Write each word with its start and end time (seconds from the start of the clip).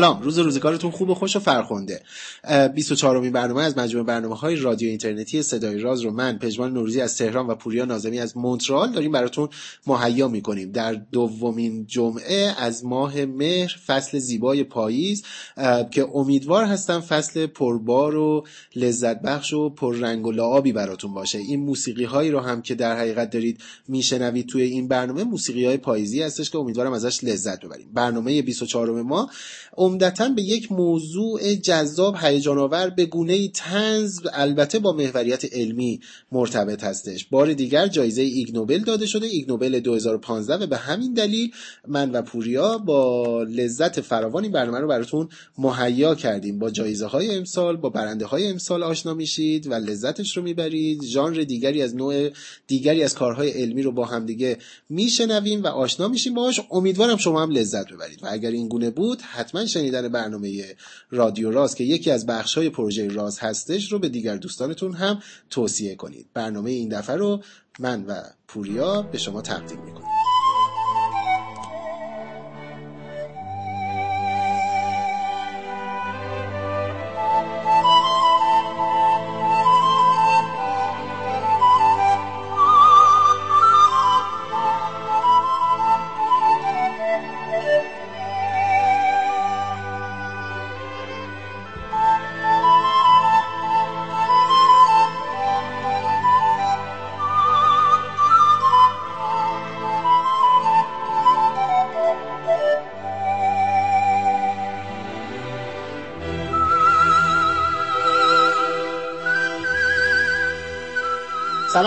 سلام. 0.00 0.22
روز 0.22 0.38
روزگارتون 0.38 0.90
خوب 0.90 1.10
و 1.10 1.14
خوش 1.14 1.36
و 1.36 1.38
فرخنده. 1.38 2.02
24 2.74 3.16
امین 3.16 3.32
برنامه 3.32 3.62
از 3.62 3.78
مجموعه 3.78 4.06
برنامه 4.06 4.36
های 4.36 4.56
رادیو 4.56 4.88
اینترنتی 4.88 5.42
صدای 5.42 5.78
راز 5.78 6.00
رو 6.00 6.10
من 6.10 6.38
پژمان 6.38 6.72
نوروزی 6.72 7.00
از 7.00 7.16
تهران 7.16 7.46
و 7.46 7.54
پوریا 7.54 7.84
نازمی 7.84 8.18
از 8.18 8.36
مونترال 8.36 8.92
داریم 8.92 9.12
براتون 9.12 9.48
مهیا 9.86 10.28
می‌کنیم. 10.28 10.72
در 10.72 10.92
دومین 10.92 11.86
جمعه 11.86 12.54
از 12.58 12.84
ماه 12.84 13.24
مهر 13.24 13.76
فصل 13.86 14.18
زیبای 14.18 14.64
پاییز 14.64 15.22
که 15.90 16.08
امیدوار 16.14 16.64
هستم 16.64 17.00
فصل 17.00 17.46
پربار 17.46 18.16
و 18.16 18.46
لذت 18.76 19.22
بخش 19.22 19.52
و 19.52 19.70
پر 19.70 19.96
رنگ 19.96 20.26
و 20.26 20.32
لعابی 20.32 20.72
براتون 20.72 21.14
باشه. 21.14 21.38
این 21.38 21.60
موسیقی 21.60 22.04
هایی 22.04 22.30
رو 22.30 22.40
هم 22.40 22.62
که 22.62 22.74
در 22.74 22.98
حقیقت 22.98 23.30
دارید 23.30 23.60
میشنوید 23.88 24.46
توی 24.46 24.62
این 24.62 24.88
برنامه 24.88 25.24
موسیقی 25.24 25.66
های 25.66 25.76
پاییزی 25.76 26.22
هستش 26.22 26.50
که 26.50 26.58
امیدوارم 26.58 26.92
ازش 26.92 27.24
لذت 27.24 27.64
ببریم. 27.64 27.90
برنامه 27.94 28.42
24 28.42 29.02
ما 29.02 29.30
عمدتا 29.90 30.28
به 30.28 30.42
یک 30.42 30.72
موضوع 30.72 31.54
جذاب 31.54 32.16
هیجان 32.20 32.58
آور 32.58 32.90
به 32.90 33.06
گونه 33.06 33.48
تنز 33.48 34.20
البته 34.32 34.78
با 34.78 34.92
محوریت 34.92 35.54
علمی 35.54 36.00
مرتبط 36.32 36.84
هستش. 36.84 37.26
بار 37.30 37.52
دیگر 37.52 37.86
جایزه 37.86 38.22
ایگ 38.22 38.54
نوبل 38.54 38.78
داده 38.78 39.06
شده 39.06 39.26
ایگ 39.26 39.48
نوبل 39.48 39.80
2015 39.80 40.64
و 40.64 40.66
به 40.66 40.76
همین 40.76 41.14
دلیل 41.14 41.52
من 41.88 42.10
و 42.10 42.22
پوریا 42.22 42.78
با 42.78 43.42
لذت 43.42 44.00
فراوان 44.00 44.42
این 44.42 44.52
برنامه 44.52 44.78
رو 44.78 44.88
براتون 44.88 45.28
مهیا 45.58 46.14
کردیم. 46.14 46.58
با 46.58 46.70
جایزه 46.70 47.06
های 47.06 47.34
امسال 47.34 47.76
با 47.76 47.88
برنده 47.88 48.26
های 48.26 48.46
امسال 48.46 48.82
آشنا 48.82 49.14
میشید 49.14 49.66
و 49.66 49.74
لذتش 49.74 50.36
رو 50.36 50.42
می‌برید. 50.42 51.02
ژانر 51.02 51.40
دیگری 51.42 51.82
از 51.82 51.96
نوع 51.96 52.30
دیگری 52.66 53.02
از 53.02 53.14
کارهای 53.14 53.50
علمی 53.50 53.82
رو 53.82 53.92
با 53.92 54.04
همدیگه 54.04 54.58
میشنویم 54.88 55.62
و 55.62 55.66
آشنا 55.66 56.08
میشیم. 56.08 56.34
باهاش 56.34 56.60
امیدوارم 56.70 57.16
شما 57.16 57.42
هم 57.42 57.50
لذت 57.50 57.92
ببرید. 57.92 58.22
و 58.22 58.26
اگر 58.30 58.50
این 58.50 58.68
گونه 58.68 58.90
بود 58.90 59.20
حتما 59.20 59.66
شنیدن 59.70 60.08
برنامه 60.08 60.76
رادیو 61.10 61.50
راز 61.50 61.74
که 61.74 61.84
یکی 61.84 62.10
از 62.10 62.26
بخش 62.26 62.54
های 62.58 62.70
پروژه 62.70 63.08
راز 63.08 63.38
هستش 63.38 63.92
رو 63.92 63.98
به 63.98 64.08
دیگر 64.08 64.36
دوستانتون 64.36 64.94
هم 64.94 65.22
توصیه 65.50 65.94
کنید. 65.94 66.26
برنامه 66.34 66.70
این 66.70 66.88
دفعه 66.88 67.16
رو 67.16 67.42
من 67.78 68.04
و 68.06 68.22
پوریا 68.48 69.02
به 69.02 69.18
شما 69.18 69.42
تقدیم 69.42 69.80
می‌کنیم. 69.80 70.19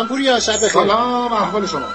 سلام 0.03 0.15
پوریا 0.15 0.39
شب 0.39 0.55
بخیر 0.57 0.69
سلام 0.69 1.33
احوال 1.33 1.67
شما. 1.67 1.87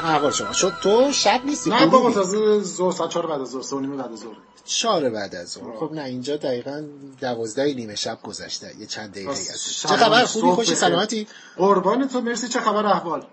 احوال 0.00 0.32
شما. 0.32 0.52
شد 0.52 0.72
تو 0.82 1.12
شب 1.12 1.40
نیستی 1.44 1.70
نه 1.70 1.86
بابا 1.86 2.12
تازه 2.12 2.62
ظهر 2.62 2.92
ساعت 2.92 3.10
4 3.10 3.26
بعد 3.26 3.40
از 3.40 3.50
ظهر 3.50 3.62
3 3.62 3.76
بعد 3.76 4.12
از 4.12 4.18
ظهر. 4.18 4.36
4 4.64 5.10
بعد 5.10 5.34
از 5.34 5.48
ظهر. 5.48 5.76
خب 5.80 5.92
نه 5.92 6.04
اینجا 6.04 6.36
دقیقاً 6.36 6.82
12 7.20 7.74
نیمه 7.74 7.94
شب 7.94 8.18
گذشته 8.22 8.72
یه 8.80 8.86
چند 8.86 9.10
دقیقه 9.10 9.30
است 9.30 9.88
چه 9.88 9.96
خبر؟ 9.96 10.24
خوبی؟ 10.24 10.50
خوشی 10.50 10.74
سلامتی؟ 10.74 11.26
قربان 11.56 12.08
تو 12.08 12.20
مرسی 12.20 12.48
چه 12.48 12.60
خبر 12.60 12.86
احوال؟ 12.86 13.26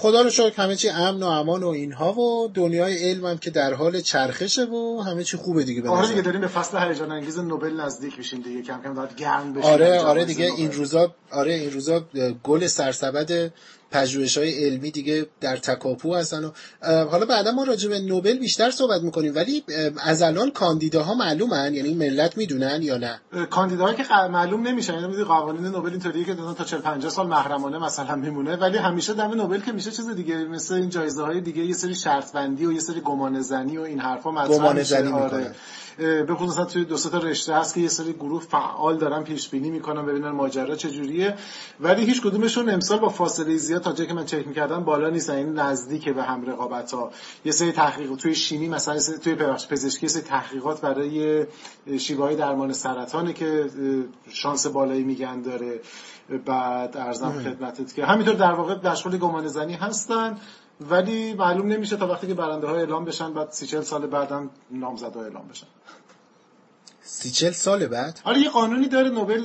خدا 0.00 0.22
رو 0.22 0.30
شکر 0.30 0.62
همه 0.62 0.76
چی 0.76 0.88
امن 0.88 1.22
و 1.22 1.26
امان 1.26 1.62
و 1.62 1.68
اینها 1.68 2.12
و 2.12 2.48
دنیای 2.54 3.10
علم 3.10 3.26
هم 3.26 3.38
که 3.38 3.50
در 3.50 3.74
حال 3.74 4.00
چرخشه 4.00 4.64
و 4.64 5.02
همه 5.06 5.24
چی 5.24 5.36
خوبه 5.36 5.64
دیگه 5.64 5.82
به 5.82 5.90
آره 5.90 6.08
دیگه 6.08 6.22
داریم 6.22 6.40
به 6.40 6.46
فصل 6.46 6.78
هیجان 6.78 7.12
انگیز 7.12 7.38
نوبل 7.38 7.80
نزدیک 7.80 8.18
میشیم 8.18 8.40
دیگه. 8.40 8.62
کم 8.62 8.80
کم 8.82 8.94
داد 8.94 9.16
گرم 9.16 9.52
بشه 9.52 9.66
آره 9.66 10.00
آره 10.00 10.24
دیگه 10.24 10.44
این 10.44 10.72
روزا 10.72 11.14
آره 11.30 11.52
این 11.52 11.72
روزا 11.72 12.04
گل 12.42 12.66
سرسبد 12.66 13.52
پژوهش 13.90 14.38
های 14.38 14.64
علمی 14.64 14.90
دیگه 14.90 15.26
در 15.40 15.56
تکاپو 15.56 16.14
هستن 16.14 16.44
و 16.44 16.50
حالا 16.82 17.26
بعدا 17.26 17.52
ما 17.52 17.64
راجع 17.64 17.88
به 17.88 18.00
نوبل 18.00 18.38
بیشتر 18.38 18.70
صحبت 18.70 19.02
می‌کنیم 19.02 19.34
ولی 19.34 19.64
از 20.04 20.22
الان 20.22 20.50
کاندیداها 20.50 21.14
معلومن 21.14 21.74
یعنی 21.74 21.94
ملت 21.94 22.36
می‌دونن 22.36 22.82
یا 22.82 22.98
نه؟ 22.98 23.20
کاندیداهایی 23.50 23.96
که 23.96 24.04
معلوم 24.30 24.68
نمیشن 24.68 24.94
یعنی 24.94 25.24
قوانین 25.24 25.66
نوبل 25.66 25.90
اینطوریه 25.90 26.24
که 26.24 26.34
تا 26.58 26.64
40 26.64 26.80
50 26.80 27.10
سال 27.10 27.26
محرمانه 27.26 27.78
مثلا 27.78 28.16
میمونه 28.16 28.56
ولی 28.56 28.78
همیشه 28.78 29.14
دم 29.14 29.34
نوبل 29.34 29.60
که 29.60 29.72
میشه 29.72 29.90
چیز 29.90 30.08
دیگه 30.08 30.36
مثل 30.36 30.74
این 30.74 30.88
جایزه 30.88 31.22
های 31.22 31.40
دیگه 31.40 31.64
یه 31.64 31.74
سری 31.74 31.94
شرط 31.94 32.32
بندی 32.32 32.66
و 32.66 32.72
یه 32.72 32.80
سری 32.80 33.00
گمان 33.00 33.40
زنی 33.40 33.78
و 33.78 33.80
این 33.80 34.00
حرفا 34.00 34.30
مطرح 34.30 34.72
میشه. 34.72 35.08
آره. 35.08 35.54
به 35.98 36.34
خصوص 36.34 36.72
توی 36.72 36.84
دو 36.84 36.96
تا 36.96 37.18
رشته 37.18 37.54
هست 37.54 37.74
که 37.74 37.80
یه 37.80 37.88
سری 37.88 38.12
گروه 38.12 38.42
فعال 38.42 38.98
دارن 38.98 39.24
پیش 39.24 39.48
بینی 39.48 39.70
می‌کنن 39.70 40.06
ببینن 40.06 40.30
ماجرا 40.30 40.76
چجوریه. 40.76 41.34
ولی 41.80 42.04
هیچ 42.04 42.22
کدومشون 42.22 42.70
امسال 42.70 42.98
با 42.98 43.08
فاصله 43.08 43.56
زیاد 43.56 43.82
تا 43.82 43.92
جایی 43.92 44.08
که 44.08 44.14
من 44.14 44.24
چک 44.24 44.48
می‌کردم 44.48 44.84
بالا 44.84 45.10
نیستن. 45.10 45.34
این 45.34 45.46
یعنی 45.46 45.60
نزدیک 45.60 46.08
به 46.08 46.22
هم 46.22 46.46
رقابت 46.46 46.92
ها 46.92 47.10
یه 47.44 47.52
سری 47.52 47.72
تحقیق 47.72 48.14
توی 48.14 48.34
شیمی 48.34 48.68
مثلا 48.68 48.98
توی 49.24 49.34
پزشکی 49.70 50.06
یه 50.06 50.08
سری 50.08 50.22
تحقیقات 50.22 50.80
برای 50.80 51.46
شیوه 51.98 52.24
های 52.24 52.36
درمان 52.36 52.72
سرطانه 52.72 53.32
که 53.32 53.66
شانس 54.28 54.66
بالایی 54.66 55.04
میگن 55.04 55.42
داره. 55.42 55.80
بعد 56.46 56.96
ارزم 56.96 57.32
خدمتت 57.32 57.94
که 57.94 58.04
همینطور 58.06 58.34
در 58.34 58.52
واقع 58.52 58.90
مشغول 58.90 59.18
گمان 59.18 59.46
زنی 59.46 59.74
هستن. 59.74 60.38
ولی 60.80 61.34
معلوم 61.34 61.66
نمیشه 61.66 61.96
تا 61.96 62.06
وقتی 62.06 62.26
که 62.26 62.34
برنده 62.34 62.66
های 62.66 62.78
اعلام 62.78 63.04
بشن 63.04 63.34
بعد 63.34 63.50
سی 63.50 63.66
چل 63.66 63.80
سال 63.80 64.06
بعدم 64.06 64.50
نامزدها 64.70 65.22
اعلام 65.22 65.48
بشن. 65.48 65.66
سی 67.10 67.30
چل 67.30 67.50
سال 67.50 67.86
بعد؟ 67.86 68.20
آره 68.24 68.38
یه 68.40 68.50
قانونی 68.50 68.88
داره 68.88 69.10
نوبل 69.10 69.44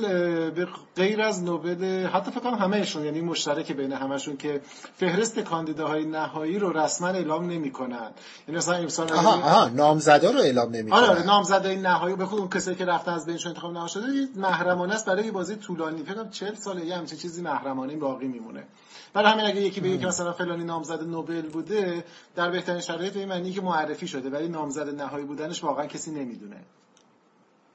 به 0.50 0.68
غیر 0.96 1.22
از 1.22 1.42
نوبل 1.42 2.06
حتی 2.06 2.30
فکر 2.30 2.40
کنم 2.40 2.54
همهشون 2.54 3.04
یعنی 3.04 3.20
مشترک 3.20 3.72
بین 3.72 3.92
همشون 3.92 4.36
که 4.36 4.60
فهرست 4.96 5.38
کاندیداهای 5.38 6.04
نهایی 6.04 6.58
رو 6.58 6.78
رسما 6.78 7.08
اعلام 7.08 7.50
نمی‌کنن. 7.50 8.10
یعنی 8.48 8.58
مثلا 8.58 8.74
امسال 8.74 9.12
آها 9.12 9.30
آها 9.30 9.68
نامزدا 9.68 10.30
رو 10.30 10.38
اعلام 10.38 10.70
نمی‌کنن. 10.70 11.00
آره, 11.00 11.10
آره 11.10 11.26
نامزدای 11.26 11.76
نهایی 11.76 12.16
به 12.16 12.26
خود 12.26 12.38
اون 12.38 12.48
کسایی 12.48 12.76
که 12.76 12.84
رفتن 12.84 13.12
از 13.12 13.26
بینشون 13.26 13.48
انتخاب 13.48 13.76
نشده 13.78 14.28
محرمانه 14.36 14.94
است 14.94 15.06
برای 15.06 15.30
بازی 15.30 15.56
طولانی. 15.56 16.02
فکر 16.02 16.14
کنم 16.14 16.30
40 16.30 16.54
ساله 16.54 16.86
یه 16.86 16.96
همچین 16.96 17.18
چیزی 17.18 17.42
محرمانه 17.42 17.96
باقی 17.96 18.28
میمونه. 18.28 18.64
برای 19.14 19.32
همین 19.32 19.44
اگه 19.44 19.60
یکی 19.60 19.80
بگه 19.80 19.98
که 19.98 20.06
مثلا 20.06 20.32
فلانی 20.32 20.64
نامزد 20.64 21.02
نوبل 21.02 21.42
بوده 21.42 22.04
در 22.34 22.50
بهترین 22.50 22.80
شرایط 22.80 23.16
این 23.16 23.28
معنی 23.28 23.52
که 23.52 23.60
معرفی 23.60 24.08
شده 24.08 24.30
ولی 24.30 24.48
نامزد 24.48 24.88
نهایی 24.88 25.24
بودنش 25.24 25.64
واقعا 25.64 25.86
کسی 25.86 26.10
نمی‌دونه. 26.10 26.60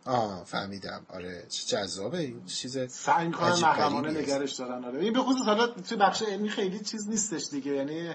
آه 0.05 0.43
فهمیدم. 0.45 1.05
آره 1.09 1.45
چه 1.49 1.77
جذابه 1.77 2.17
این 2.17 2.45
چیز. 2.45 2.77
سعی 2.91 3.31
کنن 3.31 3.49
محرمانه 3.49 4.21
نگرش 4.21 4.53
دارن. 4.53 4.85
آره. 4.85 4.99
این 4.99 5.13
به 5.13 5.19
خصوص 5.19 5.45
حالا 5.45 5.67
توی 5.67 5.97
بخش 5.97 6.21
علمی 6.21 6.49
خیلی 6.49 6.79
چیز 6.79 7.09
نیستش 7.09 7.49
دیگه. 7.51 7.71
یعنی 7.71 8.09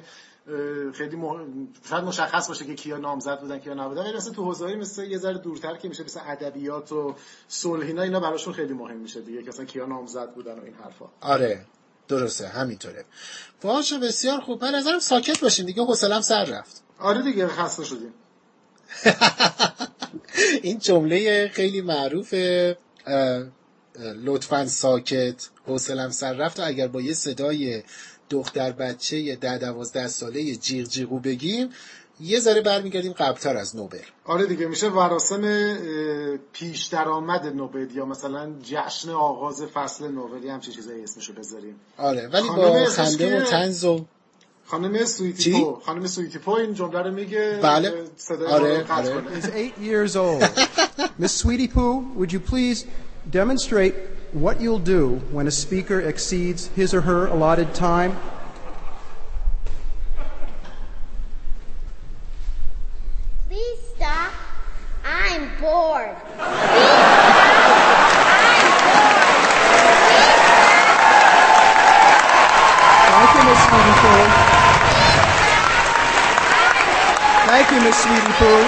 خیلی 0.93 1.17
مح... 1.17 1.41
شاید 1.89 2.05
مشخص 2.05 2.49
باشه 2.49 2.65
که 2.65 2.75
کیا 2.75 2.97
نامزد 2.97 3.41
بودن 3.41 3.59
کیا 3.59 3.75
نبودن. 3.75 4.03
ولی 4.03 4.17
مثلا 4.17 4.33
تو 4.33 4.45
حوزه‌ای 4.45 4.77
مثل 4.77 5.05
یه 5.05 5.19
ذره 5.19 5.39
دورتر 5.39 5.77
که 5.77 5.89
میشه 5.89 6.05
مثل 6.05 6.21
ادبیات 6.27 6.93
و 6.93 7.15
صلح 7.49 7.87
اینا 7.87 8.03
اینا 8.03 8.21
براشون 8.21 8.53
خیلی 8.53 8.73
مهم 8.73 8.97
میشه 8.97 9.21
دیگه 9.21 9.43
که 9.43 9.49
مثلا 9.49 9.65
کیا 9.65 9.87
نامزد 9.87 10.35
بودن 10.35 10.59
و 10.59 10.65
این 10.65 10.75
حرفا. 10.75 11.07
آره. 11.21 11.67
درسته 12.09 12.49
همینطوره. 12.49 13.05
باشه 13.63 13.99
بسیار 13.99 14.41
خوب. 14.41 14.61
به 14.61 14.71
نظرم 14.71 14.99
ساکت 14.99 15.41
باشین 15.41 15.67
دیگه. 15.67 15.83
حوصله‌ام 15.83 16.23
سر 16.23 16.45
رفت. 16.45 16.83
آره 16.99 17.23
دیگه 17.23 17.49
خسته 17.49 17.85
شدیم. 17.85 18.15
این 20.63 20.79
جمله 20.79 21.49
خیلی 21.49 21.81
معروف 21.81 22.35
لطفا 24.25 24.67
ساکت. 24.67 25.49
حوصلم 25.67 26.11
سر 26.11 26.33
رفت. 26.33 26.61
اگر 26.61 26.89
با 26.89 27.01
یه 27.01 27.15
صدای 27.15 27.83
دختر 28.31 28.73
بچه 28.73 29.37
ده 29.37 29.59
دوازده 29.59 30.09
ساله 30.09 30.55
جیغ 30.55 30.89
جیغو 30.89 31.19
بگیم 31.19 31.71
یه 32.21 32.41
ذره 32.41 32.61
برمیگردیم 32.61 33.13
قبلتر 33.13 33.57
از 33.57 33.77
نوبل. 33.77 33.99
آره 34.25 34.47
دیگه 34.47 34.67
میشه 34.67 34.89
مراسم 34.89 35.77
پیش 36.53 36.85
درآمد 36.85 37.47
نوبل 37.47 37.89
یا 37.95 38.05
مثلا 38.05 38.53
جشن 38.63 39.11
آغاز 39.11 39.63
فصل 39.63 40.09
نوبل 40.09 40.49
هم 40.49 40.61
چه 40.61 40.73
چیزایی 40.73 41.03
اسمشو 41.03 41.33
بذاریم. 41.33 41.81
آره 41.99 42.29
ولی 42.29 42.49
با 42.49 42.87
خنده 42.87 43.41
و 43.43 43.45
تنز 43.45 43.85
و 43.85 44.05
خانم 44.67 45.05
سویتی 45.05 45.53
پو. 45.53 45.81
خانم 45.87 46.07
سویتی 46.07 46.39
پو 46.39 46.51
این 46.51 46.75
جمله 46.75 47.03
رو 47.03 47.11
میگه 47.11 47.59
بله. 47.63 47.93
آره 48.49 48.85
آره. 48.93 49.41
is 49.41 49.47
eight 49.47 49.79
years 49.79 50.17
old. 50.17 50.43
Miss 51.19 51.35
Sweetie 51.43 51.69
Poo 51.69 51.93
would 52.19 52.33
you 52.33 52.41
please 52.41 52.87
demonstrate 53.31 53.95
what 54.33 54.61
you'll 54.61 54.87
do 54.97 55.05
when 55.37 55.47
a 55.47 55.51
speaker 55.51 56.01
exceeds 56.01 56.61
his 56.75 56.93
or 56.93 57.03
her 57.03 57.27
allotted 57.27 57.75
time 57.75 58.13
Please 63.49 63.79
stop. 63.95 64.33
I'm 65.05 65.43
bored. 65.61 66.17
Thank 73.15 73.31
you, 73.35 73.43
Miss 73.47 73.61
Sweetie 73.65 73.97
Poo. 74.01 74.23
Thank 77.47 77.71
you, 77.71 77.81
Miss 77.81 77.97
Sweetie 78.03 78.35
Poo. 78.39 78.59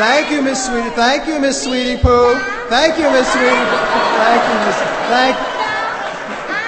Thank 0.00 0.30
you, 0.32 0.40
Miss 0.42 0.64
Sweetie. 0.66 0.90
Thank 1.04 1.26
you, 1.28 1.36
Miss 1.44 1.62
Sweetie 1.64 1.98
Poo. 2.04 2.34
Thank 2.74 2.96
you, 3.00 3.08
Miss 3.14 3.28
Sweetie. 3.34 3.66
Thank 4.22 4.42
you, 4.48 4.56
Miss. 4.64 4.78
Thank. 5.12 5.36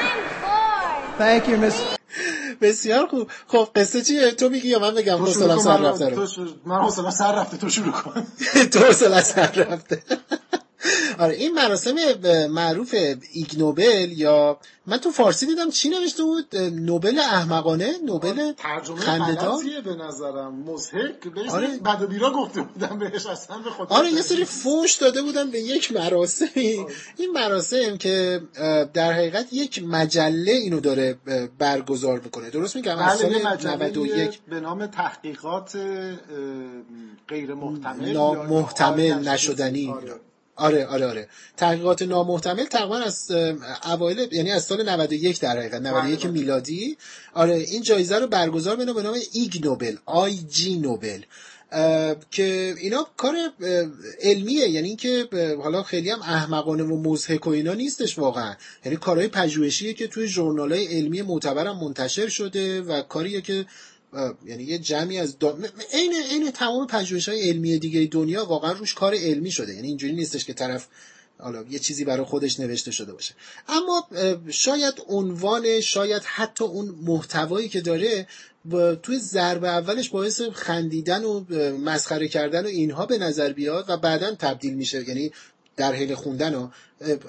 I'm 0.04 0.24
bored. 0.44 1.18
Thank 1.22 1.48
you, 1.48 1.56
Miss. 1.64 1.76
بسیار 2.60 3.06
خوب 3.06 3.30
خب 3.48 3.68
قصه 3.76 4.02
چیه 4.02 4.30
تو 4.30 4.48
میگی 4.48 4.68
یا 4.68 4.78
من 4.78 4.94
بگم 4.94 5.16
حوصله‌ام 5.16 5.58
سر 5.58 5.76
رفته 5.76 6.08
رو 6.08 6.26
من 6.64 6.80
حوصله‌ام 6.80 7.10
سر 7.10 7.34
رفته 7.34 7.56
تو 7.56 7.68
شروع 7.68 7.92
کن 7.92 8.26
تو 8.72 8.78
حوصله 8.78 9.20
سر 9.20 9.52
رفته 9.52 10.02
آره 11.18 11.34
این 11.34 11.54
مراسم 11.54 11.94
معروف 12.50 12.94
ایگ 13.32 13.58
نوبل 13.58 14.12
یا 14.12 14.58
من 14.86 14.96
تو 14.96 15.10
فارسی 15.10 15.46
دیدم 15.46 15.70
چی 15.70 15.88
نوشته 15.88 16.22
بود؟ 16.22 16.56
نوبل 16.56 17.18
احمقانه 17.18 17.92
نوبل 18.04 18.52
خنده‌دار. 18.96 19.62
به 19.84 19.94
نظرم. 19.94 20.54
مزهک 20.54 21.14
آره. 21.50 21.68
بد 21.68 22.02
و 22.02 22.06
بیرا 22.06 22.30
گفته 22.32 22.62
بودم 22.62 22.98
بهش 22.98 23.26
اصلا 23.26 23.58
به 23.58 23.70
خدا 23.70 23.96
آره 23.96 24.10
یه 24.10 24.22
سری 24.22 24.44
فوش 24.44 24.94
داده 24.94 25.22
بودن 25.22 25.50
به 25.50 25.60
یک 25.60 25.92
مراسمی. 25.92 26.86
این 27.16 27.30
مراسم 27.34 27.96
که 27.96 28.40
در 28.94 29.12
حقیقت 29.12 29.52
یک 29.52 29.82
مجله 29.82 30.52
اینو 30.52 30.80
داره 30.80 31.18
برگزار 31.58 32.20
می‌کنه. 32.20 32.50
درست 32.50 32.76
میگم؟ 32.76 32.98
از 32.98 33.22
بله 33.22 33.40
سال 33.42 33.52
مجله 33.52 33.76
91 33.76 34.40
به 34.48 34.60
نام 34.60 34.86
تحقیقات 34.86 35.76
غیر 37.28 37.54
محتمل 37.54 38.12
نامحتمل 38.12 39.12
آره، 39.12 39.32
نشدنی. 39.32 39.90
آره. 39.90 40.14
آره 40.56 40.86
آره 40.86 41.06
آره. 41.06 41.28
تحقیقات 41.56 42.02
نامحتمل 42.02 42.64
تقریبا 42.64 42.98
از 42.98 43.30
اوایل 43.84 44.28
یعنی 44.32 44.50
از 44.50 44.64
سال 44.64 44.88
91 44.88 45.40
در 45.40 45.58
حقیقت 45.58 45.80
91 45.80 46.20
بله. 46.20 46.30
میلادی. 46.30 46.96
آره 47.34 47.54
این 47.54 47.82
جایزه 47.82 48.18
رو 48.18 48.26
برگزار 48.26 48.76
به 48.76 48.92
به 48.92 49.02
نام 49.02 49.16
ایگ 49.32 49.64
نوبل 49.64 49.96
آی 50.06 50.38
جی 50.50 50.78
نوبل. 50.78 51.20
که 52.30 52.74
اینا 52.78 53.06
کار 53.16 53.34
علمیه. 54.22 54.68
یعنی 54.68 54.88
اینکه 54.88 55.28
حالا 55.62 55.82
خیلی 55.82 56.10
هم 56.10 56.22
احمقانه 56.22 56.82
و 56.82 57.10
مضحک 57.10 57.46
و 57.46 57.50
اینا 57.50 57.74
نیستش 57.74 58.18
واقعا. 58.18 58.54
یعنی 58.84 58.96
کارهای 58.96 59.28
پژوهشیه 59.28 59.94
که 59.94 60.06
توی 60.06 60.26
ژورنال‌های 60.26 60.86
علمی 60.86 61.22
معتبرم 61.22 61.84
منتشر 61.84 62.28
شده 62.28 62.82
و 62.82 63.02
کاریه 63.02 63.40
که 63.40 63.66
یعنی 64.46 64.62
یه 64.62 64.78
جمعی 64.78 65.18
از 65.18 65.38
دا... 65.38 65.56
م- 65.56 65.60
م- 65.60 65.66
عین 65.92 66.12
عین 66.30 66.50
تمام 66.50 66.86
پژوهش‌های 66.86 67.48
علمی 67.48 67.78
دیگه 67.78 68.06
دنیا 68.06 68.44
واقعا 68.44 68.72
روش 68.72 68.94
کار 68.94 69.14
علمی 69.14 69.50
شده. 69.50 69.74
یعنی 69.74 69.88
اینجوری 69.88 70.12
نیستش 70.12 70.44
که 70.44 70.52
طرف 70.52 70.88
حالا 71.38 71.64
یه 71.70 71.78
چیزی 71.78 72.04
برای 72.04 72.24
خودش 72.24 72.60
نوشته 72.60 72.90
شده 72.90 73.12
باشه. 73.12 73.34
اما 73.68 74.08
شاید 74.50 74.94
عنوان 75.08 75.80
شاید 75.80 76.22
حتی 76.24 76.64
اون 76.64 76.88
محتوایی 77.02 77.68
که 77.68 77.80
داره 77.80 78.26
توی 79.02 79.18
ضرب 79.18 79.64
اولش 79.64 80.08
باعث 80.08 80.42
خندیدن 80.42 81.24
و 81.24 81.44
مسخره 81.78 82.28
کردن 82.28 82.64
و 82.64 82.68
اینها 82.68 83.06
به 83.06 83.18
نظر 83.18 83.52
بیاد 83.52 83.84
و 83.88 83.96
بعدا 83.96 84.34
تبدیل 84.34 84.74
میشه. 84.74 85.08
یعنی 85.08 85.32
در 85.76 85.92
حین 85.92 86.14
خوندن 86.14 86.54
ها 86.54 86.72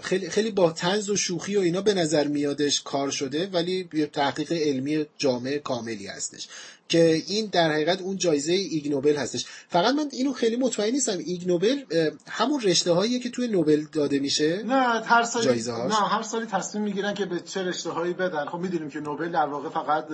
خیلی 0.02 0.30
خیلی 0.30 0.52
با 0.52 0.72
تنز 0.72 1.10
و 1.10 1.16
شوخی 1.16 1.56
و 1.56 1.60
اینا 1.60 1.82
به 1.82 1.94
نظر 1.94 2.28
میادش 2.28 2.82
کار 2.82 3.12
شده 3.12 3.48
ولی 3.48 3.84
تحقیق 4.14 4.52
علمی 4.52 5.06
جامع 5.18 5.58
کاملی 5.58 6.08
هستش 6.08 6.48
که 6.90 7.24
این 7.28 7.46
در 7.46 7.72
حقیقت 7.72 8.02
اون 8.02 8.18
جایزه 8.18 8.54
ایگ 8.54 8.90
نوبل 8.90 9.16
هستش. 9.16 9.46
فقط 9.70 9.96
من 9.96 10.10
اینو 10.12 10.34
خیلی 10.34 10.56
مطمئن 10.56 10.92
نیستم. 10.92 11.18
ایگ 11.18 11.48
نوبل 11.48 11.84
اه، 11.92 12.12
همون 12.30 12.62
رشته 12.62 12.92
هاییه 12.92 13.20
که 13.20 13.30
توی 13.30 13.48
نوبل 13.48 13.86
داده 13.92 14.20
میشه؟ 14.20 14.64
نه 14.64 15.02
هر 15.06 15.24
سالی 15.24 15.46
جایزه 15.46 15.72
هاش؟ 15.72 15.92
نه 15.92 16.08
هر 16.08 16.22
سالی 16.22 16.46
تصمیم 16.46 16.84
می‌گیرن 16.84 17.14
که 17.14 17.26
به 17.26 17.40
چه 17.40 17.64
رشته 17.64 17.90
هایی 17.90 18.14
بدن. 18.14 18.46
خب 18.46 18.58
می‌دونیم 18.58 18.90
که 18.90 19.00
نوبل 19.00 19.32
در 19.32 19.46
واقع 19.46 19.70
فقط 19.70 20.06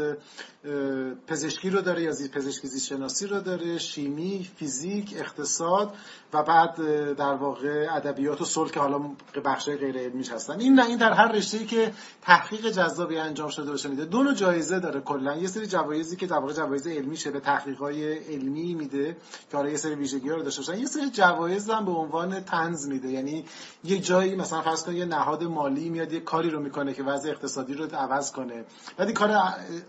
پزشکی 1.27 1.69
رو 1.69 1.81
داره 1.81 2.03
یا 2.03 2.11
زیست 2.11 2.31
پزشکی 2.31 2.67
زیست 2.67 2.85
شناسی 2.85 3.27
رو 3.27 3.39
داره 3.39 3.77
شیمی 3.77 4.49
فیزیک 4.55 5.13
اقتصاد 5.17 5.93
و 6.33 6.43
بعد 6.43 6.75
در 7.15 7.33
واقع 7.33 7.87
ادبیات 7.91 8.41
و 8.41 8.45
صلح 8.45 8.71
که 8.71 8.79
حالا 8.79 9.01
بخشای 9.45 9.77
غیر 9.77 9.97
علمیش 9.97 10.31
هستن. 10.31 10.59
این 10.59 10.73
نه 10.73 10.85
این 10.85 10.97
در 10.97 11.13
هر 11.13 11.31
رشته‌ای 11.31 11.65
که 11.65 11.93
تحقیق 12.21 12.69
جذابی 12.69 13.17
انجام 13.17 13.49
شده 13.49 13.71
باشه 13.71 13.89
میده 13.89 14.05
دو 14.05 14.23
نوع 14.23 14.33
جایزه 14.33 14.79
داره 14.79 15.01
کلا. 15.01 15.35
یه 15.35 15.47
سری 15.47 15.67
جوایزی 15.67 16.15
که 16.15 16.27
در 16.27 16.37
واقع 16.37 16.53
جوایز 16.53 16.87
علمی 16.87 17.17
شه 17.17 17.31
به 17.31 17.39
تحقیقای 17.39 18.17
علمی 18.17 18.73
میده 18.73 19.17
که 19.51 19.57
حالا 19.57 19.69
یه 19.69 19.77
سری 19.77 19.95
ویژگی‌ها 19.95 20.35
رو 20.35 20.43
داشته 20.43 20.61
باشن. 20.61 20.79
یه 20.79 20.85
سری 20.85 21.09
جوایز 21.09 21.69
هم 21.69 21.85
به 21.85 21.91
عنوان 21.91 22.43
تنز 22.43 22.87
میده. 22.87 23.07
یعنی 23.07 23.45
یه 23.83 23.99
جایی 23.99 24.35
مثلا 24.35 24.61
فرض 24.61 24.83
کن 24.83 24.95
یه 24.95 25.05
نهاد 25.05 25.43
مالی 25.43 25.89
میاد 25.89 26.13
یه 26.13 26.19
کاری 26.19 26.49
رو 26.49 26.59
می‌کنه 26.59 26.93
که 26.93 27.03
وضع 27.03 27.29
اقتصادی 27.29 27.73
رو 27.73 27.95
عوض 27.95 28.31
کنه. 28.31 28.65
این 28.99 29.13
کار 29.13 29.37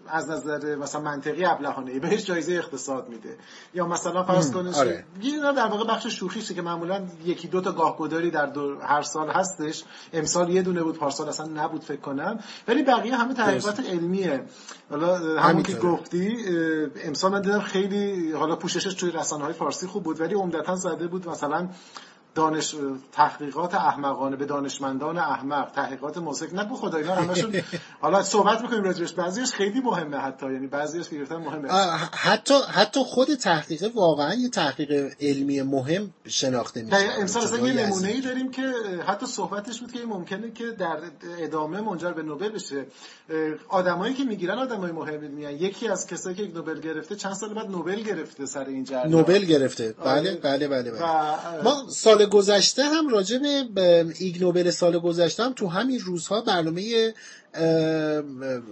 از 0.09 0.31
نظر 0.31 0.60
مثلا 0.65 1.01
منطقی 1.01 1.45
ابلهانه 1.45 1.99
بهش 1.99 2.25
جایزه 2.25 2.53
اقتصاد 2.53 3.09
میده. 3.09 3.37
یا 3.75 3.87
مثلا 3.87 4.25
فرض 4.25 4.51
کن 4.51 4.67
آره. 4.67 5.05
اینا 5.21 5.53
در 5.53 5.67
واقع 5.67 5.85
بخش 5.85 6.07
شوخیشه 6.07 6.55
که 6.55 6.63
معمولا 6.63 7.07
یکی 7.25 7.49
دو 7.49 7.61
تا 7.61 7.73
گاهگداری 7.73 8.31
در 8.31 8.47
دو 8.47 8.79
هر 8.81 9.03
سال 9.03 9.31
هستش. 9.31 9.85
امسال 10.13 10.51
یه 10.51 10.63
دونه 10.63 10.83
بود 10.83 10.99
پارسال 10.99 11.29
اصلا 11.29 11.47
نبود 11.47 11.85
فکر 11.85 12.01
کنم. 12.01 12.39
ولی 12.69 12.83
بقیه 12.83 13.17
همه 13.17 13.35
تحقیقات 13.35 13.81
علمیه. 13.81 14.45
حالا 14.91 15.41
همون 15.41 15.63
که. 15.63 15.75
گفتی 15.75 16.37
امسال 17.05 17.33
من 17.33 17.43
دیدم 17.43 17.61
خیلی 17.61 18.33
حالا 18.33 18.57
پوششش 18.57 18.95
توی 18.95 19.11
رسانه 19.11 19.45
های 19.45 19.53
فارسی 19.53 19.87
خوب 19.87 20.03
بود 20.03 20.21
ولی 20.21 20.35
عمدتا 20.35 20.77
زده 20.77 21.07
بود 21.07 21.29
مثلا 21.29 21.69
دانش 22.35 22.75
تحقیقات 23.13 23.75
احمقانه 23.75 24.37
به 24.37 24.45
دانشمندان 24.47 25.19
احمق 25.19 25.71
تحقیقات 25.71 26.19
موسیقی 26.19 26.57
نه 26.57 26.69
خدا 26.75 26.99
اینا 26.99 27.15
همشون 27.15 27.55
حالا 28.03 28.23
صحبت 28.23 28.61
می‌کنیم 28.63 28.83
راجبش 28.83 29.13
بعضیش 29.13 29.53
خیلی 29.53 29.81
مهمه 29.81 30.17
حتی 30.17 30.53
یعنی 30.53 30.67
بعضیش 30.67 31.07
گفتم 31.23 31.37
مهمه. 31.37 31.69
حتی 32.13 32.55
حتی 32.69 33.01
خود 33.05 33.35
تحقیق 33.35 33.97
واقعا 33.97 34.35
یه 34.35 34.49
تحقیق 34.49 35.13
علمی 35.21 35.63
مهم 35.63 36.11
شناخته 36.29 36.83
میشه. 36.83 36.97
امسال 37.21 37.43
اصلا 37.43 37.69
یه 37.69 37.87
نمونه 37.87 38.09
ای. 38.09 38.21
داریم 38.21 38.51
که 38.51 38.63
حتی 39.07 39.27
صحبتش 39.27 39.81
بود 39.81 39.93
که 39.93 39.99
ممکنه 40.07 40.51
که 40.51 40.71
در 40.71 40.97
ادامه 41.39 41.81
منجر 41.81 42.13
به 42.13 42.23
نوبل 42.23 42.49
بشه. 42.49 42.87
آدمایی 43.69 44.15
که 44.15 44.25
می‌گیرن 44.25 44.59
آدمای 44.59 44.93
مهمی 44.93 45.29
میان. 45.29 45.53
یکی 45.53 45.89
از 45.89 46.07
کسایی 46.07 46.37
که 46.37 46.43
نوبل 46.55 46.81
گرفته 46.81 47.17
چند 47.17 47.33
سال 47.35 47.55
بعد 47.55 47.71
نوبل 47.71 47.97
گرفته 48.03 48.47
سر 48.47 48.65
این 48.65 48.85
جریان. 48.85 49.09
نوبل 49.09 49.45
گرفته. 49.45 49.95
آره. 50.01 50.21
بله 50.21 50.35
بله 50.37 50.69
بله, 50.69 50.91
بله. 50.91 51.03
و- 51.03 51.63
ما 51.63 51.85
سال 51.89 52.20
گذشته 52.27 52.83
هم 52.85 53.09
راجع 53.09 53.39
به- 53.39 53.65
به 53.75 54.15
ایگ 54.19 54.41
نوبل 54.43 54.71
سال 54.71 54.99
گذشته 54.99 55.43
هم 55.43 55.53
تو 55.53 55.67
همین 55.67 56.01
روزها 56.01 56.41
برنامه 56.41 57.15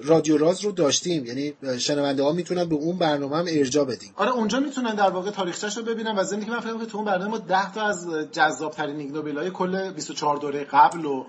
رادیو 0.05 0.37
راز 0.38 0.64
رو 0.64 0.73
داشتیم. 0.73 1.26
یعنی 1.26 1.55
شنونده 1.78 2.23
ها 2.23 2.33
می‌تونن 2.33 2.64
به 2.64 2.75
اون 2.75 2.99
برنامه 2.99 3.37
هم 3.37 3.45
ارجا 3.49 3.85
بدیم 3.85 4.12
آره 4.17 4.31
اونجا 4.31 4.61
می‌تونن 4.61 4.95
در 4.95 5.11
واقع 5.11 5.31
تاریخچه‌ش 5.31 5.76
رو 5.76 5.83
ببینن. 5.83 6.19
و 6.19 6.25
ضمن 6.25 6.45
که 6.45 6.50
من 6.50 6.61
فکر 6.61 6.78
که 6.78 6.87
تو 6.87 6.97
اون 6.99 7.07
برنامه 7.07 7.31
ما 7.31 7.38
10 7.38 7.73
تا 7.75 7.83
از 7.83 8.07
جذاب 8.33 8.73
ترین 8.73 8.97
ایگ 8.97 9.12
نوبل‌های 9.12 9.50
کل 9.50 9.90
24 9.93 10.37
دوره 10.37 10.64
قبل 10.64 11.05
و 11.05 11.25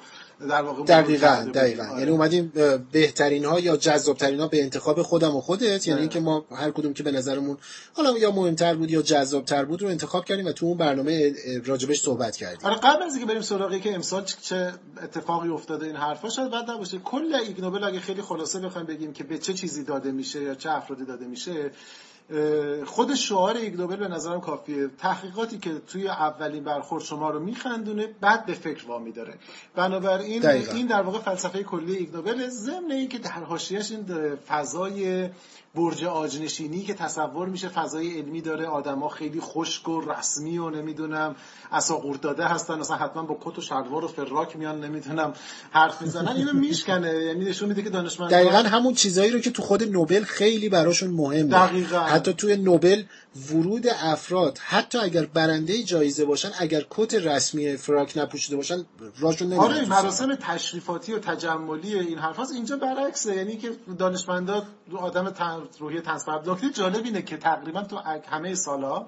در 0.47 0.61
واقع 0.61 0.83
دقیقا. 0.83 1.51
دقیقا 1.53 1.83
آره. 1.83 1.99
یعنی 1.99 2.11
اومدیم 2.11 2.53
بهترین 2.91 3.45
ها 3.45 3.59
یا 3.59 3.77
جذابترین 3.77 4.39
ها 4.39 4.47
به 4.47 4.63
انتخاب 4.63 5.01
خودم 5.01 5.35
و 5.35 5.41
خودت 5.41 5.87
یعنی 5.87 5.99
اینکه 5.99 6.19
ما 6.19 6.45
هر 6.51 6.71
کدوم 6.71 6.93
که 6.93 7.03
به 7.03 7.11
نظرمون 7.11 7.57
حالا 7.93 8.17
یا 8.17 8.31
مهمتر 8.31 8.75
بود 8.75 8.91
یا 8.91 9.01
جذابتر 9.01 9.65
بود 9.65 9.81
رو 9.81 9.87
انتخاب 9.87 10.25
کردیم 10.25 10.45
و 10.45 10.51
تو 10.51 10.65
اون 10.65 10.77
برنامه 10.77 11.33
راجبش 11.65 12.01
صحبت 12.01 12.37
کردیم 12.37 12.69
آره 12.69 12.75
قبل 12.75 13.03
از 13.03 13.15
اینکه 13.15 13.29
بریم 13.29 13.41
سراغی 13.41 13.79
که 13.79 13.95
امسال 13.95 14.23
چه 14.23 14.73
اتفاقی 15.03 15.49
افتاده 15.49 15.85
این 15.85 15.95
حرفا 15.95 16.29
شاید 16.29 16.51
بد 16.51 16.71
نباشه 16.71 16.97
کل 16.97 17.35
ایگ 17.35 17.61
نوبل 17.61 17.83
اگه 17.83 17.99
خیلی 17.99 18.21
خلاصه 18.21 18.59
بخوایم 18.59 18.87
بگیم 18.87 19.13
که 19.13 19.23
به 19.23 19.37
چه 19.37 19.53
چیزی 19.53 19.83
داده 19.83 20.11
میشه 20.11 20.43
یا 20.43 20.55
چه 20.55 20.71
افرادی 20.71 21.05
داده 21.05 21.25
میشه 21.25 21.71
خود 22.85 23.15
شعار 23.15 23.57
ایگ 23.57 23.77
نوبل 23.77 23.95
به 23.95 24.07
نظرم 24.07 24.41
کافیه. 24.41 24.87
تحقیقاتی 24.97 25.57
که 25.57 25.81
توی 25.87 26.07
اولین 26.07 26.63
برخورد 26.63 27.03
شما 27.03 27.29
رو 27.29 27.39
میخندونه 27.39 28.07
بعد 28.21 28.45
به 28.45 28.53
فکر 28.53 28.87
وامی 28.87 29.11
داره 29.11 29.33
بنابراین 29.75 30.41
دقیقاً. 30.41 30.73
این 30.73 30.87
در 30.87 31.01
واقع 31.01 31.19
فلسفه 31.19 31.63
کلی 31.63 31.95
ایگ 31.95 32.15
نوبل. 32.15 32.49
ضمن 32.49 32.91
اینکه 32.91 33.17
در 33.17 33.43
حاشیه‌اش 33.43 33.91
این 33.91 34.35
فضای 34.47 35.29
برج 35.75 36.05
عاج‌نشینی 36.05 36.83
که 36.83 36.93
تصور 36.93 37.47
میشه 37.47 37.67
فضای 37.67 38.19
علمی 38.19 38.41
داره. 38.41 38.65
آدما 38.65 39.09
خیلی 39.09 39.41
خشک 39.41 39.87
و 39.89 40.01
رسمی 40.01 40.57
و 40.57 40.69
نمی‌دونم 40.69 41.35
عصا 41.71 41.88
قورت 41.88 42.21
داده 42.21 42.45
هستن. 42.45 42.79
مثلا 42.79 42.97
حتما 42.97 43.23
با 43.23 43.37
کت 43.41 43.57
و 43.57 43.61
شلوار 43.61 44.05
و 44.05 44.07
فراک 44.07 44.55
میان 44.55 44.83
نمی‌دونم 44.83 45.33
حرف 45.71 46.01
می‌زنن. 46.01 46.35
اینو 46.35 46.53
میشکنه. 46.53 47.13
یعنی 47.13 47.45
نشون 47.45 47.69
میده 47.69 47.81
که 47.81 47.89
دانشمندان 47.89 48.39
دقیقا 48.41 48.57
همون 48.57 48.93
چیزایی 48.93 49.31
رو 49.31 49.39
که 49.39 49.51
تو 49.51 49.61
خود 49.61 49.83
نوبل 49.83 50.23
خیلی 50.23 50.69
براشون 50.69 51.09
مهمه. 51.09 51.49
دقیقاً. 51.49 51.99
حتی 51.99 52.33
توی 52.33 52.57
نوبل 52.57 53.03
ورود 53.51 53.87
افراد 54.01 54.57
حتی 54.57 54.97
اگر 54.97 55.25
برنده 55.25 55.83
جایزه 55.83 56.25
باشن 56.25 56.49
اگر 56.59 56.85
کت 56.89 57.13
رسمی 57.13 57.77
فراک 57.77 58.17
نپوشیده 58.17 58.57
باشن 58.57 58.85
راشون 59.19 59.47
نمیره 59.47 59.61
آره 59.63 59.85
مراسم 59.89 60.35
تشریفاتی 60.35 61.13
و 61.13 61.19
تجملی 61.19 61.99
این 61.99 62.17
حرف 62.17 62.39
هست 62.39 62.51
اینجا 62.51 62.77
برعکسه. 62.77 63.35
یعنی 63.35 63.57
که 63.57 63.71
دانشمندا 63.99 64.63
آدم 64.97 65.29
تن- 65.29 65.58
روحی 65.79 66.01
تنصبر 66.01 66.51
نکته 66.51 66.69
جالب 66.69 67.05
اینه 67.05 67.21
که 67.21 67.37
تقریبا 67.37 67.83
تو 67.83 67.97
همه 68.29 68.55
سالا 68.55 69.05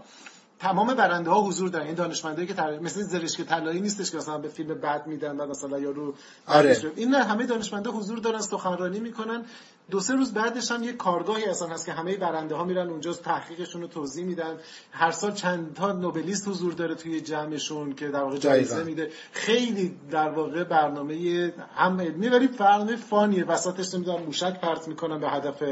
تمام 0.61 0.93
برنده 0.93 1.29
ها 1.29 1.41
حضور 1.41 1.69
دارن. 1.69 1.85
این 1.85 1.95
دانشمندایی 1.95 2.47
که 2.47 2.53
تر... 2.53 2.79
مثل 2.79 3.01
زرشک 3.01 3.41
طلایی 3.41 3.81
نیستش 3.81 4.11
که 4.11 4.17
مثلا 4.17 4.37
به 4.37 4.47
فیلم 4.47 4.73
بد 4.73 5.07
میدن 5.07 5.37
و 5.37 5.47
مثلا 5.47 5.79
یارو 5.79 6.13
آره. 6.47 6.77
این 6.95 7.09
نه 7.09 7.23
همه 7.23 7.45
دانشمندا 7.45 7.91
حضور 7.91 8.19
دارن 8.19 8.39
سخنرانی 8.39 8.99
می‌کنن. 8.99 9.45
دو 9.91 9.99
سه 9.99 10.15
روز 10.15 10.33
بعدش 10.33 10.71
هم 10.71 10.83
یه 10.83 10.93
کارگاهی 10.93 11.45
اصلا 11.45 11.67
هست 11.67 11.85
که 11.85 11.91
همه 11.91 12.17
برنده 12.17 12.55
ها 12.55 12.63
میرن 12.63 12.89
اونجا 12.89 13.13
تحقیقشون 13.13 13.81
رو 13.81 13.87
توضیح 13.87 14.25
میدن. 14.25 14.57
هر 14.91 15.11
سال 15.11 15.31
چند 15.31 15.73
تا 15.73 15.91
نوبلیست 15.91 16.47
حضور 16.47 16.73
داره 16.73 16.95
توی 16.95 17.21
جمعشون 17.21 17.93
که 17.93 18.07
در 18.07 18.23
واقع 18.23 18.37
جایزه. 18.37 18.83
میده. 18.83 19.09
خیلی 19.31 19.97
در 20.11 20.29
واقع 20.29 20.63
برنامه 20.63 21.53
هم 21.75 22.01
علمی 22.01 22.27
ولی 22.27 22.47
برنامه 22.47 22.95
فانیه. 22.95 23.45
وسطش 23.45 23.93
نمی‌دونم 23.93 24.23
موشک 24.23 24.61
پرت 24.61 24.87
می‌کنن 24.87 25.19
به 25.19 25.29
هدف 25.29 25.63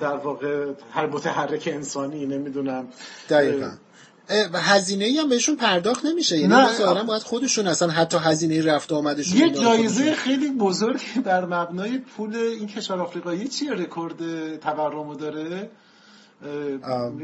در 0.00 0.16
واقع 0.16 0.72
هر 0.92 1.06
متحرک 1.06 1.68
انسانی 1.72 2.26
نمی‌دونم. 2.26 2.88
دقیقا. 3.28 3.70
هزینه 4.54 5.04
ای 5.04 5.18
هم 5.18 5.28
بهشون 5.28 5.56
پرداخت 5.56 6.04
نمیشه 6.04 6.38
یعنی 6.38 6.54
نه. 6.54 6.72
ظاهرا 6.72 7.04
باید 7.04 7.22
خودشون 7.22 7.66
اصلا 7.66 7.88
حتی 7.88 8.18
هزینه 8.18 8.62
رفت 8.62 8.92
و 8.92 8.94
آمدشون 8.94 9.38
یه 9.38 9.50
جایزه 9.50 10.14
خیلی 10.14 10.50
بزرگ 10.50 11.00
بر 11.24 11.44
مبنای 11.44 11.98
پول 11.98 12.36
این 12.36 12.66
کشور 12.66 13.00
آفریقایی 13.00 13.48
چیه 13.48 13.72
رکورد 13.72 14.16
تورم 14.60 15.14
داره. 15.14 15.70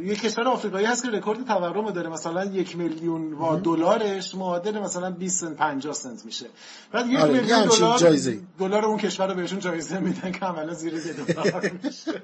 یه 0.04 0.14
کشور 0.14 0.48
آفریقایی 0.48 0.86
هست 0.86 1.02
که 1.02 1.10
رکورد 1.10 1.46
تورم 1.46 1.90
داره 1.90 2.08
مثلا 2.08 2.44
یک 2.44 2.76
میلیون 2.76 3.32
وا 3.32 3.56
دلارش 3.56 4.34
معادل 4.34 4.78
مثلا 4.78 5.10
20 5.10 5.40
سنت 5.40 5.56
50 5.56 5.92
سنت 5.92 6.24
میشه 6.24 6.46
بعد 6.92 7.06
یک 7.06 7.18
آره، 7.18 7.32
میلیون 7.32 7.64
دلار. 7.64 8.00
دلار 8.58 8.84
اون 8.84 8.98
کشور 8.98 9.28
رو 9.28 9.34
بهشون 9.34 9.58
جایزه 9.58 9.98
میدن 9.98 10.32
که 10.32 10.46
عملا 10.46 10.74
زیر 10.74 10.94
یه 10.94 11.12
دلار 11.12 11.70
میشه 11.82 12.12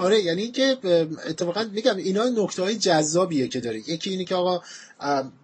آره 0.00 0.20
یعنی 0.20 0.42
اینکه 0.42 0.76
اتفاقا 1.28 1.64
میگم 1.72 1.96
اینا 1.96 2.24
نکته 2.24 2.62
های 2.62 2.76
جذابیه 2.76 3.48
که 3.48 3.60
داره 3.60 3.78
یکی 3.78 4.10
اینه 4.10 4.24
که 4.24 4.34
آقا 4.34 4.62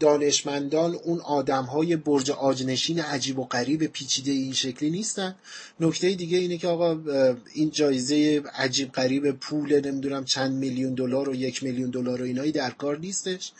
دانشمندان 0.00 0.94
اون 0.94 1.20
آدم 1.20 1.64
های 1.64 1.96
برج 1.96 2.30
آجنشین 2.30 3.00
عجیب 3.00 3.38
و 3.38 3.44
غریب 3.44 3.86
پیچیده 3.86 4.32
این 4.32 4.52
شکلی 4.52 4.90
نیستن. 4.90 5.34
نکته 5.80 6.14
دیگه 6.14 6.38
اینه 6.38 6.58
که 6.58 6.68
آقا 6.68 6.98
این 7.54 7.70
جایزه 7.70 8.42
عجیب 8.54 8.92
غریب 8.92 9.30
پول 9.30 9.80
نمی‌دونم 9.80 10.24
چند 10.24 10.52
میلیون 10.52 10.94
دلار 10.94 11.28
و 11.28 11.34
یک 11.34 11.62
میلیون 11.62 11.90
دلار 11.90 12.22
و 12.22 12.24
اینایی 12.24 12.52
در 12.52 12.70
کار 12.70 12.98
نیستش. 12.98 13.52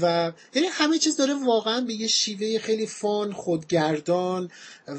و 0.00 0.32
یعنی 0.54 0.68
همه 0.70 0.98
چیز 0.98 1.16
داره 1.16 1.34
واقعا 1.46 1.80
به 1.80 1.94
یه 1.94 2.06
شیوه 2.06 2.58
خیلی 2.58 2.86
فان 2.86 3.32
خودگردان 3.32 4.50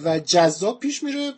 و 0.06 0.20
جذاب 0.20 0.80
پیش 0.80 1.04
میره. 1.04 1.34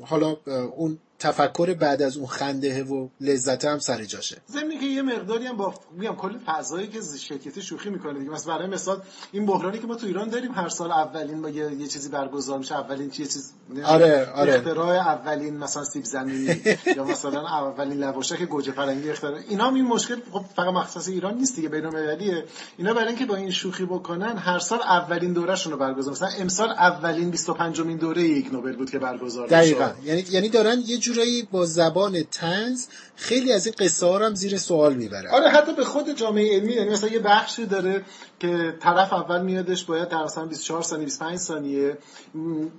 حالا 0.00 0.36
اون 0.76 0.98
تفکر 1.18 1.74
بعد 1.74 2.02
از 2.02 2.16
اون 2.16 2.26
خنده 2.26 2.84
و 2.84 3.08
لذت 3.20 3.64
هم 3.64 3.78
سر 3.78 4.04
جاشه. 4.04 4.36
ضمن 4.48 4.80
که 4.80 4.86
یه 4.86 5.02
مقداری 5.02 5.46
هم 5.46 5.56
با 5.56 5.74
میگم 5.92 6.16
کل 6.16 6.38
فضایی 6.38 6.88
که 6.88 7.00
شرکتی 7.18 7.62
شوخی 7.62 7.90
می‌کنه 7.90 8.18
دیگه. 8.18 8.30
مثلا 8.30 8.56
برای 8.56 8.68
مثال 8.68 9.02
این 9.32 9.46
بحرانی 9.46 9.78
که 9.78 9.86
ما 9.86 9.94
تو 9.94 10.06
ایران 10.06 10.28
داریم 10.28 10.52
هر 10.52 10.68
سال 10.68 10.90
اولین 10.92 11.42
با 11.42 11.48
یه, 11.48 11.72
یه 11.72 11.86
چیزی 11.86 12.08
برگزار 12.08 12.58
میشه 12.58 12.74
اولین 12.74 13.06
یه 13.06 13.26
چیز 13.26 13.52
آره، 13.84 14.30
آره. 14.34 14.54
اختراع 14.54 14.96
اولین 14.96 15.56
مثلا 15.56 15.84
سیب 15.84 16.04
زمینی 16.04 16.60
یا 16.96 17.04
مثلا 17.04 17.40
اولین 17.40 17.98
لواشک 17.98 18.42
گوجه 18.42 18.72
فرنگی 18.72 19.10
اختراع. 19.10 19.40
اینا 19.48 19.66
هم 19.66 19.74
این 19.74 19.84
مشکل 19.84 20.16
خب 20.32 20.44
فقط 20.56 20.74
مخصوص 20.74 21.08
ایران 21.08 21.34
نیست 21.34 21.56
دیگه 21.56 21.68
بین‌المللیه 21.68 22.44
اینا 22.76 22.94
برای 22.94 23.08
اینکه 23.08 23.26
با 23.26 23.36
این 23.36 23.50
شوخی 23.50 23.84
بکنن 23.84 24.36
هر 24.38 24.58
سال 24.58 24.80
اولین 24.80 25.32
دورهشون 25.32 25.72
رو 25.72 25.78
برگزار. 25.78 26.12
مثلا 26.12 26.28
امسال 26.38 26.70
اولین 26.70 27.30
25 27.30 27.80
مین 27.80 27.96
دوره 27.96 28.22
یک 28.22 28.52
نوبل 28.52 28.76
بود 28.76 28.90
که 28.90 28.98
برگزار 28.98 29.46
دقیقا. 29.46 29.90
یعنی 30.04 30.24
یعنی 30.30 30.48
دارن 30.48 30.78
یه 30.86 30.98
جورایی 31.08 31.42
با 31.42 31.66
زبان 31.66 32.22
تنز 32.22 32.86
خیلی 33.16 33.52
از 33.52 33.66
این 33.66 33.74
قصه 33.78 34.06
ها 34.06 34.18
هم 34.18 34.34
زیر 34.34 34.58
سوال 34.58 34.94
می‌برن 34.94 35.30
آره 35.30 35.48
حتی 35.48 35.72
به 35.72 35.84
خود 35.84 36.16
جامعه 36.16 36.54
علمی 36.54 36.72
یعنی 36.72 36.90
مثلا 36.90 37.10
یه 37.10 37.18
بخشی 37.18 37.66
داره 37.66 38.04
که 38.40 38.76
طرف 38.80 39.12
اول 39.12 39.42
میادش 39.42 39.84
باید 39.84 40.08
در 40.08 40.24
مثلا 40.24 40.46
24 40.46 40.82
ثانیه 40.82 41.04
25 41.04 41.38
ثانیه 41.38 41.98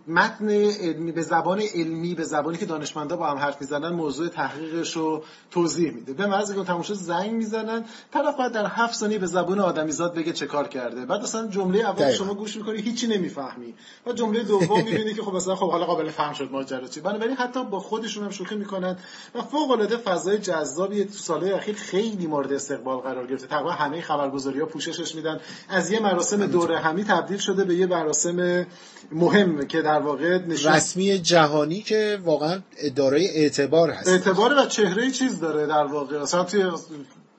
متن 0.08 0.50
علمی 0.50 1.12
به 1.12 1.22
زبان 1.22 1.62
علمی 1.76 2.16
به 2.16 2.24
زبانی 2.24 2.58
که 2.58 2.66
دانشمندا 2.66 3.18
با 3.18 3.28
هم 3.28 3.38
حرف 3.38 3.62
می‌زنن 3.62 3.90
موضوع 3.90 4.28
تحقیقش 4.28 4.96
رو 4.96 5.24
توضیح 5.52 5.92
میده. 5.92 6.14
به 6.14 6.28
محض 6.28 6.52
اینکه 6.52 6.66
تماشا 6.66 6.94
زنگ 6.94 7.32
می‌زنن 7.32 7.86
طرف 8.12 8.38
باید 8.38 8.52
در 8.52 8.66
7 8.66 8.96
ثانیه 8.96 9.18
به 9.20 9.26
زبان 9.26 9.60
آدمیزاد 9.60 10.16
بگه 10.16 10.34
چه 10.34 10.46
کار 10.46 10.68
کرده. 10.68 11.06
بعد 11.06 11.22
مثلا 11.22 11.48
جمله 11.48 11.80
اول. 11.80 12.12
شما 12.12 12.34
گوش 12.34 12.58
می‌کنی 12.58 12.82
هیچی 12.82 13.08
نمی‌فهمی. 13.08 13.74
و 14.08 14.14
جمله 14.14 14.44
دوم 14.44 14.84
می‌بینی 14.84 15.14
که 15.14 15.22
خب 15.22 15.34
مثلا 15.34 15.56
خب 15.56 15.72
حالا 15.72 15.86
قابل 15.86 16.10
فهم 16.10 16.34
شد 16.34 16.52
ماجرا 16.52 16.88
چی. 16.88 17.02
بنابراین 17.02 17.36
حتی 17.36 17.64
با 17.64 17.80
خودشون 17.80 18.24
هم 18.24 18.30
شوخی 18.30 18.56
می‌کنن 18.56 18.98
و 19.36 19.42
فوق 19.42 19.72
العاده 19.72 19.98
فضای 19.98 20.38
جذابی 20.38 21.06
تو 21.06 21.14
سالهای 21.14 21.52
اخیر 21.52 21.76
خیلی 21.76 22.28
مورد 22.28 22.54
استقبال 22.54 22.98
قرار 22.98 23.28
گرفته. 23.28 23.48
تقریبا 23.48 23.72
همه 23.72 24.02
خبرگزاری 24.02 24.60
ها 24.60 24.66
پوششش 24.66 25.16
میدن. 25.16 25.40
از 25.70 25.92
یه 25.92 26.00
مراسم 26.00 26.46
دوره 26.46 26.80
همی 26.80 27.04
تبدیل 27.04 27.38
شده 27.38 27.64
به 27.64 27.76
یه 27.76 27.86
مراسم 27.86 28.66
مهم 29.12 29.68
که 29.68 29.82
در 29.82 30.00
واقع 30.00 30.38
نشون 30.38 30.74
رسمی 30.74 31.20
جهانی 31.20 31.82
که 31.82 32.20
واقعا 32.24 32.60
دارای 32.96 33.28
اعتبار 33.28 33.90
هست 33.90 34.08
اعتبار 34.08 34.54
و 34.58 34.66
چهره 34.66 35.12
چیز 35.12 35.40
داره 35.40 35.68
در 35.68 35.86
واقع 35.86 36.22
مثلا 36.22 36.44
توی 36.44 36.72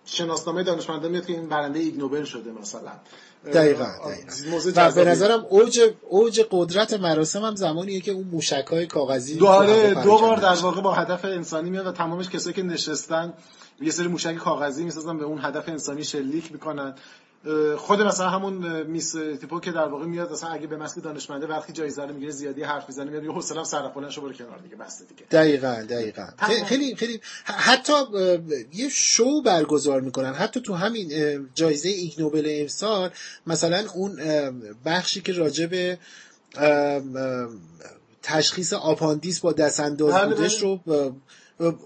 شناسنامه 0.05 0.62
دانشمندان 0.62 1.11
میاد 1.11 1.26
که 1.26 1.33
این 1.33 1.49
برنده 1.49 1.79
ایگ 1.79 1.99
نوبل 1.99 2.25
شده 2.25 2.50
مثلا 2.61 2.93
دقیقا, 3.45 3.85
دقیقا. 3.85 4.90
و 4.90 4.93
به. 4.93 5.05
نظرم 5.05 5.47
اوج 5.49 5.81
اوج 6.09 6.40
قدرت 6.50 6.93
مراسم 6.93 7.45
هم 7.45 7.55
زمانیه 7.57 8.00
که 8.00 8.12
اون 8.12 8.29
موشک 8.33 8.67
های 8.71 8.87
کاغذی 8.87 9.38
تو 9.38 9.47
هوا 9.47 10.02
دو 10.02 10.19
بار 10.19 10.37
در. 10.37 10.55
واقع 10.55 10.81
با 10.81 10.93
هدف 10.93 11.25
انسانی 11.25 11.71
میاد 11.71 11.87
و 11.87 11.93
تمامش 11.93 12.29
کسایی 12.29 12.55
که 12.55 12.62
نشستن 12.62 13.33
یه 13.81 13.90
سری 13.90 14.09
موشک 14.09 14.35
کاغذی 14.35 14.85
می‌سازن 14.85 15.19
به 15.19 15.25
اون 15.25 15.38
هدف 15.45 15.69
انسانی 15.69 16.05
شلیک 16.05 16.52
می‌کنن 16.52 16.95
خود 17.76 18.02
مثلا 18.02 18.28
همون 18.28 18.82
Miss 18.83 19.12
Sweetie 19.12 19.46
Poo 19.46 19.61
که 19.61 19.73
در 19.73 19.88
واقع 19.88 20.04
میاد 20.04 20.32
مثلا 20.32 20.50
اگه 20.50 20.66
به 20.66 20.76
مثلا 20.76 21.02
دانشمنده 21.02 21.47
وقتی 21.47 21.73
جایزه 21.73 22.02
رو 22.02 22.14
می‌گیره 22.14 22.32
زیادی 22.32 22.62
حرف 22.62 22.88
می‌زنه 22.88 23.11
میاد 23.11 23.25
یه 23.25 23.30
حوصله‌ام 23.30 23.64
سر 23.64 23.90
رفت 24.11 24.21
برو 24.20 24.32
کنار 24.32 24.59
دیگه 24.59 24.76
بس 24.76 25.02
دیگه 25.09 25.23
دقیقا 25.30 25.87
دقیقا. 25.90 26.26
خیلی 26.66 26.94
خیلی 26.94 27.20
حتی 27.44 27.92
یه 28.73 28.88
شو 28.88 29.42
برگزار 29.42 30.00
می‌کنن 30.00 30.32
حتی 30.32 30.61
تو 30.61 30.75
همین 30.75 31.11
جایزه 31.54 31.88
ایگ 31.88 32.20
نوبل 32.20 32.47
امسال 32.61 33.11
مثلا 33.47 33.85
اون 33.94 34.20
بخشی 34.85 35.20
که 35.20 35.32
راجع 35.32 35.66
به 35.66 35.99
تشخیص 38.23 38.73
آپاندیس 38.73 39.40
با 39.40 39.52
دست 39.52 39.80
انداز 39.80 40.14
بله، 40.14 40.35
بودش 40.35 40.62
بله. 40.62 40.78
رو 40.87 41.14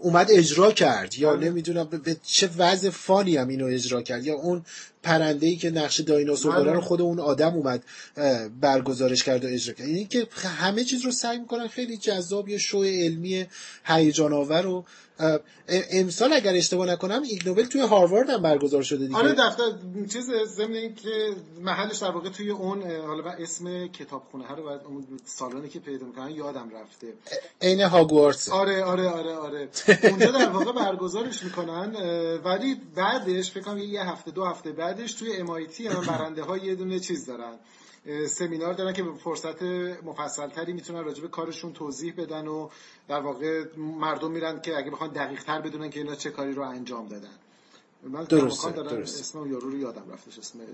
اومد 0.02 0.26
اجرا 0.30 0.72
کرد 0.72 1.18
یا 1.18 1.36
بله. 1.36 1.50
نمی‌دونم 1.50 1.84
به 1.84 2.16
چه 2.22 2.50
وضع 2.58 2.90
فانی 2.90 3.36
هم 3.36 3.48
اینو 3.48 3.66
اجرا 3.66 4.02
کرد 4.02 4.26
یا 4.26 4.34
اون 4.34 4.64
پرنده 5.04 5.46
ای 5.46 5.56
که 5.56 5.70
نقش 5.70 6.00
دایناسور 6.00 6.52
بله. 6.52 6.64
داره 6.64 6.76
رو 6.76 6.80
خود 6.80 7.00
اون 7.00 7.20
آدم 7.20 7.54
اومد 7.54 7.84
برگزارش 8.60 9.24
کرد 9.24 9.44
و 9.44 9.48
اجرا 9.48 9.74
کرد. 9.74 9.88
یعنی 9.88 10.04
که 10.04 10.28
همه 10.58 10.84
چیز 10.84 11.04
رو 11.04 11.12
سعی 11.12 11.38
می‌کنن 11.38 11.68
خیلی 11.68 11.96
جذاب 11.96 12.48
یه 12.48 12.58
شو 12.58 12.82
علمی 12.82 13.46
هیجان 13.84 14.32
آور 14.32 14.66
و 14.66 14.84
امسال 15.68 16.32
اگر 16.32 16.54
اشتباه 16.54 16.86
نکنم 16.86 17.22
ایگ 17.22 17.48
نوبل 17.48 17.64
توی 17.64 17.80
هاروارد 17.80 18.30
هم 18.30 18.42
برگزار 18.42 18.82
شده 18.82 19.06
دیگه. 19.06 19.18
آره 19.18 19.32
دفتر 19.32 19.64
چیز 20.12 20.30
ضمن 20.56 20.74
این 20.74 20.94
که 20.94 21.10
محلش 21.60 21.96
در 21.96 22.10
واقع 22.10 22.28
توی 22.28 22.50
اون 22.50 22.82
حالا 22.82 23.30
اسم 23.30 23.86
کتابخونه 23.86 24.46
ها 24.46 24.54
رو 24.54 24.62
باید 24.62 24.80
اون 24.84 25.68
که 25.68 25.78
پیدا 25.80 26.06
می‌کنن 26.06 26.30
یادم 26.30 26.70
رفته. 26.70 27.06
عین 27.62 27.80
هاگوارتس. 27.80 28.48
آره 28.48 28.84
آره 28.84 29.08
آره 29.08 29.34
آره. 29.34 29.68
اونجا 30.10 30.30
در 30.30 30.48
واقع 30.48 30.72
برگزارش 30.72 31.42
می‌کنن 31.42 31.94
ولی 32.44 32.76
بعدش 32.94 33.50
فکر 33.50 33.62
کنم 33.62 33.78
یه 33.78 34.02
هفته 34.02 34.30
دو 34.30 34.44
هفته 34.44 34.72
بعدش 34.94 35.12
توی 35.12 35.46
MIT 35.46 35.80
هم 35.80 36.00
برنده 36.00 36.42
ها 36.42 36.56
یه 36.56 36.74
دونه 36.74 37.00
چیز 37.00 37.26
دارن. 37.26 37.58
سمینار 38.28 38.74
دارن 38.74 38.92
که 38.92 39.02
به 39.02 39.14
فرصت 39.14 39.62
مفصل 40.02 40.48
تری 40.48 40.72
می‌تونن 40.72 41.04
راجع 41.04 41.22
به 41.22 41.28
کارشون 41.28 41.72
توضیح 41.72 42.14
بدن 42.16 42.46
و 42.46 42.68
در 43.08 43.20
واقع 43.20 43.64
مردم 43.76 44.30
میرن 44.30 44.60
که 44.60 44.76
اگه 44.76 44.90
بخوان 44.90 45.10
دقیق 45.10 45.44
تر 45.44 45.60
بدونن 45.60 45.90
که 45.90 46.00
اینا 46.00 46.14
چه 46.14 46.30
کاری 46.30 46.52
رو 46.52 46.62
انجام 46.62 47.08
دادن. 47.08 47.28
من 48.02 48.24
درسته، 48.24 48.70
درسته. 48.70 49.20
اسم 49.20 49.50
یارو 49.50 49.70
رو 49.70 49.78
یادم 49.78 50.10
رفتش 50.12 50.38
اسم 50.38 50.60
این 50.60 50.68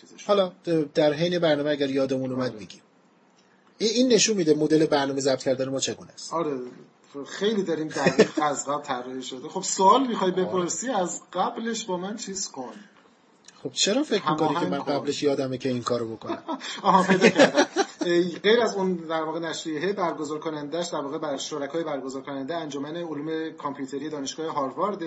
چیزش. 0.00 0.24
حالا 0.24 0.52
در 0.94 1.12
حین 1.12 1.38
برنامه 1.38 1.70
اگر 1.70 1.90
یادمون 1.90 2.32
اومد 2.32 2.54
میگیم. 2.54 2.82
این 3.78 3.90
این 3.90 4.08
نشون 4.08 4.36
میده 4.36 4.54
مدل 4.54 4.86
برنامه 4.86 5.20
ضبط 5.20 5.42
کردن 5.42 5.68
ما 5.68 5.80
چگونه 5.80 6.10
است. 6.10 6.34
آره 6.34 6.58
خیلی 7.26 7.62
داریم 7.62 7.88
دقیق 7.88 8.30
از 8.42 8.66
قبل 8.68 8.82
طراحی 8.82 9.22
شده. 9.22 9.48
خب 9.48 9.62
سوال 9.62 10.06
می‌خوای 10.06 10.30
بپرسی 10.30 10.90
از 10.90 11.20
قبلش 11.32 11.84
با 11.84 11.96
من 11.96 12.16
چیز 12.16 12.48
کن. 12.48 12.72
خب 13.62 13.72
چرا 13.72 14.02
فکر 14.02 14.30
می‌کنی 14.30 14.54
که 14.54 14.66
من. 14.66 14.78
قبلش 14.78 15.22
یادمه 15.22 15.58
که 15.58 15.68
این 15.68 15.82
کارو 15.82 16.16
بکنم؟ 16.16 16.42
آها 16.82 17.02
پیدا 17.02 17.28
کردم. 17.28 17.66
غیر 18.42 18.60
از 18.62 18.74
اون 18.74 18.94
در 18.94 19.22
واقع 19.22 19.38
نشریه 19.38 19.92
برگزار 19.92 20.38
کنندش 20.38 20.86
در 20.86 21.00
واقع 21.00 21.18
بر 21.18 21.36
شرکای 21.36 21.84
برگزار 21.84 22.22
کننده 22.22 22.54
انجمن 22.54 22.96
علوم 22.96 23.50
کامپیوتری 23.50 24.10
دانشگاه 24.10 24.46
هاروارد 24.46 25.02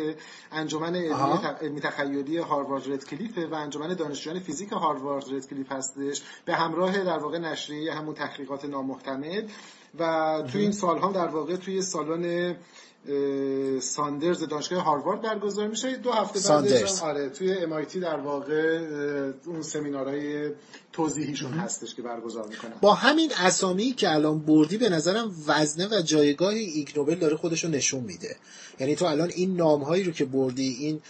انجمن 0.52 0.96
علمی, 0.96 1.82
تخیلی 1.82 2.38
هاروارد 2.38 2.92
ردکلیف 2.92 3.38
و 3.52 3.56
انجمن 3.56 3.94
دانشجویان 3.94 4.40
فیزیک 4.40 4.70
هاروارد 4.70 5.34
ردکلیف 5.34 5.72
هستش. 5.72 6.22
به 6.46 6.56
همراه 6.56 7.04
در 7.04 7.18
واقع 7.18 7.38
نشریه 7.38 7.94
همون 7.94 8.16
تحقیقات 8.16 8.66
نامحتمل 8.66 9.48
و 10.00 10.44
توی 10.52 10.62
این 10.62 10.72
سال 10.72 11.00
هم 11.00 11.12
در 11.12 11.28
واقع 11.28 11.56
توی 11.56 11.82
سالن 11.82 12.56
ساندرز 13.80 14.44
دانشگاه 14.44 14.84
هاروارد 14.84 15.22
برگزار 15.22 15.68
میشه. 15.68 15.98
دو 15.98 16.12
هفته 16.12 16.50
بعدش 16.50 17.02
آره 17.02 17.30
توی 17.30 17.56
MIT 17.56 17.98
در 17.98 18.20
واقع 18.20 18.80
اون 19.46 19.62
سمینارهای 19.62 20.52
توضیحیشون 20.94 21.52
هستش 21.54 21.96
که 21.96 22.02
برگزار 22.02 22.48
می‌کنن. 22.48 22.72
با 22.82 22.94
همین 22.94 23.32
اسامی 23.38 23.92
که 23.92 24.12
الان 24.14 24.40
بردی 24.40 24.78
به 24.78 24.90
نظرم 24.90 25.36
وزنه 25.48 25.88
و 25.88 26.02
جایگاه 26.02 26.54
ایگ 26.54 26.90
نوبل 26.96 27.16
داره 27.16 27.36
خودشو 27.38 27.68
نشون 27.68 28.04
میده. 28.04 28.36
یعنی 28.80 28.96
تو 28.96 29.06
الان 29.06 29.32
این 29.36 29.56
نام 29.56 29.84
هایی 29.84 30.04
رو 30.04 30.12
که 30.12 30.26
بردی 30.26 30.70
این 30.80 31.02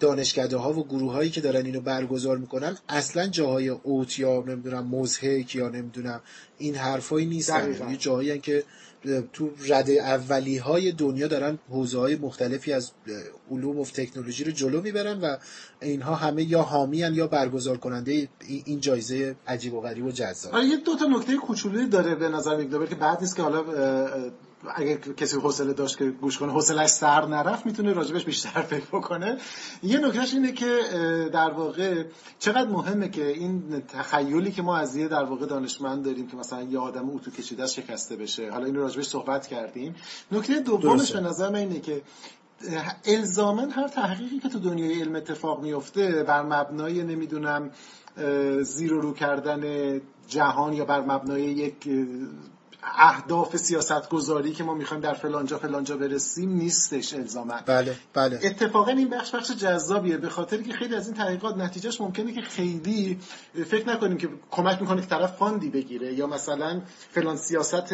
دانشکده 0.00 0.56
ها 0.56 0.72
و 0.72 0.84
گروه 0.86 1.12
هایی 1.12 1.30
که 1.30 1.40
دارن 1.40 1.66
اینو 1.66 1.80
برگزار 1.80 2.38
می‌کنن 2.38 2.78
اصلا 2.88 3.26
جاهای 3.26 3.68
out 3.68 4.18
یا 4.18 4.44
نمی‌دونم 4.46 4.86
مضحک 4.86 5.54
یا 5.54 5.68
نمی‌دونم 5.68 6.20
این 6.58 6.74
حرفایی 6.74 7.26
نیستن. 7.26 7.60
دقیقاً. 7.60 7.84
یعنی 7.84 7.96
جاهایی 7.96 8.38
که 8.38 8.64
تو 9.32 9.50
رده 9.66 9.92
اولی 9.92 10.56
های 10.56 10.92
دنیا 10.92 11.26
دارن 11.26 11.58
حوزه 11.70 11.98
های 11.98 12.16
مختلفی 12.16 12.72
از 12.72 12.90
علوم 13.50 13.78
و 13.78 13.84
تکنولوژی 13.84 14.44
رو 14.44 14.50
جلو 14.52 14.82
می‌برن 14.82 15.20
و 15.20 15.36
اینها 15.82 16.14
همه 16.14 16.44
یا 16.44 16.62
حامی 16.62 16.96
یا 16.96 17.26
برگزار 17.26 17.76
کننده 17.76 18.12
این- 18.12 18.62
این 18.66 18.80
جایزه 18.98 19.36
عجیب 19.46 19.74
و 19.74 19.80
غریب 19.80 20.04
و 20.04 20.10
جذاب. 20.10 20.54
آره 20.54 20.64
یه 20.64 20.76
دو 20.76 20.96
تا 20.96 21.04
نکته 21.04 21.36
کوچولویی 21.36 21.88
داره 21.88 22.14
به 22.14 22.28
نظر 22.28 22.56
میاد 22.56 22.88
که 22.88 22.94
بعد 22.94 23.20
نیست 23.20 23.36
که 23.36 23.42
حالا 23.42 23.64
اگه 24.74 24.96
کسی 24.96 25.36
حوصله 25.36 25.72
داشت 25.72 25.98
که 25.98 26.10
گوش 26.10 26.38
کنه 26.38 26.52
حوصلش 26.52 26.90
سر 26.90 27.26
نرفت 27.26 27.66
می‌تونه 27.66 27.92
راجبش 27.92 28.24
بیشتر 28.24 28.62
فکر 28.72 28.86
بکنه. 28.86 29.38
یه 29.82 29.98
نکتهش 29.98 30.34
اینه 30.34 30.52
که 30.52 30.80
در 31.32 31.50
واقع 31.50 32.04
چقدر 32.38 32.68
مهمه 32.68 33.08
که 33.08 33.26
این 33.26 33.82
تخیلی 33.88 34.52
که 34.52 34.62
ما 34.62 34.76
از 34.76 34.96
یه 34.96 35.08
در 35.08 35.24
واقع 35.24 35.46
دانشمند 35.46 36.04
داریم 36.04 36.26
که 36.26 36.36
مثلا 36.36 36.62
یه 36.62 36.78
آدم 36.78 37.10
اتو 37.10 37.30
کشیده 37.30 37.66
شکسته 37.66 38.16
بشه. 38.16 38.50
حالا 38.50 38.66
اینو 38.66 38.80
راجبش 38.80 39.06
صحبت 39.06 39.46
کردیم. 39.46 39.94
نکته 40.32 40.60
دومش. 40.60 41.12
به 41.12 41.20
نظر 41.20 41.48
من 41.48 41.58
اینه 41.58 41.80
که 41.80 42.02
الزاما 43.04 43.66
هر 43.66 43.88
تحقیقی 43.88 44.38
که 44.38 44.48
تو 44.48 44.58
دنیای 44.58 45.00
علم 45.00 45.16
اتفاق 45.16 45.62
میفته 45.62 46.22
بر 46.22 46.42
مبنای 46.42 47.02
نمی‌دونم 47.02 47.70
زیر 48.62 48.92
و 48.92 49.00
رو 49.00 49.12
کردن 49.12 50.00
جهان 50.28 50.72
یا 50.72 50.84
بر 50.84 51.00
مبنای 51.00 51.42
یک 51.42 51.88
اهداف 52.82 53.56
سیاست 53.56 54.08
گذاری 54.08 54.52
که 54.52 54.64
ما 54.64 54.74
می‌خوایم 54.74 55.02
در 55.02 55.14
فلانجا 55.14 55.58
فلانجا 55.58 55.96
برسیم 55.96 56.52
نیستش 56.52 57.14
الزاما. 57.14 57.54
بله 57.66 57.96
بله. 58.14 58.40
اتفاقا 58.42 58.90
این 58.90 59.08
بخش 59.08 59.34
بخش 59.34 59.50
جذابیه 59.50 60.16
به 60.16 60.28
خاطر 60.28 60.62
که 60.62 60.72
خیلی 60.72 60.94
از 60.94 61.06
این 61.06 61.16
تحقیقات 61.16 61.56
نتیجهش 61.56 62.00
ممکنه 62.00 62.32
که 62.32 62.40
خیلی 62.40 63.18
فکر 63.66 63.88
نکنیم 63.88 64.18
که 64.18 64.28
کمک 64.50 64.80
می‌کنه 64.80 65.00
که 65.00 65.06
طرف 65.06 65.36
فاندی 65.36 65.70
بگیره 65.70 66.14
یا 66.14 66.26
مثلا 66.26 66.82
فلان 67.10 67.36
سیاست 67.36 67.92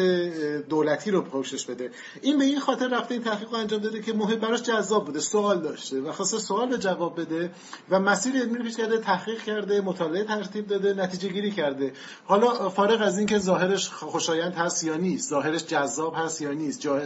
دولتی 0.69 1.11
رو 1.11 1.21
پشتش 1.21 1.65
بده. 1.65 1.91
این 2.21 2.37
به 2.37 2.45
این 2.45 2.59
خاطر 2.59 2.87
رفته 2.87 3.13
این 3.13 3.23
تحقیق 3.23 3.49
رو 3.51 3.57
انجام 3.57 3.79
داده 3.79 4.01
که 4.01 4.13
مهم 4.13 4.39
براش 4.39 4.61
جذاب 4.61 5.05
بوده 5.05 5.19
سوال 5.19 5.61
داشته 5.61 6.01
و 6.01 6.11
خواسته 6.11 6.39
سوال 6.39 6.71
رو 6.71 6.77
جواب 6.77 7.21
بده 7.21 7.51
و 7.89 7.99
مسیر 7.99 8.35
علمی 8.35 8.57
رو 8.57 8.63
پیش 8.63 8.77
کرده 8.77 8.97
تحقیق 8.97 9.43
کرده 9.43 9.81
مطالعه 9.81 10.23
ترتیب 10.23 10.67
داده 10.67 10.93
نتیجه 10.93 11.29
گیری 11.29 11.51
کرده. 11.51 11.93
حالا 12.25 12.69
فارغ 12.69 13.01
از 13.01 13.17
اینکه 13.17 13.39
ظاهرش 13.39 13.89
خوشایند 13.89 14.53
هست 14.53 14.75
یا 14.85 14.97
نیست؟ 14.97 15.29
ظاهرش 15.29 15.65
جذاب 15.65 16.13
هست 16.17 16.41
یا 16.41 16.51
نیست؟ 16.51 16.79
جا... 16.79 17.01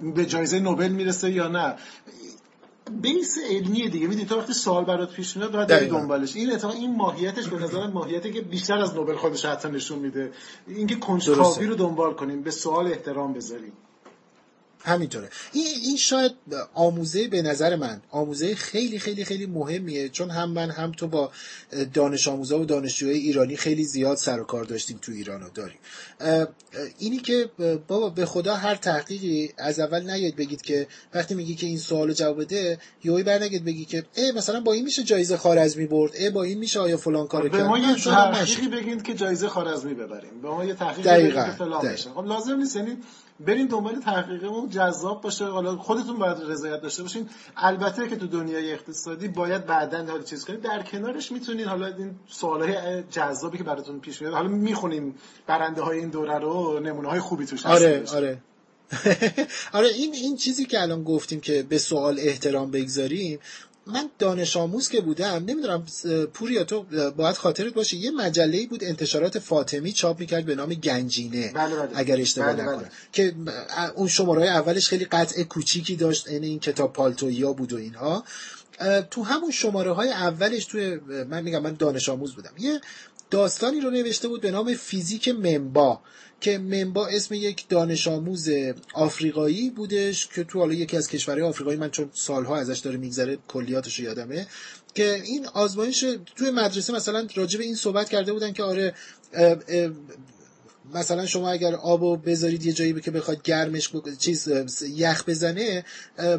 به 0.00 0.26
جایزه 0.26 0.60
نوبل 0.60 0.88
می‌رسه 0.88 1.30
یا 1.30 1.48
نه؟ 1.48 1.74
بیس 2.90 3.38
علمیه 3.50 3.88
دیگه. 3.88 4.06
می‌دونی 4.06 4.26
تو 4.26 4.38
وقتی 4.38 4.52
سوال 4.52 4.84
برات 4.84 5.12
پیش 5.12 5.36
میاد 5.36 5.52
باید. 5.52 5.90
دنبالش. 5.90 6.36
این 6.36 6.52
اتفاقا 6.52 6.74
این 6.74 6.96
ماهیتش 6.96 7.48
به 7.48 7.58
نظر 7.58 7.86
ماهیتی 7.86 8.32
که 8.32 8.40
بیشتر 8.40 8.78
از 8.78 8.94
نوبل 8.94 9.16
خودش 9.16 9.44
حتی 9.44 9.68
نشون 9.68 9.98
میده. 9.98 10.32
اینکه 10.66 10.94
کنجکاوی. 10.94 11.66
رو 11.66 11.74
دنبال 11.74 12.14
کنیم 12.14 12.42
به 12.42 12.50
سوال 12.50 12.86
احترام 12.86 13.32
بذاریم. 13.32 13.72
همینطوره. 14.84 15.28
این 15.52 15.66
این 15.84 15.96
شاید 15.96 16.32
آموزه 16.74 17.28
به 17.28 17.42
نظر 17.42 17.76
من 17.76 18.00
آموزه 18.10 18.54
خیلی 18.54 18.98
خیلی 18.98 19.24
خیلی 19.24 19.46
مهمیه 19.46 20.08
چون 20.08 20.30
هم 20.30 20.50
من 20.50 20.70
هم 20.70 20.92
تو 20.92 21.08
با 21.08 21.30
دانش 21.94 22.28
آموزا 22.28 22.60
و 22.60 22.64
دانشجوهای 22.64 23.18
ایرانی 23.18 23.56
خیلی 23.56 23.84
زیاد 23.84 24.16
سر 24.16 24.40
و 24.40 24.44
کار 24.44 24.64
داشتیم 24.64 24.98
تو 25.02 25.12
ایران 25.12 25.42
و 25.42 25.48
داریم. 25.54 25.78
اینی 26.98 27.18
که 27.18 27.50
بابا 27.88 28.08
به 28.10 28.26
خدا 28.26 28.54
هر 28.54 28.74
تحقیقی 28.74 29.52
از 29.58 29.80
اول 29.80 30.10
نیاد 30.10 30.34
بگید 30.34 30.62
که 30.62 30.86
وقتی 31.14 31.34
میگی 31.34 31.54
که 31.54 31.66
این 31.66 31.78
سوالو 31.78 32.12
جواب 32.12 32.40
بده 32.40 32.78
یهو 33.04 33.22
بر 33.22 33.38
نگید 33.38 33.64
بگی 33.64 33.84
که 33.84 34.04
اه 34.16 34.32
مثلا 34.32 34.60
با 34.60 34.72
این 34.72 34.84
میشه 34.84 35.02
جایزه 35.02 35.36
خارزمی 35.36 35.86
برد 35.86 36.12
اه 36.14 36.30
با 36.30 36.42
این 36.42 36.58
میشه 36.58 36.80
آیا 36.80 36.96
فلان 36.96 37.26
کارو 37.26 37.48
به 37.48 37.58
کرد؟ 37.58 37.66
ما 37.66 37.78
نه، 37.78 37.88
یه 37.88 37.94
تحقیقی. 37.94 38.68
بگید 38.68 39.02
که 39.02 39.14
جایزه 39.14 39.48
خارزمی 39.48 39.94
ببریم. 39.94 40.42
به 40.42 40.48
ما 40.48 40.64
یه 40.64 40.74
تحقیقی 40.74 41.22
بگید 41.22 41.34
که 41.34 41.50
فلان. 41.50 41.88
بشه. 41.88 42.10
خب 42.10 42.26
لازم 42.26 42.56
نیست 42.56 42.76
یعنی 42.76 42.96
بریم 43.46 43.66
دنبال 43.66 44.00
تحقیقمون 44.00 44.68
جذاب 44.68 45.22
باشه. 45.22 45.44
حالا 45.44 45.76
خودتون 45.76 46.18
باید 46.18 46.36
رضایت 46.46 46.82
داشته 46.82 47.02
باشین. 47.02 47.28
البته 47.56 48.08
که 48.08 48.16
تو 48.16 48.26
دنیای 48.26 48.72
اقتصادی 48.72 49.28
باید 49.28 49.66
بعدا 49.66 50.04
حالا 50.04 50.22
چیز 50.22 50.44
کنید. 50.44 50.60
در 50.60 50.82
کنارش 50.82 51.32
می‌تونین. 51.32 51.66
حالا 51.66 51.86
این 51.86 52.14
سوالای 52.28 53.02
جذابی 53.02 53.58
که 53.58 53.64
براتون 53.64 54.00
پیش 54.00 54.22
میاد. 54.22 54.34
حالا 54.34 54.48
می‌خونیم 54.48 55.14
برنده 55.46 55.82
های 55.82 55.98
این 55.98 56.08
دوره 56.08 56.38
رو 56.38 56.80
نمونه 56.80 57.08
های 57.08 57.20
خوبی 57.20 57.46
توش 57.46 57.66
آره 57.66 58.00
هستش. 58.02 58.14
آره. 58.14 58.38
آره 59.78 59.88
این 59.88 60.14
این 60.14 60.36
چیزی 60.36 60.64
که 60.64 60.82
الان 60.82 61.04
گفتیم 61.04 61.40
که 61.40 61.62
به 61.62 61.78
سوال 61.78 62.16
احترام 62.20 62.70
بگذاریم 62.70 63.38
من 63.90 64.10
دانش 64.18 64.56
آموز 64.56 64.88
که 64.88 65.00
بودم 65.00 65.44
نمی‌دونم 65.46 65.86
پوریا 66.34 66.64
تو 66.64 66.84
باید 67.16 67.36
خاطرت 67.36 67.74
باشه 67.74 67.96
یه 67.96 68.10
مجله 68.10 68.66
بود 68.66 68.84
انتشارات 68.84 69.38
فاطمی 69.38 69.92
چاپ 69.92 70.20
می‌کرد 70.20 70.44
به 70.44 70.54
نام 70.54 70.74
گنجینه 70.74 71.52
بله 71.52 71.76
بله. 71.76 71.88
اگر 71.94 72.20
اشتباه 72.20 72.52
بله 72.52 72.62
نکنم 72.62 72.76
بله. 72.76 72.90
که 73.12 73.34
اون 73.94 74.08
شماره 74.08 74.46
اولش 74.46 74.88
خیلی 74.88 75.04
قطع 75.04 75.42
کوچیکی 75.42 75.96
داشت 75.96 76.28
این 76.28 76.44
این 76.44 76.60
کتاب 76.60 76.92
پالتویا 76.92 77.52
بود 77.52 77.72
و 77.72 77.76
اینها 77.76 78.24
تو 79.10 79.22
همون 79.22 79.50
شماره 79.50 79.92
های 79.92 80.08
اولش 80.08 80.64
توی 80.64 80.96
من 81.28 81.42
میگم 81.42 81.62
من 81.62 81.74
دانش 81.74 82.08
آموز 82.08 82.34
بودم 82.34 82.52
یه 82.58 82.80
داستانی 83.30 83.80
رو 83.80 83.90
نوشته 83.90 84.28
بود 84.28 84.40
به 84.40 84.50
نام 84.50 84.74
فیزیک 84.74 85.28
منبا 85.28 86.00
که 86.40 86.58
منبا 86.58 87.06
اسم 87.06 87.34
یک 87.34 87.68
دانش 87.68 88.08
آموز 88.08 88.50
آفریقایی 88.94 89.70
بودش 89.70 90.26
که 90.26 90.44
تو 90.44 90.58
حالا 90.58 90.74
یکی 90.74 90.96
از 90.96 91.08
کشورهای 91.08 91.48
آفریقایی 91.48 91.78
من 91.78 91.90
چون 91.90 92.10
سالها 92.14 92.56
ازش 92.56 92.78
داره 92.78 92.96
میگذره 92.96 93.38
کلیاتش 93.48 93.98
رو 93.98 94.04
یادمه 94.04 94.46
که 94.94 95.22
این 95.24 95.46
آزمایش 95.46 96.04
توی 96.36 96.50
مدرسه 96.50 96.92
مثلا 96.92 97.28
راجع 97.34 97.58
به 97.58 97.64
این 97.64 97.74
صحبت 97.74 98.08
کرده 98.08 98.32
بودن 98.32 98.52
که 98.52 98.62
آره 98.62 98.94
مثلا 100.94 101.26
شما 101.26 101.50
اگر 101.50 101.74
آبو 101.74 102.16
بذارید 102.16 102.66
یه 102.66 102.72
جایی 102.72 103.00
که 103.00 103.10
بخواد 103.10 103.42
گرمش 103.42 103.90
چیز 104.18 104.48
یخ 104.82 105.24
بزنه 105.24 105.84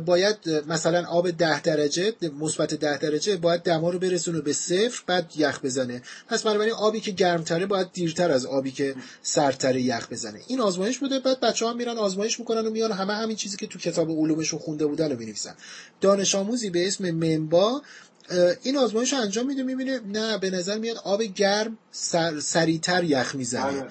باید 0.05 0.37
مثلا 0.67 1.05
آب 1.05 1.31
ده 1.31 1.61
درجه 1.61 2.13
مثبت 2.39 2.73
ده 2.73 2.97
درجه 2.97 3.37
باید 3.37 3.61
دما 3.61 3.89
رو 3.89 3.99
برسونه 3.99 4.41
به 4.41 4.53
صفر 4.53 5.03
بعد 5.07 5.31
یخ 5.35 5.59
بزنه. 5.63 6.01
پس 6.27 6.43
بنابراین 6.43 6.73
آبی 6.73 6.99
که 6.99 7.11
گرمتره 7.11 7.65
باید 7.65 7.91
دیرتر 7.93 8.31
از 8.31 8.45
آبی 8.45 8.71
که 8.71 8.95
سردتره 9.21 9.81
یخ 9.81 10.07
بزنه. 10.11 10.39
این 10.47 10.61
آزمایش 10.61 10.97
بوده 10.97 11.19
بعد 11.19 11.39
بچه 11.39 11.65
ها 11.65 11.73
میرن 11.73 11.97
آزمایش 11.97 12.39
می‌کنن 12.39 12.67
و 12.67 12.69
میان 12.69 12.91
همه 12.91 13.13
همین 13.13 13.35
چیزی 13.35 13.57
که 13.57 13.67
تو 13.67 13.79
کتاب 13.79 14.11
علومشون 14.11 14.59
خونده 14.59 14.85
بودن 14.85 15.11
رو 15.11 15.17
می‌نویسن. 15.17 15.55
دانش 16.01 16.35
آموزی 16.35 16.69
به 16.69 16.87
اسم 16.87 17.11
منبا 17.11 17.81
این 18.63 18.77
آزمایش 18.77 19.13
رو 19.13 19.19
انجام 19.19 19.47
میده 19.47 19.63
می‌بینه 19.63 19.99
نه 19.99 20.37
به 20.37 20.49
نظر 20.49 20.77
میاد 20.77 20.97
آب 20.97 21.23
گرم 21.23 21.77
سر، 21.91 22.39
سریعتر 22.39 23.03
یخ 23.03 23.35
می‌زنه. 23.35 23.71
بله. 23.71 23.89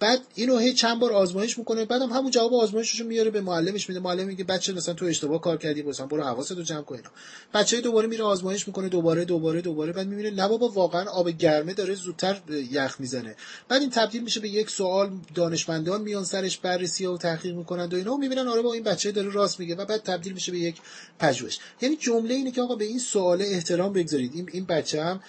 بعد 0.00 0.20
اینو 0.34 0.58
هی 0.58 0.72
چند 0.72 1.00
بار 1.00 1.12
آزمایش 1.12 1.58
می‌کنه 1.58 1.84
بعدم 1.84 2.12
همون 2.12 2.30
جواب 2.30 2.54
آزمایششو 2.54 3.04
میاره 3.04 3.30
به 3.30 3.40
معلمش 3.40 3.88
میده 3.88 4.00
معلم 4.00 4.26
میگه 4.26 4.44
بچه 4.44 4.72
مثلا 4.72 4.94
تو 4.94 5.06
اشتباه 5.06 5.40
کار 5.40 5.56
کردی 5.56 5.82
مثلا 5.82 6.06
برو 6.06 6.22
حواستو 6.22 6.62
جمع 6.62 6.82
کن 6.82 6.98
بچه 7.54 7.80
دوباره 7.80 8.08
میره 8.08 8.24
آزمایش 8.24 8.68
می‌کنه 8.68 8.88
دوباره 8.88 9.24
دوباره 9.24 9.60
دوباره 9.60 9.92
بعد 9.92 10.06
می‌بینه 10.06 10.30
نه 10.30 10.48
بابا 10.48 10.68
واقعا 10.68 11.10
آب 11.10 11.30
گرمه 11.30 11.74
داره 11.74 11.94
زودتر 11.94 12.40
یخ 12.70 13.00
می‌زنه. 13.00 13.36
بعد 13.68 13.80
این 13.80 13.90
تبدیل 13.90 14.22
میشه 14.22 14.40
به 14.40 14.48
یک 14.48 14.70
سوال 14.70 15.10
دانشمندان 15.34 16.02
میان 16.02 16.24
سرش 16.24 16.58
بررسی 16.58 17.06
و 17.06 17.16
تحقیق 17.16 17.54
می‌کنند 17.54 17.94
و 17.94 17.96
اینا 17.96 18.16
می‌بینن 18.16 18.48
آره 18.48 18.62
با 18.62 18.72
این 18.72 18.82
بچه 18.82 19.12
داره 19.12 19.32
راست 19.32 19.60
میگه 19.60 19.74
و 19.74 19.84
بعد 19.84 20.02
تبدیل 20.02 20.32
میشه 20.32 20.52
به 20.52 20.58
یک 20.58 20.76
پژوهش. 21.18 21.58
یعنی 21.80 21.96
جمله 21.96 22.34
اینه 22.34 22.50
که 22.50 22.62
آقا 22.62 22.74
به 22.74 22.84
این 22.84 22.98
سوال 22.98 23.42
احترام 23.42 23.92
بگذارید. 23.92 24.32
این 24.34 24.50
این 24.52 24.64
بچه 24.64 25.04
هم 25.04 25.20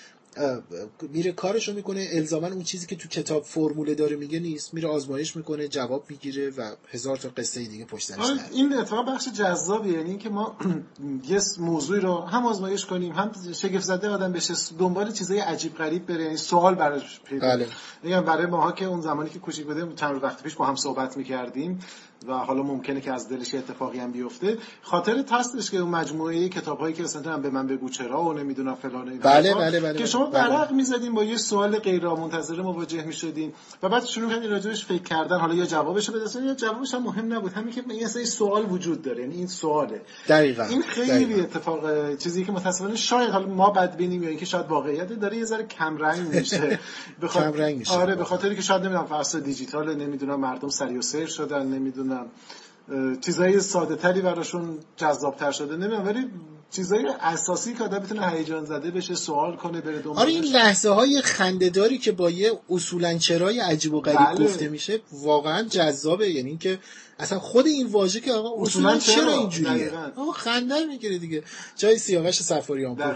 میره 1.01 1.31
کارشو 1.31 1.73
می‌کنه 1.73 2.07
الزاما 2.11 2.47
اون 2.47 2.63
چیزی 2.63 2.87
که 2.87 2.95
تو 2.95 3.07
کتاب 3.07 3.43
فرموله 3.43 3.95
داره 3.95 4.15
میگه 4.15 4.39
نیست. 4.39 4.73
میره 4.73 4.89
آزمایش 4.89 5.35
می‌کنه 5.35 5.67
جواب 5.67 6.05
می‌گیره 6.09 6.49
و 6.49 6.75
هزار 6.89 7.17
تا 7.17 7.29
قصه 7.37 7.63
دیگه 7.65 7.85
پشت 7.85 8.07
سرش 8.07 8.19
آره 8.19 8.39
این 8.51 8.73
اتفاق 8.73 9.07
بخش 9.07 9.27
جذابیه. 9.27 9.93
یعنی 9.93 10.09
اینکه 10.09 10.29
ما 10.29 10.57
یه 11.29 11.39
موضوعی 11.59 11.99
رو 11.99 12.21
هم 12.21 12.45
آزمایش 12.45 12.85
کنیم 12.85 13.11
هم 13.11 13.31
شگفت 13.53 13.83
زده 13.83 14.09
آدم 14.09 14.31
بشه 14.31 14.53
دنبال 14.79 15.11
چیزای 15.11 15.39
عجیب 15.39 15.75
غریب 15.75 16.05
بره. 16.05 16.23
یعنی 16.23 16.37
سوال 16.37 16.75
براش 16.75 17.21
پیدا 17.25 17.47
بله. 17.47 17.67
میگم 18.03 18.21
برای 18.21 18.45
ماها 18.45 18.71
که 18.71 18.85
اون 18.85 19.01
زمانی 19.01 19.29
که 19.29 19.39
کوچیک 19.39 19.65
بودیم 19.65 19.95
چند 19.95 20.23
وقت 20.23 20.43
پیش 20.43 20.55
با 20.55 20.65
هم 20.65 20.75
صحبت 20.75 21.17
می‌کردیم 21.17 21.79
و 22.27 22.33
حالا 22.33 22.63
ممکنه 22.63 23.01
که 23.01 23.13
از 23.13 23.29
دلش 23.29 23.55
اتفاقی 23.55 23.99
هم 23.99 24.11
بیفته. 24.11 24.57
خاطر 24.81 25.23
هستش 25.31 25.71
که 25.71 25.77
اون 25.77 25.89
مجموعه 25.89 26.49
کتابایی 26.49 26.93
که 26.93 27.03
مثلا 27.03 27.37
به 27.37 27.49
من 27.49 27.67
بگو 27.67 27.89
چرا 27.89 28.23
و 28.23 28.33
نمی‌دونم 28.33 28.75
فلان 28.75 29.17
و 29.17 29.17
بله 29.21 29.53
بله 29.53 29.79
بله 29.79 29.97
که 29.97 30.05
شما 30.05 30.25
بله. 30.25 30.49
ورق 30.49 30.71
می‌زدین 30.71 31.13
با 31.13 31.23
یه 31.23 31.37
سوال 31.37 31.77
غیر 31.77 32.07
منتظره 32.07 32.63
مواجه 32.63 33.03
می‌شدین 33.03 33.53
و 33.83 33.89
بعد 33.89 34.05
شروع 34.05 34.29
کردین 34.29 34.51
راجعش 34.51 34.85
فکر 34.85 35.03
کردن. 35.03 35.37
حالا 35.39 35.53
یا 35.53 35.65
جوابش 35.65 36.09
رو 36.09 36.19
بدین 36.19 36.43
یا 36.43 36.53
جوابش 36.53 36.93
هم 36.93 37.03
مهم 37.03 37.33
نبود. 37.33 37.53
همین 37.53 37.73
که 37.73 37.83
این 37.89 38.07
سری 38.07 38.25
سوال 38.25 38.71
وجود 38.71 39.01
داره. 39.01 39.21
یعنی 39.21 39.35
این 39.35 39.47
سواله. 39.47 40.01
دقیقاً 40.29 40.63
این 40.63 40.81
خیلی 40.81 41.25
دقیقاً. 41.25 41.41
اتفاق 41.41 42.15
چیزی 42.17 42.45
که 42.45 42.51
متاسفانه 42.51 42.95
شاید 42.95 43.29
حالا 43.29 43.47
ما 43.47 43.69
بد 43.69 43.95
بینیم 43.95 44.23
یا 44.23 44.29
اینکه 44.29 44.45
شاید 44.45 44.65
واقعیت 44.67 45.13
داره 45.13 45.37
یه 45.37 45.45
ذره 45.45 45.63
کم 45.63 45.97
رنگ 45.97 46.35
میشه. 46.35 46.79
بخاطر. 47.21 47.83
آره 47.91 48.15
به 48.15 48.23
خاطری 48.23 48.55
که 48.55 48.61
شاید 48.61 48.81
نمی‌دونم 48.81 49.05
فرض 49.05 49.35
دیجیتال 49.35 49.95
نمی‌دونم 49.95 50.39
مردم 50.39 50.69
سری 50.69 50.97
و 50.97 51.01
سیر 51.01 51.27
شدن 51.27 51.65
نمی‌دونم. 51.65 52.10
اه، 52.11 53.15
چیزای 53.21 53.59
ساده 53.59 53.95
تری 53.95 54.21
براشون 54.21 54.79
جذاب 54.97 55.35
تر 55.35 55.51
شده 55.51 55.75
نمی‌دونم 55.75 56.05
ولی 56.05 56.29
چیزای 56.71 57.07
اساسی 57.19 57.73
که 57.73 57.83
آدم 57.83 57.99
بتونه 57.99 58.29
هیجان 58.29 58.65
زده 58.65 58.91
بشه 58.91 59.15
سوال 59.15 59.55
کنه 59.55 59.81
بره 59.81 59.99
دنبالش. 59.99 60.19
آره 60.19 60.31
این 60.31 60.43
لحظه 60.43 60.89
های 60.89 61.21
خندهداری 61.21 61.97
که 61.97 62.11
با 62.11 62.29
یه 62.29 62.51
اصولا 62.69 63.17
چرای 63.17 63.59
عجیب 63.59 63.93
و 63.93 64.01
غریب 64.01 64.19
بله. 64.19 64.45
گفته 64.45 64.67
میشه 64.67 64.99
واقعا 65.11 65.63
جذابه. 65.63 66.29
یعنی 66.29 66.49
اینکه 66.49 66.79
اصلا 67.19 67.39
خود 67.39 67.67
این 67.67 67.87
واژه 67.87 68.19
که 68.19 68.33
آقا 68.33 68.63
اصولاً 68.63 68.99
چرا؟ 68.99 69.33
اینجوریه. 69.33 69.91
آقا 70.15 70.31
خنده 70.31 70.85
می‌گیره 70.85 71.17
دیگه. 71.17 71.43
جای 71.77 71.97
سیاوش 71.97 72.41
صفاریان 72.41 72.95
پور 72.95 73.15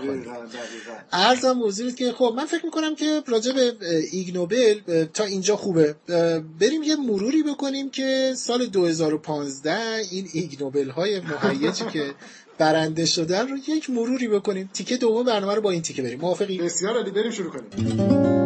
ارزم 1.11 1.51
موضوع 1.51 1.91
که 1.91 2.11
خب 2.11 2.33
من 2.37 2.45
فکر 2.45 2.65
می‌کنم 2.65 2.95
که 2.95 3.23
راجع 3.27 3.51
به 3.51 3.75
اه، 3.81 4.01
ایگ 4.11 4.33
نوبل 4.33 4.79
اه، 4.87 5.05
تا 5.05 5.23
اینجا 5.23 5.55
خوبه. 5.55 5.95
بریم 6.59 6.83
یه 6.83 6.95
مروری 6.95 7.43
بکنیم 7.43 7.89
که 7.89 8.33
سال 8.37 8.65
2015 8.65 10.01
این 10.11 10.27
ایگ 10.33 10.61
نوبل 10.63 10.89
های 10.89 11.19
مهیجی 11.19 11.85
که 11.85 12.13
برنده 12.57 13.05
شدن 13.05 13.47
رو 13.47 13.57
یک 13.67 13.89
مروری 13.89 14.27
بکنیم. 14.27 14.69
تیکه 14.73 14.97
دوم 14.97 15.25
برنامه 15.25 15.53
رو 15.55 15.61
با 15.61 15.71
این 15.71 15.81
تیکه 15.81 16.01
بریم. 16.01 16.19
موافقی؟ 16.19 16.57
بسیار 16.57 16.95
عالی. 16.95 17.11
بریم 17.11 17.31
شروع 17.31 17.51
کنیم. 17.51 18.44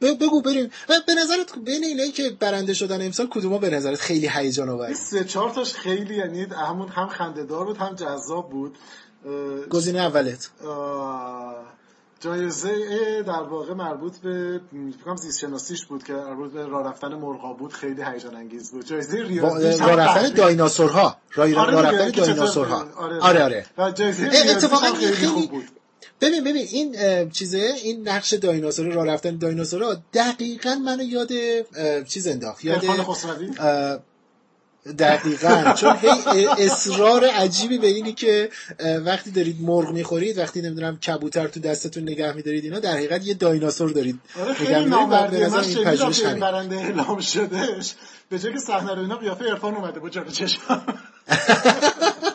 ب- 0.00 0.24
بگو 0.24 0.42
بریم. 0.42 0.70
به 1.06 1.14
نظرت 1.14 1.58
بین 1.64 1.84
اینایی 1.84 2.12
که 2.12 2.30
برنده 2.40 2.74
شدن 2.74 3.06
امسال 3.06 3.26
کدوما 3.26 3.58
به 3.58 3.70
نظرت 3.70 3.98
خیلی 4.00 4.28
هیجان 4.28 4.68
آور 4.68 4.94
سه 4.94 5.24
چهار 5.24 5.50
تاش 5.50 5.72
خیلی 5.74 6.14
یعنی 6.16 6.44
همون 6.44 6.88
هم 6.88 7.08
خندهدار 7.08 7.64
بود 7.64 7.76
هم 7.76 7.94
جذاب 7.94 8.50
بود. 8.50 8.78
گزینه 9.70 9.98
اولت. 9.98 10.50
جایزه 12.20 13.22
در 13.26 13.42
واقع 13.42 13.74
مربوط 13.74 14.16
به 14.18 14.60
م، 14.72 14.90
فکر 14.90 15.04
کنم 15.04 15.16
زیست 15.16 15.38
شناسیش 15.38 15.84
بود 15.84 16.04
که 16.04 16.12
مربوط 16.12 16.52
به 16.52 16.66
راه 16.66 16.88
رفتن 16.88 17.14
مرغا 17.14 17.52
بود 17.52 17.72
خیلی 17.72 18.02
هیجان 18.02 18.36
انگیز 18.36 18.70
بود. 18.70 18.86
جایزه 18.86 19.22
ریاضیش 19.22 19.80
راه 19.80 19.96
رفتن 19.96 20.28
دایناسورها. 20.34 21.16
راه 21.34 21.54
آره 21.54 21.72
راه 21.72 21.82
رفتن 21.82 22.10
دایناسورها. 22.10 22.86
آره. 22.96 23.18
آره 23.20 23.42
آره. 23.42 23.66
و 23.78 23.90
جایزه 23.90 24.30
اتفاقاً 24.50 24.86
خیلی 24.92 25.12
خیلی- 25.12 25.26
خوب 25.28 25.50
بود. 25.50 25.64
ببین 26.20 26.44
ببین 26.44 26.66
این 26.72 26.96
چیزه 27.30 27.72
این 27.84 28.08
نقش 28.08 28.34
دایناسور 28.34 28.86
راه 28.86 29.06
رفتن 29.06 29.36
دایناسورها 29.36 30.02
دقیقا 30.14 30.74
منو 30.74 31.02
یاد 31.02 31.30
چیز 32.04 32.26
انداخت 32.26 32.64
یاد 32.64 32.84
دقیقا. 34.98 35.72
چون 35.80 35.96
هی 35.96 36.46
اصرار 36.46 37.24
عجیبی 37.24 37.78
به 37.78 37.86
اینی 37.86 38.12
که 38.12 38.50
وقتی 39.04 39.30
دارید 39.30 39.62
مرغ 39.62 39.90
می‌خورید 39.92 40.38
وقتی 40.38 40.62
نمی‌دونم 40.62 40.98
کبوتر 40.98 41.48
تو 41.48 41.60
دستتون 41.60 42.02
نگه 42.02 42.32
میدارید 42.32 42.64
اینا 42.64 42.78
در 42.78 42.92
حقیقت 42.92 43.26
یه 43.26 43.34
دایناسور 43.34 43.90
دارید 43.90 44.20
آره 44.40 44.50
نگه 44.50 44.54
خیلی 44.54 44.84
می‌دارید 44.84 45.48
من 45.48 46.30
همین. 46.30 46.40
برنده 46.40 46.76
اعلام 46.76 47.20
شدهش. 47.20 47.94
به 48.28 48.38
جای 48.38 48.52
که 48.52 48.58
صحنه 48.58 48.94
رو 48.94 49.00
اینا 49.00 49.16
قیافه 49.16 49.44
عرفان 49.44 49.74
اومده 49.74 50.00
بود 50.00 50.12
جلو 50.12 50.30
چشم. 50.30 50.60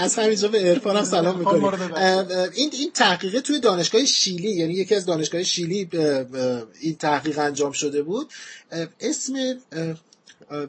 از 0.00 0.18
همینجا 0.18 0.48
به 0.48 0.58
عرفان 0.58 0.96
هم 0.96 1.04
سلام 1.04 1.36
عرفان 1.36 1.54
می‌کنیم. 1.54 2.50
این 2.54 2.70
این 2.72 2.90
تحقیقه 2.94 3.40
توی 3.40 3.60
دانشگاه 3.60 4.04
شیلی 4.04 4.50
یعنی 4.50 4.72
یکی 4.72 4.94
از 4.94 5.06
دانشگاه 5.06 5.42
شیلی 5.42 5.88
این 6.80 6.96
تحقیق 6.96 7.38
انجام 7.38 7.72
شده 7.72 8.02
بود. 8.02 8.32
اسم 9.00 9.34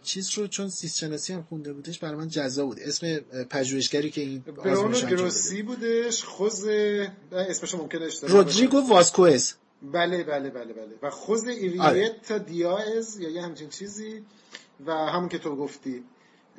چیز 0.03 0.29
رو 0.37 0.47
چون 0.47 0.69
سیست 0.69 0.97
شناسی 0.97 1.33
هم 1.33 1.45
خونده 1.49 1.73
بودش 1.73 1.99
برای 1.99 2.15
من 2.15 2.27
جذاب 2.27 2.67
بود. 2.67 2.79
اسم 2.79 3.17
پژوهشگری 3.49 4.09
که 4.09 4.21
این 4.21 4.43
آزمایش 4.57 5.05
گروسی 5.05 5.61
بودش 5.61 6.23
خوز 6.23 6.65
اسمش 7.31 7.75
ممکنه 7.75 8.05
اشتباه 8.05 8.31
رودریگو 8.31 8.77
واسکوئز. 8.77 9.53
بله 9.93 10.23
بله 10.23 10.49
بله 10.49 10.73
بله. 10.73 10.93
و 11.01 11.09
خوز 11.09 11.43
آره. 11.43 11.53
ایریتا 11.53 12.37
دیاز 12.37 13.19
یا 13.19 13.29
یه 13.29 13.41
همچین 13.41 13.69
چیزی 13.69 14.21
و 14.85 14.91
همون 14.91 15.29
که 15.29 15.37
تو 15.37 15.55
گفتی. 15.55 16.03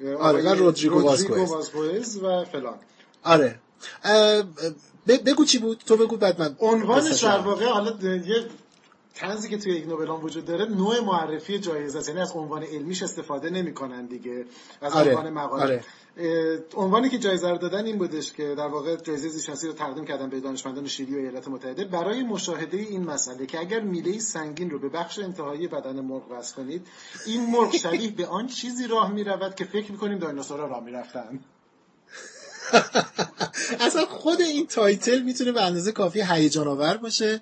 آره، 0.01 0.43
و 0.43 0.47
آقای 0.47 0.59
رودریگو 0.59 1.03
واسکوئز. 1.03 2.17
و 2.17 2.45
فلان 2.45 2.75
آره 3.25 3.59
بگو 5.07 5.45
چی 5.45 5.59
بود 5.59 5.83
تو 5.87 5.97
بگو 5.97 6.17
بعد 6.17 6.41
من 6.41 6.57
عنوانش 6.61 7.25
در. 7.25 7.39
واقع 7.39 7.67
حالا 7.67 7.91
یه 8.03 8.47
طنزی 9.15 9.49
که 9.49 9.59
توی 9.59 9.73
یک 9.73 9.89
نوبلان 9.89 10.21
وجود 10.21 10.45
داره 10.45 10.65
نوع 10.65 11.01
معرفی 11.01 11.59
جایزه 11.59 11.99
است. 11.99 12.09
یعنی 12.09 12.21
از 12.21 12.33
عنوان 12.33 12.63
علمیش 12.63 13.03
استفاده 13.03 13.51
نمی‌کنن 13.51 14.07
دیگه. 14.07 14.45
از 14.81 14.93
آره، 14.93 15.11
عنوان 15.11 15.31
مقاله. 15.33 15.65
آره. 15.65 15.85
عنوانی 16.75 17.09
که 17.09 17.19
جایزه 17.19 17.51
رو 17.51 17.59
دادن 17.59 17.87
این 17.87 17.99
بودش 17.99 18.33
که 18.33 18.55
در 18.55 18.69
واقع 18.69 18.97
جایزه 18.97 19.29
زیستشناسی 19.29 19.67
رو 19.67 19.73
تقدیم 19.73 20.05
کردن 20.05 20.29
به 20.29 20.41
دانشمندان 20.41 20.87
شیلی 20.87 21.15
و 21.15 21.19
ایالات 21.19 21.49
متحده 21.49 21.85
برای 21.85 22.23
مشاهده 22.23 22.77
این 22.77 23.05
مسئله 23.05 23.47
که 23.47 23.61
اگر 23.61 23.81
میله 23.81 24.19
سنگین 24.19 24.71
رو 24.71 24.79
به 24.79 24.89
بخش 24.89 25.19
انتهایی 25.19 25.67
بدن 25.67 26.01
مرغ 26.01 26.31
وصل 26.31 26.55
کنید 26.55 26.87
این 27.27 27.51
مرغ 27.51 27.77
شبیه 27.77 28.11
به 28.11 28.27
آن 28.27 28.47
چیزی 28.47 28.87
راه 28.87 29.13
می‌رود 29.13 29.55
که 29.55 29.65
فکر 29.65 29.93
می‌کنیم 29.93 30.19
دایناسورها 30.19 30.67
راه 30.67 30.85
می‌رفتن. 30.85 31.41
اصلا 33.87 34.07
خود 34.07 34.41
این 34.41 34.67
title 34.67 35.23
می‌تونه 35.23 35.53
به 35.53 35.63
اندازه 35.63 35.93
کافی 35.93 36.23
هیجان 36.23 36.69
آور 36.69 36.97
باشه. 36.97 37.41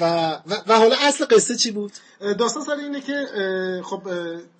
و, 0.00 0.04
و, 0.46 0.54
و 0.66 0.78
حالا 0.78 0.96
اصل 1.00 1.24
قصه 1.30 1.56
چی 1.56 1.70
بود 1.70 1.92
داستان 2.38 2.62
سر 2.62 2.76
اینه 2.76 3.00
که 3.00 3.26
خب 3.84 4.02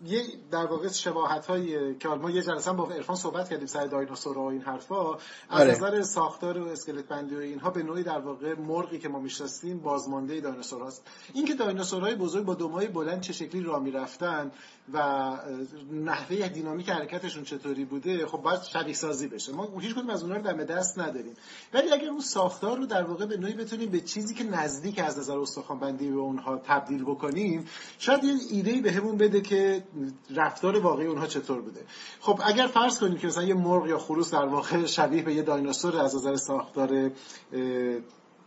یه 0.07 0.22
در 0.51 0.66
واقع 0.66 0.88
شباهت 0.88 1.46
های 1.46 1.94
که 1.99 2.09
ما 2.09 2.31
یه 2.31 2.42
جلسه 2.42 2.72
با 2.72 2.88
عرفان 2.90 3.16
صحبت 3.16 3.49
کردیم 3.49 3.66
سر 3.66 3.87
دایناسورها 3.87 4.42
و 4.42 4.51
این 4.51 4.62
حرفا 4.62 5.14
از 5.14 5.18
آره. 5.51 5.70
نظر 5.70 6.03
ساختار 6.03 6.59
و 6.59 6.68
اسکلت 6.68 7.05
بندی 7.05 7.35
و 7.35 7.38
اینها 7.38 7.70
به 7.70 7.83
نوعی 7.83 8.03
در 8.03 8.18
واقع 8.18 8.55
مرغی 8.55 8.99
که 8.99 9.09
ما 9.09 9.18
می‌شناسیم 9.18 9.79
بازمانده 9.79 10.40
دایناسورهاست 10.40 11.03
اینکه 11.35 11.55
دایناسورهای 11.55 12.14
بزرگ 12.14 12.44
با 12.44 12.55
دمای 12.55 12.87
بلند 12.87 13.20
چه 13.20 13.33
شکلی 13.33 13.62
راه 13.62 13.83
می‌رفتن 13.83 14.51
و 14.92 14.99
نحوه 15.92 16.49
دینامیک 16.49 16.88
حرکتشون 16.88 17.44
چطوری 17.44 17.85
بوده 17.85 18.27
خب 18.27 18.38
باید 18.38 18.62
شبیه 18.62 18.94
سازی 18.94 19.29
بشه. 19.29 19.53
ما 19.53 19.79
هیچ 19.81 19.94
کدوم 19.94 20.11
از 20.11 20.22
اونها 20.22 20.38
رو 20.38 20.42
دم 20.42 20.64
دست 20.64 20.99
نداریم. 20.99 21.35
ولی 21.75 21.92
اگر 21.92 22.09
اون 22.09 22.20
ساختار 22.20 22.79
رو 22.79 22.87
در 22.87 23.03
واقع 23.03 23.27
به 23.27 23.37
نوعی 23.37 23.55
بتونیم 23.55 23.90
به 23.90 24.01
چیزی 24.01 24.35
که 24.35 24.44
نزدیک 24.44 24.99
از 24.99 25.18
نظر 25.18 25.38
استخوان 25.38 25.79
بندی 25.79 26.11
به 26.11 26.18
اونها 26.18 26.57
تبدیل 26.57 27.05
بکنیم 27.05 27.68
شاید 27.99 28.25
یه 28.25 28.35
ایده 28.51 28.70
ای 28.70 28.81
بهمون 28.81 29.16
بده 29.16 29.40
که 29.40 29.85
رفتار 30.37 30.79
واقعی 30.79 31.07
اونها 31.07 31.27
چطور 31.27 31.61
بوده. 31.61 31.81
خب 32.20 32.40
اگر 32.44 32.66
فرض 32.66 32.99
کنیم 32.99 33.18
که 33.18 33.27
مثلا 33.27 33.44
یه 33.44 33.55
مرغ 33.55 33.87
یا 33.87 33.99
خروس 33.99 34.31
در 34.31 34.46
واقع 34.46 34.87
شبیه 34.87 35.22
به 35.22 35.35
یه 35.35 35.42
دایناسور 35.42 35.96
از 35.96 36.16
نظر 36.16 36.37
ساختار 36.37 37.11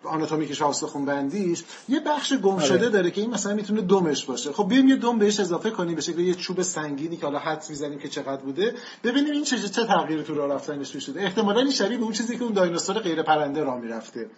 آناتومیکش 0.04 0.62
و 0.62 0.66
استخون 0.66 1.06
بندیش 1.06 1.64
یه 1.90 2.00
بخش 2.00 2.34
گم 2.34 2.60
شده 2.60 2.78
آره. 2.78 2.90
داره 2.90 3.12
که 3.12 3.22
این 3.22 3.30
مثلا 3.30 3.54
می‌تونه 3.54 3.82
دمش 3.82 4.26
باشه. 4.26 4.52
خب 4.52 4.68
بیایم 4.70 4.88
یه 4.88 4.96
دم 4.96 5.20
بهش 5.20 5.40
اضافه 5.40 5.70
کنیم 5.70 5.96
به 5.96 6.02
شکل 6.02 6.20
یه 6.20 6.34
چوب 6.34 6.62
سنگینی 6.62 7.18
که 7.18 7.26
حالا 7.26 7.40
حدس 7.40 7.70
می‌زنیم 7.70 8.00
که 8.00 8.10
چقدر 8.10 8.42
بوده 8.42 8.76
ببینیم 9.04 9.34
این 9.34 9.44
چه 9.44 9.60
چه 9.60 9.86
تغییری 9.86 10.24
تو 10.24 10.36
راه 10.36 10.54
رفتنش 10.54 10.98
شده 10.98 11.22
احتمالاً 11.22 11.60
این 11.60 11.72
شبیه 11.72 11.98
به 11.98 12.04
اون 12.04 12.14
چیزی 12.14 12.38
که 12.38 12.44
اون 12.44 12.54
دایناسور 12.54 13.00
غیر 13.00 13.24
پرنده 13.24 13.64
راه 13.64 13.80
می‌رفته. 13.80 14.30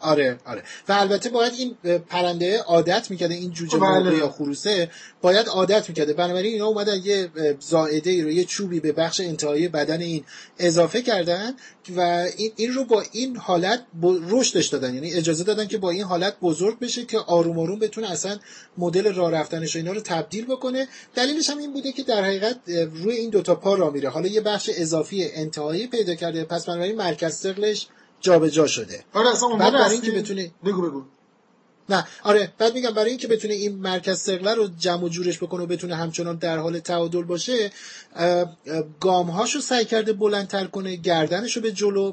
آره 0.00 0.38
آره. 0.44 0.62
و 0.88 0.92
البته 0.92 1.30
باید 1.30 1.52
این 1.58 1.98
پرنده 1.98 2.58
عادت 2.58 3.10
می‌کرده 3.10 3.34
این 3.34 3.50
جوجه 3.50 3.78
بله. 3.78 3.90
مرغ 3.90 4.18
یا 4.18 4.28
خروسه 4.28 4.90
باید 5.20 5.46
عادت 5.46 5.88
می‌کرده. 5.88 6.12
بنابراین 6.12 6.52
اینا 6.52 6.66
اومدن 6.66 7.00
یه 7.04 7.30
زائده 7.60 8.10
ای 8.10 8.22
رو 8.22 8.30
یه 8.30 8.44
چوبی 8.44 8.80
به 8.80 8.92
بخش 8.92 9.20
انتهایی 9.20 9.68
بدن 9.68 10.00
این 10.00 10.24
اضافه 10.58 11.02
کردن 11.02 11.54
و 11.96 12.00
این, 12.36 12.52
این 12.56 12.74
رو 12.74 12.84
با 12.84 13.04
این 13.12 13.36
حالت 13.36 13.82
رشدش 14.02 14.66
دادن. 14.66 14.94
یعنی 14.94 15.14
اجازه 15.14 15.44
دادن 15.44 15.66
که 15.66 15.78
با 15.78 15.90
این 15.90 16.02
حالت 16.02 16.36
بزرگ 16.40 16.78
بشه 16.78 17.04
که 17.04 17.18
آروم 17.18 17.58
آروم 17.58 17.78
بتونه 17.78 18.10
اصلا 18.10 18.38
مدل 18.78 19.14
راه 19.14 19.30
رفتنش 19.30 19.76
و 19.76 19.78
اینا 19.78 19.92
رو 19.92 20.00
تبدیل 20.00 20.44
بکنه. 20.44 20.88
دلیلش 21.14 21.50
هم 21.50 21.58
این 21.58 21.72
بوده 21.72 21.92
که 21.92 22.02
در 22.02 22.24
حقیقت 22.24 22.56
روی 23.02 23.16
این 23.16 23.30
دوتا 23.30 23.54
پا 23.54 23.74
راه 23.74 23.92
میره. 23.92 24.08
حالا 24.08 24.28
یه 24.28 24.40
بخش 24.40 24.70
اضافی 24.76 25.24
انتهایی 25.24 25.86
پیدا 25.86 26.14
کرده. 26.14 26.44
پس 26.44 26.66
بنابراین 26.66 26.96
مرکز 26.96 27.32
ثقلش 27.32 27.86
جابجا 28.26 28.66
شده. 28.66 29.04
آره 29.12 29.28
اصلا 29.28 29.48
عنوان 29.48 29.72
برای 29.72 29.92
اینکه 29.92 30.10
بتونه- 30.10 30.50
بگو 30.64 30.82
بگو. 30.82 31.02
نه 31.88 32.06
آره 32.22 32.52
بعد 32.58 32.74
میگم 32.74 32.90
برای 32.90 33.10
اینکه 33.10 33.28
بتونه 33.28 33.54
این 33.54 33.74
مرکز 33.78 34.18
سقله 34.20 34.54
رو 34.54 34.68
جمع 34.78 35.04
و 35.04 35.08
جورش 35.08 35.38
بکنه 35.38 35.62
و 35.62 35.66
بتونه 35.66 35.96
همچنان 35.96 36.36
در 36.36 36.58
حال 36.58 36.78
تعادل 36.78 37.22
باشه 37.22 37.70
گام 39.00 39.30
هاشو 39.30 39.60
سعی 39.60 39.84
کرده 39.84 40.12
بلندتر 40.12 40.66
کنه 40.66 40.96
گردنش 40.96 41.56
رو 41.56 41.62
به 41.62 41.72
جلو 41.72 42.12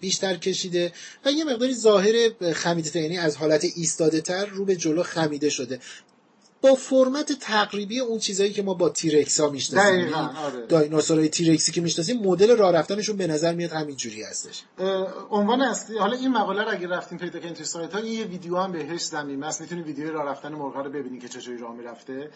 بیشتر 0.00 0.36
کشیده 0.36 0.92
و 1.24 1.30
یه 1.32 1.44
مقداری 1.44 1.74
ظاهر 1.74 2.14
خمیده 2.52 3.00
یعنی 3.00 3.18
از 3.18 3.36
حالت 3.36 3.64
ایستاده 3.76 4.20
تر 4.20 4.46
رو 4.46 4.64
به 4.64 4.76
جلو 4.76 5.02
خمیده 5.02 5.50
شده. 5.50 5.80
با 6.62 6.74
فرمت 6.74 7.32
تقریبی 7.32 8.00
اون 8.00 8.18
چیزایی 8.18 8.52
که 8.52 8.62
ما 8.62 8.74
با 8.74 8.88
تیرکس 8.88 9.40
ها 9.40 9.48
می‌شناسیم 9.48 9.94
یعنی 9.94 10.12
آره. 10.12 10.66
دایناسورهای 10.68 11.28
تیرکسی 11.28 11.72
که 11.72 11.80
می‌شناسیم 11.80 12.22
مدل 12.22 12.56
راه 12.56 12.72
رفتنشون 12.72 13.16
به 13.16 13.26
نظر 13.26 13.54
میاد 13.54 13.70
همین 13.70 13.96
جوری 13.96 14.22
هستش 14.22 14.62
عنوان 15.30 15.62
اصلی 15.62 15.98
حالا 15.98 16.16
این 16.16 16.32
مقاله 16.32 16.62
رو 16.62 16.70
اگه 16.70 16.88
رفتین 16.88 17.18
پیدا 17.18 17.40
کنین 17.40 17.54
توی 17.54 17.64
سایت 17.64 17.92
ها 17.92 17.98
این 17.98 18.12
یه 18.12 18.24
ویدیو 18.24 18.56
هم 18.56 18.72
بهش 18.72 19.02
زمینه 19.02 19.46
است 19.46 19.60
می‌تونید 19.60 19.86
ویدیوی 19.86 20.10
راه 20.10 20.24
رفتن 20.24 20.52
مرغا 20.52 20.80
رو 20.80 20.90
ببینید 20.90 21.22
که 21.22 21.28
چجوری 21.28 21.58
راه 21.58 21.74
می‌رفته. 21.74 22.30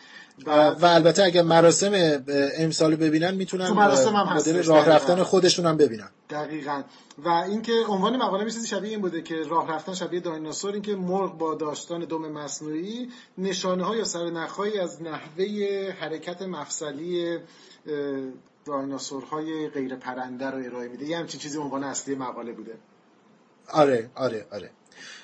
و 0.81 0.87
البته 0.87 1.23
اگر 1.23 1.43
مراسم 1.43 2.23
امسال 2.59 2.91
رو 2.91 2.97
ببینن 2.97 3.35
می‌تونن 3.35 3.69
مدل 3.69 4.63
راه. 4.63 4.89
رفتن 4.89 5.23
خودشون 5.23 5.67
هم 5.67 5.77
ببینن. 5.77 6.09
دقیقا. 6.31 6.83
و 7.19 7.29
اینکه 7.29 7.73
عنوان 7.89 8.17
مقاله 8.17 8.45
می 8.45 8.53
چیزی 8.53 8.67
شبیه 8.67 8.91
این 8.91 9.01
بوده 9.01 9.23
که 9.23 9.35
راه 9.49 9.71
رفتن 9.71 9.95
شبیه 9.95 10.21
دایناسور 10.21 10.73
اینکه 10.73 10.97
مرغ 10.97 11.39
با 11.39 11.55
داشتن 11.55 12.01
دم 12.01 12.33
مصنوعی 12.33 13.09
نشانه 13.39 13.85
ها 13.85 13.97
یا 13.97 14.05
سرنخهایی 14.17 14.79
از 14.79 15.03
نحوه 15.03 15.45
حرکت 16.01 16.43
مفصلی 16.43 17.39
دایناسورهای 18.65 19.69
غیر 19.69 19.97
پرنده 19.97 20.47
رو 20.47 20.65
ارائه 20.65 20.89
میده. 20.89 21.05
یه 21.07 21.19
همچین 21.19 21.41
چیزی 21.41 21.59
عنوان 21.59 21.85
اصلی 21.85 22.15
مقاله 22.15 22.53
بوده. 22.53 22.75
آره 23.73 24.11
آره 24.15 24.47
آره. 24.53 24.71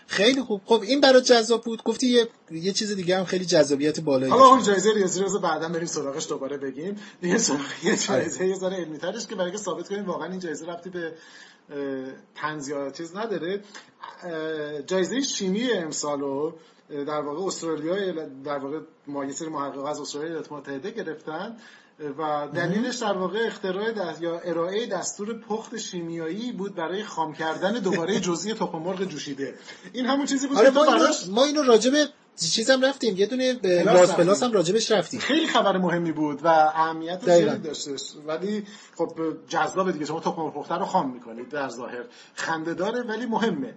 خیلی 0.06 0.42
خوب. 0.42 0.60
خب 0.64 0.82
این 0.82 1.00
برای 1.00 1.22
جذاب 1.22 1.62
بود. 1.62 1.82
گفتی 1.82 2.06
یه, 2.06 2.28
یه 2.50 2.72
چیز 2.72 2.92
دیگه 2.92 3.18
هم 3.18 3.24
خیلی 3.24 3.44
جذابیت 3.44 4.00
بالایی 4.00 4.32
حالا 4.32 4.44
اون. 4.44 4.62
جایزه 4.62 4.92
ریاضی 4.94 5.20
رو 5.20 5.38
بعدا 5.38 5.68
بریم 5.68 5.86
سراغش 5.86 6.28
دوباره 6.28 6.56
بگیم. 6.56 6.96
دیگه 7.20 7.38
سراغ 7.38 7.60
یه 7.84 7.96
جایزه 7.96 8.46
یه 8.46 8.54
ذره 8.54 8.76
علمی 8.76 8.98
ترش 8.98 9.26
که 9.26 9.34
برای 9.34 9.52
که 9.52 9.58
ثابت 9.58 9.88
کنیم 9.88 10.06
واقعا 10.06 10.30
این 10.30 10.40
جایزه 10.40 10.66
رفتی 10.66 10.90
به 10.90 11.12
یا 12.68 12.90
چیز 12.90 13.16
نداره. 13.16 13.60
جایزه 14.86 15.20
شیمی 15.20 15.72
امسال 15.72 16.20
رو 16.20 16.46
اه، 16.46 16.56
در 16.92 17.20
واقع 17.20 17.46
استرالیا 17.46 18.26
در 18.44 18.58
واقع 18.58 18.78
ما 19.06 19.24
یه 19.24 19.32
سری 19.32 19.48
محققا 19.48 19.88
از 19.88 20.00
استرالیا 20.00 20.42
متحده 20.50 20.90
گرفتن 20.90 21.56
و 22.18 22.48
دلیلش 22.54 22.96
در 22.96 23.12
واقع 23.12 23.38
اختراع 23.46 23.92
دست 23.92 24.22
یا 24.22 24.38
ارائه 24.38 24.86
دستور 24.86 25.40
پخت 25.48 25.76
شیمیایی 25.76 26.52
بود 26.52 26.74
برای 26.74 27.04
خام 27.04 27.34
کردن 27.34 27.72
دوباره 27.72 28.20
جزئی 28.20 28.54
تخم 28.54 28.78
مرغ 28.78 29.04
جوشیده. 29.04 29.54
این 29.92 30.06
همون 30.06 30.26
چیزی 30.26 30.46
بود 30.46 30.58
آره 30.58 30.70
ما 30.70 30.84
اینو, 30.84 30.98
براش 30.98 31.28
ما 31.28 31.44
اینو 31.44 31.62
راجب 31.62 31.92
چیزم 32.36 32.84
رفتیم. 32.84 33.16
یه 33.16 33.26
دونه 33.26 33.54
به 33.54 33.84
پلاس 34.16 34.42
هم 34.42 34.52
راجبش 34.52 34.90
رفتیم. 34.92 35.20
خیلی 35.20 35.46
خبر 35.46 35.78
مهمی 35.78 36.12
بود 36.12 36.44
و 36.44 36.48
اهمیت. 36.48 37.24
زیادی 37.24 37.62
داشتش. 37.62 38.12
ولی 38.26 38.66
خب 38.96 39.36
جذاب 39.48 39.90
دیگه. 39.90 40.04
شما 40.04 40.20
تخم 40.20 40.42
مرغ 40.42 40.54
پخته 40.54 40.74
رو 40.74 40.84
خام 40.84 41.10
می‌کنید 41.10 41.48
در 41.48 41.68
ظاهر. 41.68 42.04
خنده 42.34 42.74
داره 42.74 43.02
ولی 43.02 43.26
مهمه. 43.26 43.74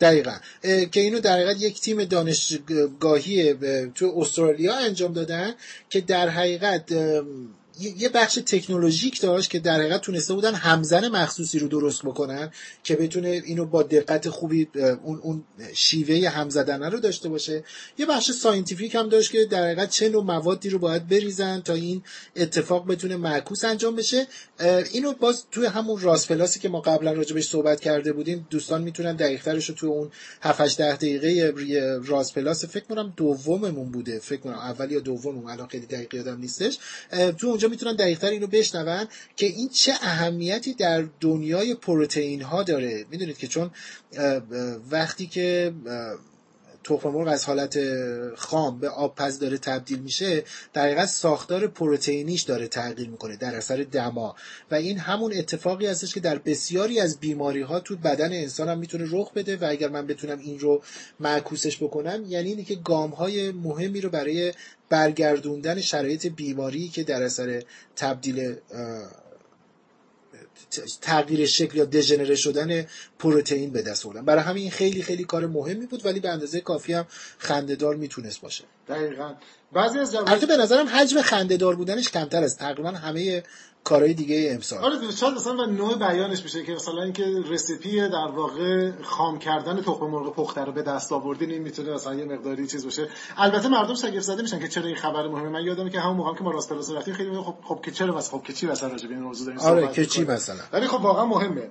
دقیقا. 0.00 0.36
که 0.62 1.00
اینو 1.00 1.20
در 1.20 1.36
حقیقت 1.36 1.62
یک 1.62 1.80
تیم 1.80 2.04
دانشگاهی 2.04 3.50
اه، 3.50 3.86
تو 3.86 4.14
استرالیا 4.16 4.76
انجام 4.76 5.12
دادن 5.12 5.54
که 5.90 6.00
در 6.00 6.28
حقیقت 6.28 6.92
یه 7.80 8.08
بخش 8.08 8.34
تکنولوژیک 8.34 9.20
داشت 9.20 9.50
که 9.50 9.58
در 9.58 9.74
حقیقت 9.80 10.00
تونسته 10.00 10.34
بودن 10.34 10.54
همزن 10.54 11.08
مخصوصی 11.08 11.58
رو 11.58 11.68
درست 11.68 12.02
بکنن 12.02 12.50
که 12.84 12.96
بتونه 12.96 13.28
اینو 13.28 13.64
با 13.64 13.82
دقت 13.82 14.28
خوبی 14.28 14.68
اون 15.04 15.18
اون 15.18 15.44
شیوه 15.74 16.28
هم 16.28 16.48
زدن 16.50 16.82
رو 16.82 17.00
داشته 17.00 17.28
باشه. 17.28 17.64
یه 17.98 18.06
بخش 18.06 18.30
scientific 18.30 18.94
هم 18.94 19.08
داشت 19.08 19.30
که 19.32 19.44
در 19.44 19.64
حقیقت 19.64 19.90
چه 19.90 20.08
نوع 20.08 20.24
موادی 20.24 20.70
رو 20.70 20.78
باید 20.78 21.08
بریزن 21.08 21.60
تا 21.60 21.74
این 21.74 22.02
اتفاق 22.36 22.86
بتونه 22.86 23.16
معکوس 23.16 23.64
انجام 23.64 23.96
بشه. 23.96 24.26
اینو 24.92 25.12
باز 25.12 25.44
توی 25.50 25.66
همون 25.66 26.00
راس 26.00 26.26
پلاسی 26.26 26.60
که 26.60 26.68
ما 26.68 26.80
قبلا 26.80 27.12
راجبش 27.12 27.48
صحبت 27.48 27.80
کرده 27.80 28.12
بودیم 28.12 28.46
دوستان 28.50 28.82
می‌تونن 28.82 29.16
دقیقترش 29.16 29.68
رو 29.68 29.74
توی 29.74 29.88
اون 29.88 30.10
7 30.42 30.60
8 30.60 30.78
10 30.78 30.96
دقیقه 30.96 31.52
ری- 31.56 31.80
راس 32.04 32.32
پلاس 32.32 32.64
فکر 32.64 32.84
کنم 32.84 33.12
دوممون 33.16 33.90
بوده. 33.90 34.18
فکر 34.18 34.40
کنم 34.40 34.54
اول 34.54 34.92
یا 34.92 35.00
دوممون 35.00 35.50
الان 35.50 35.66
خیلی 35.68 35.86
دقیق 35.86 36.14
یادم 36.14 36.40
نیستش. 36.40 36.78
تو 37.38 37.46
اونجا 37.46 37.65
می‌تونن 37.68 37.96
دقیقتر 37.96 38.30
اینو 38.30 38.46
بشنون 38.46 39.08
که 39.36 39.46
این 39.46 39.68
چه 39.68 39.92
اهمیتی 39.92 40.74
در 40.74 41.04
دنیای 41.20 41.74
پروتئین 41.74 42.42
ها 42.42 42.62
داره. 42.62 43.04
می‌دونید 43.10 43.38
که 43.38 43.46
چون 43.46 43.70
وقتی 44.90 45.26
که 45.26 45.72
تخم 46.88 47.08
مرغ 47.08 47.28
از 47.28 47.44
حالت 47.44 47.78
خام 48.34 48.78
به 48.80 48.88
آب 48.88 49.14
پز 49.14 49.38
داره 49.38 49.58
تبدیل 49.58 49.98
میشه 49.98 50.44
در 50.72 50.82
حقیقت 50.82 51.08
ساختار 51.08 51.66
پروتئینیش 51.66 52.42
داره 52.42 52.68
تغییر 52.68 53.08
می‌کنه 53.08 53.36
در 53.36 53.54
اثر 53.54 53.86
دما. 53.92 54.36
و 54.70 54.74
این 54.74 54.98
همون 54.98 55.32
اتفاقی 55.32 55.86
هستش 55.86 56.14
که 56.14 56.20
در 56.20 56.38
بسیاری 56.38 57.00
از 57.00 57.20
بیماری 57.20 57.62
ها 57.62 57.80
تو 57.80 57.96
بدن 57.96 58.32
انسان 58.32 58.68
هم 58.68 58.78
می‌تونه 58.78 59.04
رخ 59.10 59.32
بده 59.32 59.56
و 59.56 59.64
اگر 59.68 59.88
من 59.88 60.06
بتونم 60.06 60.38
این 60.38 60.58
رو 60.58 60.82
معکوسش 61.20 61.76
بکنم 61.82 62.24
یعنی 62.28 62.64
که 62.64 62.74
گام 62.74 63.10
های 63.10 63.52
مهمی 63.52 64.00
رو 64.00 64.10
برای 64.10 64.52
برگردوندن 64.88 65.80
شرایط 65.80 66.26
بیماری 66.26 66.88
که 66.88 67.02
در 67.02 67.22
اثر 67.22 67.62
تبدیل 67.96 68.56
تغییر 71.00 71.46
شکل 71.46 71.78
یا 71.78 71.84
دژنره 71.84 72.34
شدن 72.34 72.86
پروتئین 73.18 73.70
به 73.70 73.82
دست 73.82 74.06
آوردن. 74.06 74.24
برای 74.24 74.42
همین 74.42 74.70
خیلی 74.70 75.02
خیلی 75.02 75.24
کار 75.24 75.46
مهمی 75.46 75.86
بود 75.86 76.06
ولی 76.06 76.20
به 76.20 76.28
اندازه 76.28 76.60
کافی 76.60 76.92
هم 76.92 77.06
خندهدار 77.38 77.96
می‌تونست 77.96 78.40
باشه. 78.40 78.64
دقیقا. 78.88 79.34
بعضی 79.72 79.98
از 79.98 80.14
البته 80.14 80.46
به 80.46 80.56
نظرم 80.56 80.86
حجم 80.86 81.22
خندهدار 81.22 81.76
بودنش 81.76 82.08
کمتر 82.08 82.42
از 82.42 82.56
تقریبا 82.56 82.90
همه 82.90 83.42
کارهای 83.86 84.14
دیگه 84.14 84.48
امسال. 84.50 84.84
آره 84.84 85.10
شاید 85.10 85.34
مثلا 85.34 85.52
و 85.52 85.66
نوع 85.66 85.98
بیانش 85.98 86.42
میشه 86.42 86.62
که 86.62 86.72
مثلا 86.72 87.02
اینکه 87.02 87.24
رسیپی 87.48 88.00
در 88.08 88.30
واقع 88.34 88.90
خام 89.02 89.38
کردن 89.38 89.82
تخم 89.82 90.06
مرغ 90.06 90.34
پخته 90.34 90.60
رو 90.60 90.72
به 90.72 90.82
دست 90.82 91.12
آوردین 91.12 91.50
این 91.50 91.62
می‌تونه 91.62 91.94
مثلا 91.94 92.14
یه 92.14 92.24
مقداری 92.24 92.66
چیز 92.66 92.84
باشه. 92.84 93.08
البته 93.36 93.68
مردم 93.68 93.94
شگفت 93.94 94.20
زده 94.20 94.42
میشن 94.42 94.58
که 94.58 94.68
چرا 94.68 94.86
این 94.86 94.96
خبر 94.96 95.28
مهمه. 95.28 95.48
من 95.48 95.64
یادمه 95.64 95.90
که 95.90 96.00
همون 96.00 96.16
موقع 96.16 96.38
که 96.38 96.44
ما 96.44 96.50
راست 96.50 96.68
پلاس 96.68 96.90
رفتیم 96.90 97.14
خیلی 97.14 97.36
خب 97.36 97.54
خب 97.64 97.80
که 97.84 97.90
چرا 97.90 98.16
مثلا 98.16 98.38
خب 98.38 98.44
که 98.46 98.52
چی 98.52 98.66
مثلا 98.66 98.88
راجع 98.88 99.08
به 99.08 99.14
این 99.14 99.22
موضوع 99.22 99.46
داریم 99.46 99.60
آره 99.60 99.92
که 99.92 100.06
چی؟ 100.06 100.24
مثلا؟ 100.24 100.62
ولی 100.72 100.86
خب 100.86 101.00
واقعا 101.00 101.26
مهمه. 101.26 101.70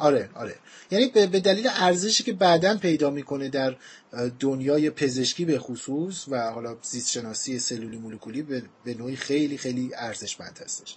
آره 0.00 0.30
آره. 0.34 0.54
یعنی 0.90 1.08
به 1.08 1.40
دلیل 1.40 1.68
ارزشی 1.70 2.22
که 2.22 2.32
بعدا 2.32 2.76
پیدا 2.76 3.10
می‌کنه 3.10 3.48
در 3.48 3.76
دنیای 4.40 4.90
پزشکی 4.90 5.44
به 5.44 5.58
خصوص 5.58 6.24
و 6.28 6.50
حالا 6.50 6.76
زیست 6.82 7.10
شناسی 7.10 7.58
سلولی 7.58 7.96
مولکولی 7.96 8.42
به 8.84 8.94
نوعی 8.94 9.16
خیلی 9.16 9.58
خیلی 9.58 9.90
ارزشمند 9.94 10.60
هستش. 10.64 10.96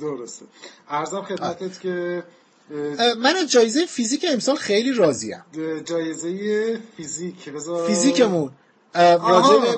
درسته. 0.00 0.44
ارزم 0.88 1.22
خدمتت 1.22 1.80
که 1.80 2.24
اه، 2.70 2.76
اه، 2.98 3.14
من 3.14 3.36
از 3.36 3.50
جایزه 3.50 3.86
فیزیک 3.86 4.26
امسال 4.32 4.56
خیلی 4.56 4.92
راضیم. 4.92 5.44
جایزه 5.84 6.80
فیزیک 6.96 7.48
بذار 7.48 7.88
فیزیکمون. 7.88 8.52
راجع 8.94 9.74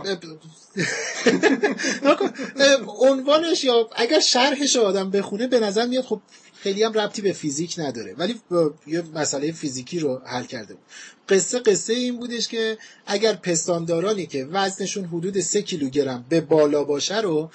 عنوانش 3.08 3.64
یا 3.64 3.88
اگر 3.96 4.20
شرحش 4.20 4.76
آدم 4.76 5.10
بخونه 5.10 5.46
به 5.46 5.60
نظر 5.60 5.86
میاد 5.86 6.04
خب 6.04 6.20
خیلی 6.62 6.82
هم 6.82 6.92
ربطی 6.92 7.22
به 7.22 7.32
فیزیک 7.32 7.74
نداره. 7.78 8.14
ولی 8.18 8.40
یه 8.86 9.02
مسئله 9.14 9.52
فیزیکی 9.52 9.98
رو 9.98 10.20
حل 10.24 10.44
کرده 10.44 10.74
بود. 10.74 10.84
قصه 11.28 11.58
قصه 11.58 11.92
این 11.92 12.16
بودش 12.16 12.48
که 12.48 12.78
اگر 13.06 13.32
پستاندارانی 13.32 14.26
که 14.26 14.48
وزنشون 14.52 15.04
حدود 15.04 15.40
سه 15.40 15.62
کیلوگرم 15.62 16.24
به 16.28 16.40
بالا 16.40 16.84
باشه 16.84 17.20
رو 17.20 17.50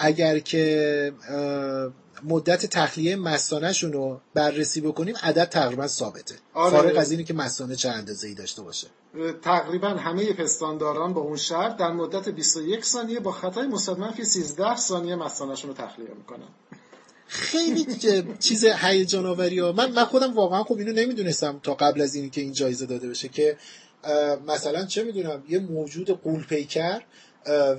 اگر 0.00 0.38
که 0.38 1.12
مدت 2.24 2.66
تخلیه 2.66 3.16
مثانهشون 3.16 3.92
رو 3.92 4.20
بررسی 4.34 4.80
بکنیم 4.80 5.14
عدد 5.22 5.44
تقریبا 5.44 5.86
ثابته. 5.86 6.34
آره. 6.54 6.76
فارغ 6.76 6.98
از 6.98 7.10
اینی 7.10 7.24
که 7.24 7.34
مثانه 7.34 7.76
چه 7.76 7.88
اندازه 7.88 8.28
ای 8.28 8.34
داشته 8.34 8.62
باشه. 8.62 8.86
تقریبا 9.42 9.88
همه 9.88 10.32
پستانداران 10.32 11.12
با 11.12 11.20
اون 11.20 11.36
شرط 11.36 11.76
در 11.76 11.92
مدت 11.92 12.28
21 12.28 12.84
ثانیه 12.84 13.20
با 13.20 13.32
خطای 13.32 13.66
مثبت 13.66 13.98
منفی 13.98 14.24
13 14.24 14.76
ثانیه 14.76 15.16
مثانه‌شون 15.16 15.70
رو 15.70 15.76
تخلیه 15.76 16.08
می‌کنن. 16.16 16.48
خیلی 17.28 17.86
چیز 18.38 18.64
هیجان 18.64 19.26
آوری 19.26 19.58
ها 19.58 19.72
من 19.72 19.92
من 19.92 20.04
خودم 20.04 20.34
واقعا 20.34 20.64
خب 20.64 20.78
اینو 20.78 20.92
نمی‌دونستم 20.92 21.60
تا 21.62 21.74
قبل 21.74 22.00
از 22.00 22.14
اینی 22.14 22.30
که 22.30 22.40
این 22.40 22.52
جایزه 22.52 22.86
داده 22.86 23.08
بشه 23.08 23.28
که 23.28 23.56
مثلا 24.46 24.84
چه 24.84 25.04
می‌دونم 25.04 25.42
یه 25.48 25.58
موجود 25.58 26.10
قول 26.10 26.44
پیکر 26.44 27.00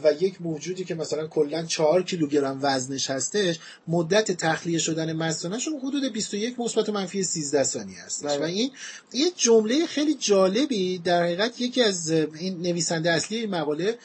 و 0.03 0.13
یک 0.19 0.41
موجودی 0.41 0.83
که 0.83 0.95
مثلا 0.95 1.27
کلا 1.27 1.65
4 1.65 2.03
کیلوگرم 2.03 2.59
وزنش 2.61 3.09
هستش 3.09 3.59
مدت 3.87 4.31
تخلیه 4.31 4.79
شدن 4.79 5.13
مثانهشون 5.13 5.79
حدود 5.79 6.13
21 6.13 6.59
مثبت 6.59 6.89
و 6.89 6.91
منفی 6.91 7.23
13 7.23 7.63
ثانیه 7.63 8.01
هستش 8.05 8.25
بله. 8.25 8.37
و 8.37 8.43
این 8.43 8.71
یه 9.13 9.31
جمله 9.35 9.85
خیلی 9.85 10.13
جالبی 10.13 10.97
در 10.97 11.23
حقیقت 11.23 11.61
یکی 11.61 11.81
از 11.81 12.11
این 12.11 12.61
نویسنده 12.61 13.11
اصلی 13.11 13.37
این 13.37 13.49
مقاله 13.49 13.97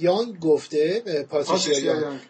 یانگ 0.00 0.38
گفته 0.40 1.00
پاتریشیا 1.30 1.78
یانگ 1.78 2.20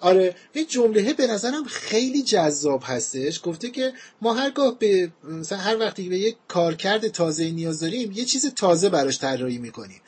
آره. 0.00 0.34
این 0.52 0.66
جمله 0.66 1.12
به 1.12 1.26
نظرم 1.26 1.64
خیلی 1.64 2.22
جذاب 2.22 2.82
هستش. 2.84 3.40
گفته 3.44 3.70
که 3.70 3.92
ما 4.22 4.34
هرگاه 4.34 4.78
به 4.78 5.12
مثلا 5.24 5.58
هر 5.58 5.78
وقتی 5.78 6.08
به 6.08 6.18
یک 6.18 6.36
کارکرد 6.48 7.08
تازه 7.08 7.50
نیاز 7.50 7.80
داریم 7.80 8.12
یه 8.12 8.24
چیز 8.24 8.54
تازه 8.54 8.88
براش 8.88 9.18
طراحی 9.18 9.58
می‌کنیم. 9.58 10.00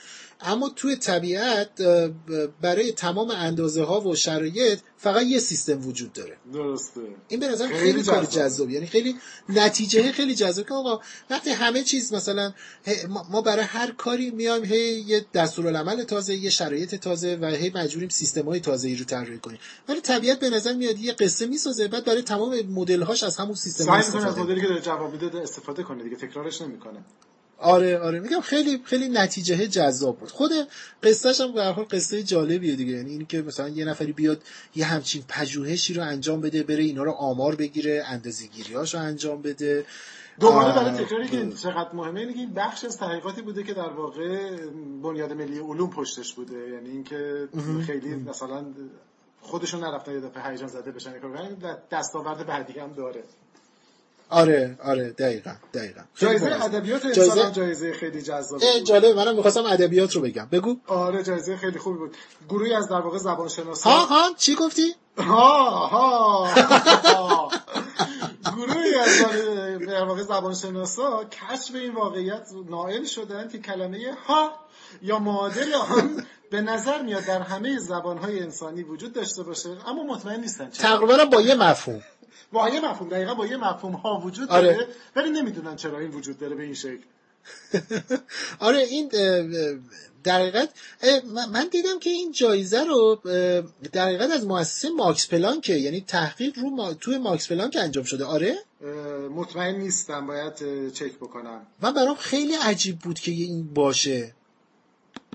اما 0.45 0.69
توی 0.69 0.97
طبیعت 0.97 1.83
برای 2.61 2.93
تمام 2.93 3.31
اندازه 3.31 3.83
ها 3.83 4.01
و 4.01 4.15
شرایط 4.15 4.79
فقط 4.97 5.27
یه 5.27 5.39
سیستم 5.39 5.87
وجود 5.87 6.13
داره. 6.13 6.37
درسته. 6.53 7.01
این 7.29 7.41
به 7.41 7.49
نظر 7.49 7.69
خیلی 7.69 8.03
کار 8.03 8.25
جذاب. 8.25 8.71
یعنی 8.71 8.87
خیلی 8.87 9.17
نتیجه 9.49 10.13
خیلی 10.13 10.35
جذاب 10.35 10.67
که 10.67 10.75
آقا 10.75 11.01
وقتی 11.31 11.51
همه 11.51 11.83
چیز 11.83 12.13
مثلا 12.13 12.53
ما 13.31 13.43
برای 13.43 13.65
هر 13.65 13.91
کاری 13.91 14.31
میایم 14.31 14.65
هی 14.65 15.01
یه 15.01 15.27
دستورالعمل 15.35 16.03
تازه 16.03 16.35
یه 16.35 16.51
شرایط 16.51 16.95
تازه 16.95 17.39
و 17.41 17.47
هی 17.47 17.73
مجبوریم 17.75 18.09
سیستم 18.09 18.45
های 18.49 18.61
تازه 18.61 18.89
ای 18.89 18.97
رو 18.97 19.05
طراحی 19.05 19.39
کنیم. 19.39 19.59
ولی 19.89 20.01
طبیعت 20.01 20.41
به 20.41 20.51
نظر 20.51 20.73
میاد 20.73 20.99
یه 20.99 21.13
قصه 21.13 21.47
می‌سازه 21.47 21.89
بعد 21.89 22.05
برای 22.05 22.23
تمام 22.23 22.61
مدل 22.61 23.03
هاش 23.03 23.23
از 23.23 23.37
همون 23.37 23.55
سیستم 23.55 23.85
سعی 23.85 23.95
استفاده 23.95 24.19
می‌کنه 24.19 24.33
از. 24.33 24.39
مدلی 24.39 24.61
که 24.61 24.69
داره 24.69 24.81
جواب 24.81 25.13
میده 25.13 25.39
استفاده 25.41 25.83
کنه 25.83 26.03
دیگه 26.03 26.17
تکرارش 26.17 26.63
نمی‌کنه. 26.63 27.05
آره 27.62 27.98
آره 27.98 28.20
میگم 28.20 28.40
خیلی 28.40 28.83
خیلی 28.85 29.09
نتیجه 29.09 29.66
جذاب 29.66 30.18
بود. 30.18 30.31
خود 30.31 30.51
قصهش 31.03 31.40
هم 31.40 31.53
به 31.53 31.62
هر 31.62 31.72
حال 31.72 31.85
قصه 31.85 32.22
جالبیه 32.22 32.77
دیگه. 32.77 32.92
یعنی 32.92 33.11
این 33.11 33.27
که 33.27 33.42
مثلا 33.42 33.68
یه 33.68 33.85
نفری 33.85 34.12
بیاد 34.12 34.42
یه 34.75 34.85
همچین 34.85 35.22
پژوهشی 35.29 35.94
رو 35.94 36.03
انجام 36.03 36.40
بده 36.40 36.62
بره 36.62 36.83
اینا 36.83 37.03
رو 37.03 37.11
آمار 37.11 37.55
بگیره 37.55 38.05
اندازه‌گیری‌هاش 38.07 38.94
رو 38.94 39.01
انجام 39.01 39.42
بده. 39.42 39.85
دوباره 40.40 40.75
برای 40.75 41.05
تکراری 41.05 41.29
که 41.29 41.53
چقدر 41.62 41.92
مهمه 41.92 42.20
اینه 42.20 42.33
که 42.33 42.38
این 42.38 42.55
بخش 42.55 42.85
از 42.85 42.96
تحقیقاتی 42.96 43.42
بوده 43.42 43.62
که 43.62 43.75
در 43.75 43.88
واقع 43.88 44.57
بنیاد 45.03 45.33
ملی 45.33 45.59
علوم 45.59 45.90
پشتش 45.90 46.35
بوده. 46.35 46.68
یعنی 46.68 46.90
اینکه 46.90 47.48
خیلی 47.87 48.14
مثلا 48.14 48.64
خودشون 49.40 49.81
نرفتن 49.81 50.12
یه 50.12 50.20
دفعه 50.20 50.51
هیجان 50.51 50.68
زده 50.68 50.92
بشن 50.92 51.11
یعنی 51.11 51.57
دستاورد 51.90 52.46
بعدی 52.46 52.79
هم 52.79 52.92
داره. 52.92 53.25
آره 54.33 54.79
آره 54.85 55.11
دقیقا 55.11 55.51
دقیقا. 55.75 56.01
جایزه. 56.14 56.64
ادبیات 56.64 57.07
جایزه- 57.07 57.51
جایزه 57.51 57.92
خیلی 57.92 58.23
بود. 58.51 58.62
جالب. 58.85 59.16
منم 59.16 59.37
می‌خواستم 59.37 59.64
ادبیات 59.66 60.16
رو 60.16 60.23
بگم. 60.23 60.49
بگو. 60.53 60.77
آره 60.87 61.23
جایزه 61.23 61.57
خیلی 61.57 61.79
خوبی 61.79 61.99
بود. 61.99 62.16
گروهی 62.49 62.75
از 62.75 62.88
در 62.88 63.01
واقع 63.01 63.18
زبان 63.18 63.49
ها 63.85 64.05
ها 64.07 64.31
چی 64.37 64.55
گفتی؟ 64.55 64.95
ها 65.18 65.87
ها. 65.87 66.47
ها. 66.47 67.51
گروهی 68.57 68.95
از 68.95 69.18
در 69.87 70.05
واقع 70.05 70.23
زبان 70.23 70.55
شناسا 70.55 71.25
کشف 71.25 71.75
این 71.75 71.95
واقعیت 71.95 72.49
نائل 72.71 73.05
شدن 73.05 73.49
که 73.49 73.59
کلمه 73.59 73.99
ها 74.27 74.53
یا 75.03 75.18
معادل 75.18 75.75
آن 75.75 76.27
به 76.51 76.61
نظر 76.61 77.03
میاد 77.03 77.25
در 77.25 77.40
همه 77.42 77.79
زبانهای 77.79 78.40
انسانی 78.40 78.83
وجود 78.83 79.12
داشته 79.12 79.42
باشه 79.42 79.71
اما 79.87 80.03
مطمئن 80.03 80.40
نیستن 80.40 80.71
چرا 80.71 80.97
تقریبا 80.97 81.25
با 81.25 81.40
یه 81.40 81.55
مفهوم. 81.55 82.03
با 82.53 82.68
یه 82.68 82.90
مفهوم 82.90 83.09
دقیقا 83.09 83.35
با 83.35 83.47
یه 83.47 83.57
مفهوم 83.57 83.92
ها 83.92 84.21
وجود 84.25 84.49
آره. 84.49 84.73
داره 84.73 84.87
ولی 85.16 85.31
نمی‌دونن 85.31 85.77
چرا 85.77 85.99
این 85.99 86.11
وجود 86.11 86.38
داره 86.38 86.55
به 86.55 86.62
این 86.62 86.75
شکل. 86.75 87.03
آره 88.59 88.79
این 88.79 89.09
در 90.25 90.40
حقیقت 90.40 90.71
من- 91.53 91.68
دیدم 91.68 91.99
که 91.99 92.11
این 92.11 92.33
جایزه 92.33 92.85
رو 92.85 93.21
در 93.92 94.05
حقیقت 94.05 94.31
از 94.31 94.47
مؤسسه 94.47 94.90
ماکس 94.90 95.29
پلانکه 95.29 95.75
یعنی 95.75 96.01
تحقیق 96.01 96.59
رو 96.59 96.71
ما... 96.71 96.95
توی 96.95 97.18
ماکس 97.18 97.49
پلانک 97.53 97.77
انجام 97.81 98.05
شده. 98.05 98.25
آره؟ 98.25 98.59
مطمئن 99.35 99.75
نیستم 99.75 100.27
باید 100.27 100.55
چک 100.92 101.16
بکنم. 101.16 101.66
من 101.81 101.95
برام 101.95 102.14
خیلی 102.16 102.55
عجیب 102.55 102.99
بود 102.99 103.18
که 103.18 103.31
این 103.31 103.75
باشه. 103.75 104.35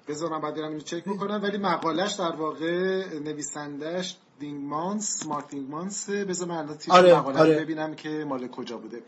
بذار 0.07 0.29
من 0.29 0.41
بعد 0.41 0.59
اینو 0.59 0.79
چک 0.79 1.03
بکنم 1.03 1.43
ولی 1.43 1.57
مقالش 1.57 2.13
در 2.13 2.31
واقع 2.31 3.05
نویسندش 3.19 4.15
دینگمانس 4.39 5.25
مارک 5.25 5.49
دینگمانس 5.49 6.09
بذار 6.09 6.47
من 6.47 6.55
الان 6.55 6.77
آره، 6.89 7.15
مقاله 7.19 7.39
آره. 7.39 7.59
ببینم 7.59 7.95
که 7.95 8.09
مال 8.09 8.47
کجا 8.47 8.77
بوده. 8.77 9.01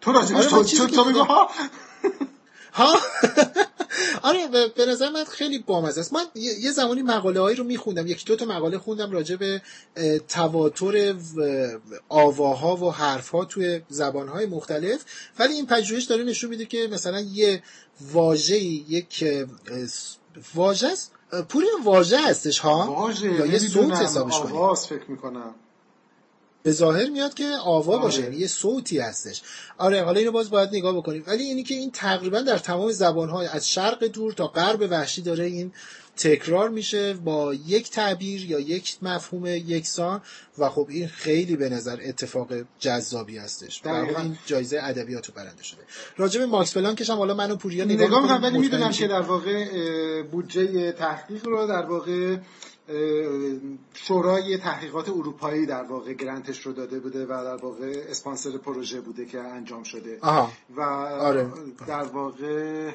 تو 0.00 0.12
راجبش 0.12 0.52
آره، 0.52 0.64
تو 0.64 0.86
تو, 0.86 1.04
دیدم. 1.04 1.24
ها؟ 1.24 1.50
ها؟ 2.72 2.94
آره 4.28 4.48
به- 4.76 4.86
نظر 4.86 5.10
من 5.10 5.24
خیلی 5.24 5.58
بامزه 5.58 6.00
است. 6.00 6.12
من 6.12 6.24
یه 6.34 6.70
زمانی 6.70 7.02
مقاله 7.02 7.40
هایی 7.40 7.56
رو 7.56 7.64
میخوندم. 7.64 8.06
یکی 8.06 8.24
دو 8.24 8.36
تا 8.36 8.44
مقاله 8.44 8.78
خوندم 8.78 9.10
راجع 9.10 9.36
به 9.36 9.62
تواتر 10.28 11.14
آواها 12.08 12.76
و 12.76 12.92
حرفها 12.92 13.44
توی 13.44 13.80
زبانهای 13.88 14.46
مختلف. 14.46 15.04
ولی 15.38 15.54
این 15.54 15.66
پژوهش 15.66 16.04
داره 16.04 16.24
نشون 16.24 16.50
میده 16.50 16.66
که 16.66 16.88
مثلا 16.92 17.20
یه 17.20 17.62
واژه 18.12 18.58
یک 18.58 19.24
واژه 20.54 20.88
است 20.88 21.12
پوری 21.48 21.66
واژه 21.84 22.18
هستش 22.18 22.58
ها؟ 22.58 22.92
واژه 22.92 23.32
یا 23.32 23.46
یه 23.46 23.58
صوت 23.58 23.92
حسابش 23.92 24.38
کنیم 24.38 24.56
آواز 24.56 24.86
فکر 24.86 25.10
می‌کنم. 25.10 25.54
به 26.62 26.72
ظاهر 26.72 27.10
میاد 27.10 27.34
که 27.34 27.44
آوا 27.64 27.92
آره. 27.92 28.02
باشه 28.02 28.22
یعنی 28.22 28.36
یه 28.36 28.46
صوتی 28.46 28.98
هستش. 28.98 29.42
آره 29.78 30.04
حالا 30.04 30.18
اینو 30.18 30.32
باز 30.32 30.50
باید 30.50 30.68
نگاه 30.72 30.96
بکنیم. 30.96 31.24
ولی 31.26 31.42
اینی 31.44 31.62
که 31.62 31.74
این 31.74 31.90
تقریبا 31.90 32.40
در 32.40 32.58
تمام 32.58 32.90
زبانهای 32.90 33.46
از 33.46 33.68
شرق 33.68 34.04
دور 34.04 34.32
تا 34.32 34.46
غرب 34.46 34.88
وحشی 34.90 35.22
داره 35.22 35.44
این 35.44 35.72
تکرار 36.18 36.68
میشه 36.68 37.14
با 37.14 37.54
یک 37.54 37.90
تعبیر 37.90 38.50
یا 38.50 38.60
یک 38.60 38.98
مفهوم 39.02 39.46
یکسان 39.46 40.20
و 40.58 40.68
خب 40.68 40.86
این 40.90 41.08
خیلی 41.08 41.56
به 41.56 41.68
نظر 41.68 41.98
اتفاق 42.04 42.48
جذابی 42.78 43.38
هستش 43.38 43.76
در 43.76 43.92
این 43.92 44.38
جایزه 44.46 44.80
ادبیات 44.82 45.26
رو 45.26 45.34
برنده 45.34 45.62
شده 45.62 45.80
راجع 46.16 46.40
به 46.40 46.46
ماکس 46.46 46.76
پلانکش 46.76 47.10
هم 47.10 47.16
حالا 47.16 47.34
من 47.34 47.50
و 47.50 47.56
پوریا 47.56 47.84
نگاه, 47.84 48.06
نگاه 48.06 48.22
می‌کنم 48.22 48.42
ولی 48.42 48.58
می‌دونم. 48.58 48.90
که 48.90 49.06
در 49.08 49.20
واقع 49.20 50.22
بودجه 50.22 50.92
تحقیق 50.92 51.46
رو 51.46 51.66
در 51.66 51.86
واقع 51.86 52.36
شورای 53.94 54.58
تحقیقات 54.58 55.08
اروپایی 55.08 55.66
در 55.66 55.82
واقع 55.82 56.12
گرانتش 56.12 56.66
رو 56.66 56.72
داده 56.72 57.00
بوده 57.00 57.24
و 57.24 57.28
در 57.28 57.56
واقع 57.56 58.04
اسپانسر 58.08 58.50
پروژه 58.50 59.00
بوده 59.00 59.26
که 59.26 59.38
انجام 59.38 59.82
شده 59.82 60.18
آها 60.20 60.52
و 60.76 60.80
آره. 60.80 61.50
در 61.86 62.02
واقع 62.02 62.90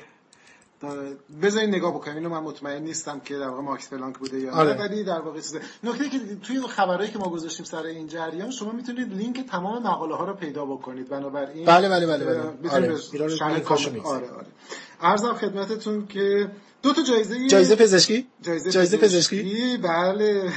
بذارین 1.42 1.70
نگاه 1.70 1.94
بکنیم. 1.94 2.18
اینو 2.18 2.30
من 2.30 2.40
مطمئن 2.40 2.84
نیستم 2.84 3.20
که 3.20 3.38
در 3.38 3.48
واقع 3.48 3.62
ماکس 3.62 3.90
پلانک 3.90 4.18
بوده 4.18 4.40
یا 4.40 4.52
آره. 4.52 4.74
نه 4.74 4.80
ولی 4.80 5.04
در 5.04 5.20
واقع 5.20 5.40
چیزه. 5.40 5.62
نکته 5.84 6.10
که 6.10 6.20
توی 6.44 6.62
خبرهایی 6.62 7.12
که 7.12 7.20
ما 7.20 7.30
گذاشتیم 7.30 7.66
سر 7.66 7.84
این 7.84 8.08
جریان 8.08 8.52
شما 8.52 8.72
می‌تونید 8.72 9.14
لینک 9.14 9.50
تمام 9.50 9.84
مقاله 9.84 10.16
ها 10.16 10.26
رو 10.26 10.34
پیدا 10.34 10.66
بکنید. 10.66 11.10
بنابراین 11.10 11.66
بله، 11.66 11.90
بله، 11.90 12.08
بله، 12.08 12.26
بله. 12.26 12.40
آره. 12.70 12.98
آره 14.06 14.30
آره. 14.30 14.48
عرضم 15.02 15.34
خدمتتون 15.34 16.08
که 16.08 16.52
دو 16.82 16.94
تا 16.94 17.02
جایزه 17.04 17.48
جایزه 17.48 17.76
پزشکی؟ 17.76 18.28
جایزه, 18.42 18.72
جایزه 18.72 18.98
پزشکی. 18.98 19.78
بله. 19.78 20.52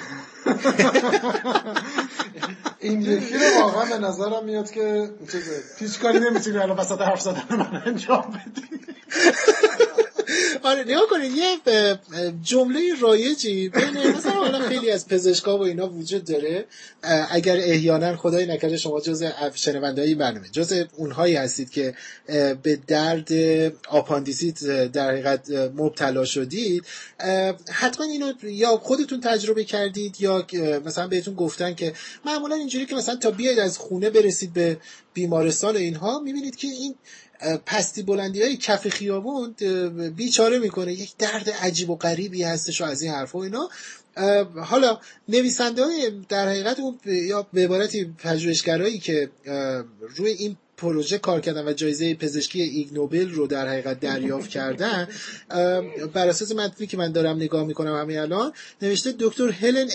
این 2.81 3.03
یکی 3.03 3.35
رو 3.35 3.63
واقعا 3.63 3.85
به 3.85 3.99
نظرم 4.07 4.45
میاد 4.45 4.71
که 4.71 5.11
چیزه. 5.33 5.63
هیچ 5.79 6.01
کاری 6.01 6.19
نمی‌تونی 6.19 6.59
الان 6.59 6.77
وسط 6.77 7.01
حرف 7.01 7.21
زدن 7.21 7.45
من 7.51 7.83
انجام 7.87 8.25
بدی. 8.31 8.63
آره 10.67 10.85
نگاه 10.85 11.07
کنید 11.11 11.33
یه 11.33 11.59
جمله 12.43 12.81
رایجی 13.01 13.69
بین 13.69 14.17
مثلا 14.17 14.33
حالا 14.33 14.69
خیلی 14.69 14.91
از 14.91 15.09
پزشکا 15.09 15.59
و 15.59 15.63
اینا 15.63 15.89
وجود 15.89 16.25
داره. 16.25 16.65
اگر 17.31 17.57
احیانا 17.57 18.17
خدای 18.17 18.47
نکرده 18.47 18.77
شما 18.77 19.01
جز 19.01 19.25
شنونده 19.55 20.03
های 20.03 20.15
برنامه 20.15 20.49
جز 20.49 20.85
اونهایی 20.97 21.35
هستید 21.35 21.71
که 21.71 21.95
به 22.63 22.79
درد 22.87 23.33
آپاندیسیت 23.89 24.65
در 24.93 25.11
حقیقت 25.11 25.51
مبتلا 25.51 26.25
شدید. 26.25 26.85
حتما 27.71 28.07
اینو 28.07 28.33
یا 28.43 28.77
خودتون 28.77 29.21
تجربه 29.21 29.65
کردید 29.65 30.21
یا 30.21 30.47
مثلا 30.85 31.09
بهتون 31.09 31.35
گفتن 31.35 31.75
که 31.75 31.93
معمولا 32.25 32.55
اینجوری 32.55 32.87
که 32.87 32.95
مثلا 32.95 33.17
تا 33.17 33.31
بیاید 33.31 33.59
از 33.59 33.79
خونه 33.79 34.11
برسید 34.11 34.53
به 34.53 34.77
بیمارستان 35.15 35.77
اینها 35.77 36.19
می‌بینید 36.19 36.57
که 36.57 36.69
این 36.69 36.95
پستی 37.67 38.03
بلندی 38.03 38.43
های 38.43 38.57
کف 38.57 38.89
خیابون 38.89 39.55
بیچاره 40.17 40.59
می‌کنه. 40.59 40.93
یک 40.93 41.17
درد 41.19 41.51
عجیب 41.51 41.91
و 41.91 41.97
غریبی 41.97 42.43
هستش 42.43 42.81
و 42.81 42.85
از 42.85 43.03
این 43.03 43.13
حرف 43.13 43.35
و 43.35 43.39
اینا. 43.39 43.69
حالا 44.65 45.01
نویسنده 45.29 45.85
های 45.85 46.13
در 46.29 46.49
حقیقت 46.49 46.81
اون 46.81 46.99
یا 47.05 47.47
به 47.53 47.65
عبارتی 47.65 48.05
پژوهشگرایی 48.05 48.99
که 48.99 49.31
روی 50.17 50.31
این 50.31 50.57
پروژه 50.77 51.19
کار 51.19 51.41
کردن 51.41 51.69
و 51.69 51.73
جایزه 51.73 52.15
پزشکی 52.15 52.63
ایگ 52.63 52.93
نوبل 52.93 53.31
رو 53.31 53.47
در 53.47 53.69
حقیقت 53.69 54.01
دریافت 54.01 54.51
کردن 54.51 55.09
بر 56.15 56.29
اساس 56.29 56.53
متنی 56.53 56.87
که 56.87 56.97
من 56.97 57.13
دارم 57.13 57.37
نگاه 57.37 57.67
می‌کنم 57.67 57.97
همین 57.97 58.19
الان 58.19 58.53
نوشته 58.83 59.15
دکتر 59.19 59.49
هلن 59.49 59.89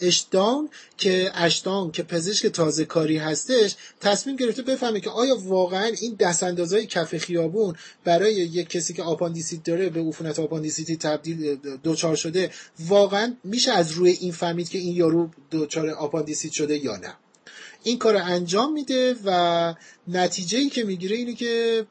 اشتاون 0.00 0.68
که 0.96 1.30
اشتاون 1.34 1.90
که 1.90 2.02
پزشک 2.02 2.46
تازه 2.46 2.84
کاری 2.84 3.16
هستش 3.16 3.76
تصمیم 4.00 4.36
گرفته 4.36 4.62
بفهمه 4.62 5.00
که 5.00 5.10
آیا 5.10 5.36
واقعا 5.36 5.92
این 6.00 6.16
دستاندازهای 6.20 6.86
کف 6.86 7.18
خیابون 7.18 7.74
برای 8.04 8.34
یک 8.34 8.68
کسی 8.68 8.94
که 8.94 9.02
آپاندیسیت 9.02 9.64
داره 9.64 9.88
به 9.88 10.00
عفونت 10.00 10.38
آپاندیسیتی 10.38 10.96
تبدیل 10.96 11.56
دوچار 11.82 12.16
شده 12.16 12.50
واقعا 12.78 13.34
میشه 13.44 13.72
از 13.72 13.92
روی 13.92 14.10
این 14.10 14.32
فهمید 14.32 14.68
که 14.68 14.78
این 14.78 14.96
یارو 14.96 15.30
دوچار 15.50 15.90
آپاندیسیت 15.90 16.52
شده 16.52 16.84
یا 16.84 16.96
نه؟ 16.96 17.14
این 17.82 17.98
کار 17.98 18.16
انجام 18.16 18.72
میده 18.72 19.16
و 19.24 19.74
نتیجه 20.08 20.58
ای 20.58 20.68
که 20.68 20.84
می‌گیره 20.84 21.16
اینه 21.16 21.34
که 21.34 21.84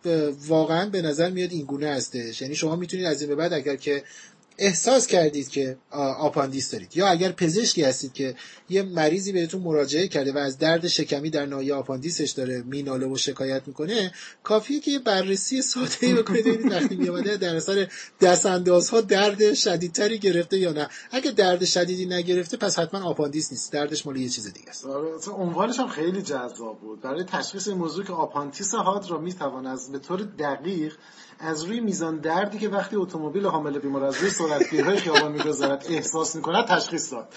واقعا 0.48 0.90
به 0.90 1.02
نظر 1.02 1.30
میاد 1.30 1.52
این 1.52 1.66
گونه 1.66 1.88
هستش. 1.88 2.42
یعنی 2.42 2.56
شما 2.56 2.76
می‌تونید 2.76 3.06
از 3.06 3.22
این 3.22 3.30
به 3.30 3.36
بعد 3.36 3.54
اگر 3.54 3.76
که 3.76 4.04
احساس 4.62 5.08
کردید 5.08 5.50
که 5.50 5.78
آپاندیس 6.20 6.72
دارید. 6.72 6.98
یا 6.98 7.08
اگر 7.08 7.32
پزشکی 7.32 7.84
هستید 7.84 8.14
که 8.14 8.36
یه 8.70 8.84
مریضی 8.84 9.32
بهتون 9.32 9.62
مراجعه 9.62 10.08
کرده 10.08 10.32
و 10.32 10.38
از 10.38 10.58
درد 10.58 10.88
شکمی 10.88 11.30
در 11.30 11.46
ناحیه 11.46 11.74
آپاندیسش 11.74 12.32
داره 12.32 12.62
میناله 12.62 13.08
و 13.08 13.18
شکایت 13.18 13.62
می‌کنه 13.68 14.12
کافیه 14.44 14.80
که 14.80 14.92
یه 14.92 15.00
بررسی 15.00 15.62
ساده 15.62 16.14
بکنید. 16.14 16.46
ببینید 16.46 16.72
وقتی 16.72 16.96
میامده 16.96 17.38
در 17.38 17.56
اثر 17.56 17.88
دست 18.22 18.46
اندازها 18.46 19.02
درد 19.02 19.54
شدیدتری 19.54 20.20
گرفته 20.20 20.58
یا 20.58 20.72
نه. 20.72 20.90
اگه 21.12 21.32
درد 21.32 21.66
شدیدی 21.66 22.06
نگرفته 22.06 22.58
پس 22.58 22.80
حتما 22.80 23.04
آپاندیس 23.04 23.52
نیست. 23.52 23.72
دردش 23.72 24.06
مال 24.06 24.18
یه 24.18 24.30
چیز 24.30 24.54
دیگه 24.54 24.70
است. 24.70 24.86
آره، 24.86 25.10
عنوانش 25.38 25.80
هم 25.80 25.88
خیلی 25.88 26.22
جذاب 26.22 26.80
بود. 26.82 27.02
برای 27.02 27.24
تشخیص 27.24 27.68
موضوع 27.68 28.06
که 28.06 28.14
آپاندیسیت 28.14 28.74
حاد 28.74 29.10
را 29.10 29.18
می‌توان 29.20 29.68
از 29.68 29.92
به 29.92 30.00
طور 30.00 30.22
دقیق 30.22 30.94
از 31.42 31.64
روی 31.64 31.80
میزان 31.80 32.18
دردی 32.18 32.60
که 32.60 32.70
وقتی 32.70 32.96
اتومبیل 32.96 33.46
حامل 33.46 33.80
بیمار 33.80 34.04
از 34.04 34.18
روی 34.18 34.30
سرعتگیرهای 34.30 34.98
خیابان 34.98 35.32
میگذرد 35.32 35.86
احساس 35.90 36.36
می‌کند 36.36 36.66
تشخیص 36.66 37.14
داد. 37.14 37.28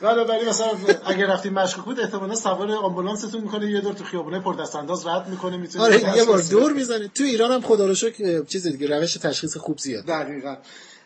بنابراین 0.00 0.48
مثلا 0.48 0.68
اگر 1.06 1.26
رفتیم 1.26 1.52
مشکوک 1.52 1.84
بود 1.84 2.00
احتمالا 2.00 2.34
سوار 2.34 2.72
آمبولانستون 2.72 3.40
می‌کنه 3.40 3.70
یه 3.70 3.80
دور 3.80 3.92
تو 3.92 4.04
خیابونه 4.04 4.40
پر 4.40 4.54
دست 4.54 4.76
انداز 4.76 5.06
رد 5.06 5.28
می‌کنه 5.28 5.56
می‌تونه 5.56 5.84
آره 5.84 6.16
یه 6.16 6.24
بار 6.24 6.42
دور 6.50 6.72
می‌زنه 6.72 7.08
تو 7.08 7.24
ایران 7.24 7.52
هم 7.52 7.60
خدا 7.60 7.86
رو 7.86 7.94
شکر 7.94 8.44
چیز 8.44 8.66
دیگه 8.66 8.98
روش 8.98 9.14
تشخیص 9.14 9.56
خوب 9.56 9.78
زیاد. 9.78 10.04
دقیقا. 10.04 10.56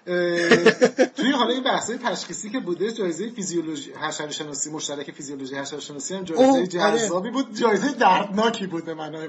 توی 1.16 1.30
حالا 1.30 1.50
این 1.50 1.62
بحث 1.62 1.90
تشخیصی 1.90 2.50
که 2.50 2.60
بوده 2.60 2.92
جایزه 2.92 3.30
فیزیولوژی 3.30 3.92
حشره 3.92 4.30
شناسی 4.30 4.70
مشترک 4.70 5.10
فیزیولوژی 5.10 5.54
حشره 5.54 5.80
شناسی 5.80 6.14
هم 6.14 6.24
جایزه 6.24 6.44
آره. 6.44 6.66
جذابی 6.66 7.30
بود. 7.30 7.56
جایزه 7.56 7.92
دردناکی 7.92 8.66
بود 8.66 8.84
به 8.84 8.94
معنای 8.94 9.28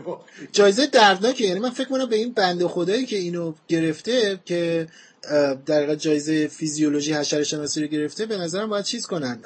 جایزه 0.51 0.87
دردناکه 0.87 1.43
یعنی 1.43 1.59
من 1.59 1.69
فکر 1.69 1.87
کنم 1.87 2.05
به 2.05 2.15
این 2.15 2.33
بنده 2.33 2.67
خدایی 2.67 3.05
که 3.05 3.17
اینو 3.17 3.53
گرفته 3.67 4.39
که 4.45 4.87
در 5.65 5.95
جایزه 5.95 6.47
فیزیولوژی 6.47 7.13
حشره 7.13 7.43
شناسی 7.43 7.81
رو 7.81 7.87
گرفته 7.87 8.25
به 8.25 8.37
نظرم 8.37 8.69
باید 8.69 8.85
چیز 8.85 9.05
کنن 9.05 9.39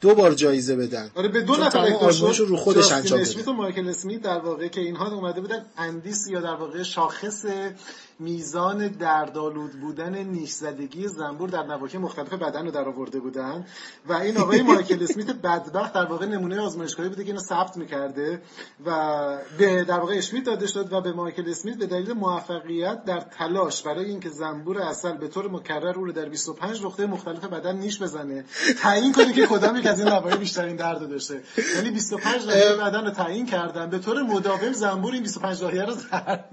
دو, 0.00 0.14
بار 0.14 0.34
جایزه 0.34 0.76
بدن. 0.76 1.10
آره 1.14 1.28
به 1.28 1.42
دو 1.42 1.56
نفر 1.56 1.78
آزمایش 1.78 2.38
رو 2.38 2.56
خودش 2.56 2.92
انجام 2.92 3.20
اسمیت 3.20 3.42
بده 3.42 3.50
و 3.50 3.54
مایکل 3.54 3.88
اسمیت 3.88 4.22
در 4.22 4.38
واقع 4.38 4.68
که 4.68 4.80
اینها 4.80 5.14
اومده 5.14 5.40
بودن 5.40 5.66
اندیس 5.76 6.28
یا 6.28 6.40
در 6.40 6.54
واقع 6.54 6.82
شاخص 6.82 7.44
میزان 8.20 8.88
دردآلود 8.88 9.80
بودن 9.80 10.18
نیش 10.18 10.50
زدگی 10.50 11.08
زنبور 11.08 11.48
در 11.48 11.62
نواحی 11.62 11.98
مختلف 11.98 12.32
بدن 12.32 12.64
رو 12.64 12.70
در 12.70 12.88
آورده 12.88 13.20
بودن. 13.20 13.66
و 14.06 14.12
این 14.12 14.36
آقای 14.36 14.62
مایکل 14.62 15.02
اسمیت 15.02 15.30
بدبخت 15.30 15.92
در 15.92 16.04
واقع 16.04 16.26
نمونه 16.26 16.60
آزمایشگاهی 16.60 17.08
بوده 17.08 17.24
که 17.24 17.28
اینو 17.28 17.40
ثبت 17.40 17.76
می‌کرده 17.76 18.42
و 18.86 19.38
به 19.58 19.84
در 19.84 19.98
واقع 19.98 20.14
اسمیت 20.14 20.44
داده 20.44 20.66
شد 20.66 20.92
و 20.92 21.00
به 21.00 21.12
مایکل 21.12 21.50
اسمیت 21.50 21.76
به 21.76 21.86
دلیل 21.86 22.12
موفقیت 22.12 23.04
در 23.04 23.20
تلاش 23.20 23.82
برای 23.82 24.04
اینکه 24.04 24.28
زنبور 24.28 24.82
اصل 24.82 25.12
به 25.12 25.28
طور 25.28 25.50
مکرر 25.50 25.98
او 25.98 26.04
رو 26.04 26.12
در 26.12 26.28
25 26.28 26.84
نقطه 26.84 27.06
مختلف 27.06 27.44
بدن 27.44 27.76
نیش 27.76 28.02
بزنه. 28.02 28.44
تعیین 28.82 29.12
کنه 29.12 29.32
که 29.32 29.46
کدام 29.46 29.76
یک 29.76 29.86
از 29.86 30.00
این 30.00 30.08
نواحی 30.08 30.36
بیشترین 30.36 30.76
درد 30.76 31.10
داشته. 31.10 31.42
یعنی 31.76 31.90
25 31.90 32.46
ناحیه 32.46 32.76
بدن 32.76 33.04
رو 33.04 33.10
تعیین 33.10 33.46
کردن. 33.46 33.90
به 33.90 33.98
طور 33.98 34.22
مداوم 34.22 34.72
زنبور 34.72 35.12
این 35.12 35.22
25 35.22 35.62
ناحیه 35.62 35.82
رو 35.82 35.94
بزنه. 35.94 36.44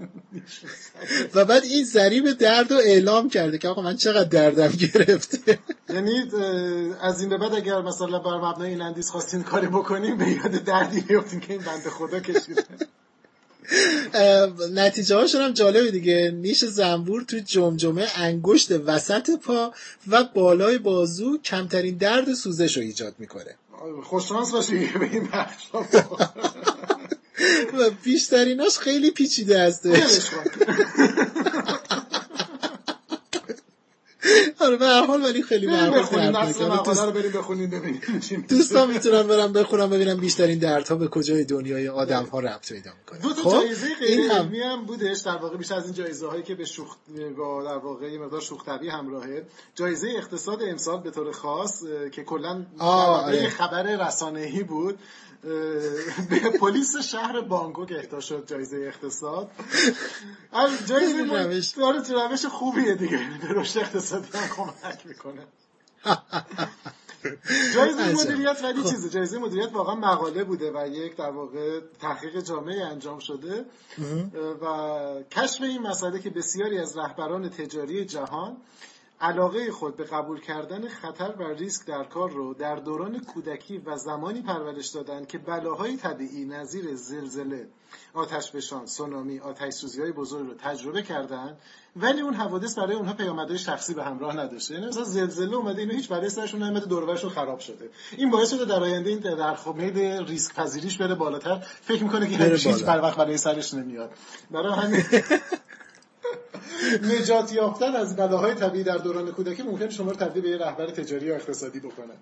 و 1.35 1.45
بعد 1.57 1.65
این 1.65 1.85
ضریب 1.85 2.31
درد 2.31 2.71
رو 2.71 2.77
اعلام 2.77 3.29
کرده 3.29 3.57
که 3.57 3.67
آقا 3.67 3.81
من 3.81 3.95
چقدر 3.97 4.29
دردم 4.29 4.67
گرفته. 4.67 5.59
یعنی 5.89 6.31
از 7.01 7.19
این 7.19 7.29
به 7.29 7.37
بعد 7.37 7.53
اگر 7.53 7.81
مثلا 7.81 8.19
بر 8.19 8.49
مبنای 8.49 8.69
این 8.69 8.81
اندیز 8.81 9.09
خواستین 9.09 9.43
کاری 9.43 9.67
بکنیم 9.67 10.17
به 10.17 10.29
یاد 10.29 10.51
دردی 10.51 11.01
بیفتین 11.01 11.39
که 11.39 11.53
این 11.53 11.61
بنده 11.61 11.89
خدا 11.89 12.19
کشیده. 12.19 12.63
نتیجه 14.73 15.15
هاشون 15.15 15.41
هم 15.41 15.51
جالبه 15.51 15.91
دیگه. 15.91 16.31
نیش 16.35 16.65
زنبور 16.65 17.23
تو 17.23 17.39
جمجمه 17.39 18.07
انگشت 18.15 18.71
وسط 18.71 19.29
پا 19.39 19.73
و 20.07 20.23
بالای 20.23 20.77
بازو 20.77 21.37
کمترین 21.37 21.97
درد 21.97 22.29
و 22.29 22.35
سوزش 22.35 22.77
رو 22.77 22.83
ایجاد 22.83 23.15
می‌کنه. 23.19 23.55
خوششانس 24.03 24.51
باشی 24.51 24.77
به 24.99 25.05
این 25.05 25.29
و 27.79 27.89
بیشتریناش 28.03 28.77
خیلی 28.77 29.11
پیچیده 29.11 29.59
هستش 29.59 30.29
آره 34.59 34.77
به 34.77 34.85
هر 34.85 35.05
حال 35.05 35.23
ولی 35.23 35.43
خیلی 35.43 35.67
بخونیم 35.67 36.29
مقاله 36.29 37.05
رو 37.05 37.11
بریم 37.11 37.31
بخونیم 37.31 37.69
ببینیم. 37.69 38.01
دوستان 38.49 38.91
می‌تونن 38.93 39.23
برم 39.23 39.53
بخونم 39.53 39.89
ببینم 39.89 40.17
بیشترین 40.17 40.59
دردها 40.59 40.95
به 40.95 41.07
کجای 41.07 41.43
دنیای 41.43 41.87
آدم 41.87 42.23
ها 42.23 42.39
ربط 42.39 42.73
پیدا 42.73 42.91
دو 42.91 42.97
می‌کنه 42.97 43.33
تا 43.33 43.49
خب؟ 43.49 43.51
جایزه 43.51 43.85
این 43.85 43.95
غیر 43.95 44.31
علمی 44.31 44.59
هم 44.59 44.85
بودش 44.85 45.19
در 45.19 45.37
واقع 45.37 45.57
بیشتر 45.57 45.75
از 45.75 45.85
این 45.85 45.93
جایزه 45.93 46.27
هایی 46.27 46.43
که 46.43 46.55
به 46.55 46.65
شوخ 46.65 46.95
در 47.65 47.77
واقع 47.77 48.11
یه 48.11 48.19
مقدار 48.19 48.41
شوخ 48.41 48.65
طبعی 48.65 48.89
همراهه. 48.89 49.45
جایزه 49.75 50.07
اقتصاد 50.17 50.63
امسال 50.63 51.01
به 51.01 51.11
طور 51.11 51.31
خاص 51.31 51.83
که 52.11 52.23
کلا 52.23 52.65
آره. 52.79 53.49
خبر 53.49 54.07
رسانه‌ای 54.07 54.63
بود 54.63 54.99
به 56.29 56.39
پلیس 56.61 56.97
شهر 56.97 57.41
بانکوک 57.41 57.91
اهدا 57.91 58.19
شد 58.19 58.47
جایزه 58.47 58.77
اقتصاد. 58.77 59.51
از 60.51 60.87
جایزه 60.87 61.23
روش. 61.23 61.67
داره 61.69 62.01
تو 62.01 62.13
روش 62.13 62.45
خوبیه 62.45 62.95
دیگه. 62.95 63.17
به 63.17 63.47
رشد 63.47 63.79
اقتصادی 63.79 64.37
هم 64.37 64.47
کمک 64.55 65.05
می‌کنه. 65.05 65.47
جایزه. 67.75 68.13
مدیریت 68.13 68.63
ولی 68.63 68.83
چیزه؟ 68.83 69.09
جایزه 69.09 69.39
مدیریت 69.39 69.73
واقعا 69.73 69.95
مقاله 69.95 70.43
بوده 70.43 70.71
و 70.71 70.87
یک 70.87 71.15
در 71.15 71.29
واقع 71.29 71.79
تحقیق 72.01 72.41
جامعی 72.41 72.81
انجام 72.81 73.19
شده. 73.19 73.65
و 74.61 75.23
کشف 75.31 75.61
این 75.61 75.81
مسئله 75.81 76.19
که 76.19 76.29
بسیاری 76.29 76.77
از 76.77 76.97
رهبران 76.97 77.49
تجاری 77.49 78.05
جهان 78.05 78.57
علاقه 79.21 79.71
خود 79.71 79.95
به 79.95 80.03
قبول 80.03 80.39
کردن 80.39 80.87
خطر 80.87 81.33
و 81.39 81.43
ریسک 81.43 81.85
در 81.85 82.03
کار 82.03 82.29
رو 82.29 82.53
در 82.53 82.75
دوران 82.75 83.19
کودکی 83.19 83.77
و 83.77 83.97
زمانی 83.97 84.41
پرورش 84.41 84.87
دادن 84.87 85.25
که 85.25 85.37
بلاهای 85.37 85.97
طبیعی 85.97 86.45
نظیر 86.45 86.95
زلزله، 86.95 87.67
آتش 88.13 88.51
فشان، 88.51 88.85
سونامی، 88.85 89.39
آتش 89.39 89.73
سوزی 89.73 90.01
های 90.01 90.11
بزرگ 90.11 90.47
رو 90.47 90.53
تجربه 90.53 91.01
کردن 91.01 91.57
ولی 91.95 92.21
اون 92.21 92.33
حوادث 92.33 92.77
برای 92.77 92.95
اونها 92.95 93.13
پیامدهای 93.13 93.57
شخصی 93.57 93.93
به 93.93 94.03
همراه 94.03 94.37
نداشته. 94.37 94.73
یعنی 94.73 94.87
مثلا 94.87 95.03
زلزله 95.03 95.55
اومده 95.55 95.81
اینو 95.81 95.93
هیچ 95.93 96.09
برای 96.09 96.29
سرشون 96.29 96.63
نیومده 96.63 96.85
دور 96.85 97.03
و 97.03 97.05
برشون 97.05 97.29
خراب 97.29 97.59
شده. 97.59 97.89
این 98.17 98.31
باعث 98.31 98.49
شده 98.53 98.65
در 98.65 98.83
آینده 98.83 99.09
این 99.09 99.19
در 99.19 99.55
خمید 99.55 99.97
ریسک 99.99 100.55
پذیریش 100.55 100.97
بره 100.97 101.15
بالاتر. 101.15 101.55
فکر 101.81 102.03
می‌کنه 102.03 102.37
که 102.37 102.43
هیچ. 102.43 102.83
بر 102.83 103.01
وقت 103.01 103.17
برای 103.17 103.37
سرش 103.37 103.73
نمیاد. 103.73 104.11
برای 104.51 104.73
همین 104.73 105.03
نجات 107.03 107.53
یافتن 107.53 107.95
از 107.95 108.15
بلاهای 108.15 108.53
طبیعی 108.53 108.83
در 108.83 108.97
دوران 108.97 109.31
کودکی 109.31 109.63
ممکن 109.63 109.89
شما 109.89 110.11
رو 110.11 110.17
تبدیل 110.17 110.43
به 110.43 110.49
یه 110.49 110.57
رهبر 110.57 110.87
تجاری 110.87 111.25
یا 111.25 111.35
اقتصادی 111.35 111.79
بکنه. 111.79 112.13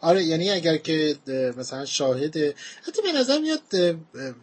آره 0.00 0.24
یعنی 0.24 0.50
اگر 0.50 0.76
که 0.76 1.16
مثلا 1.56 1.84
شاهد 1.84 2.36
حتی 2.82 3.02
به 3.02 3.12
نظر 3.18 3.38
میاد 3.38 3.60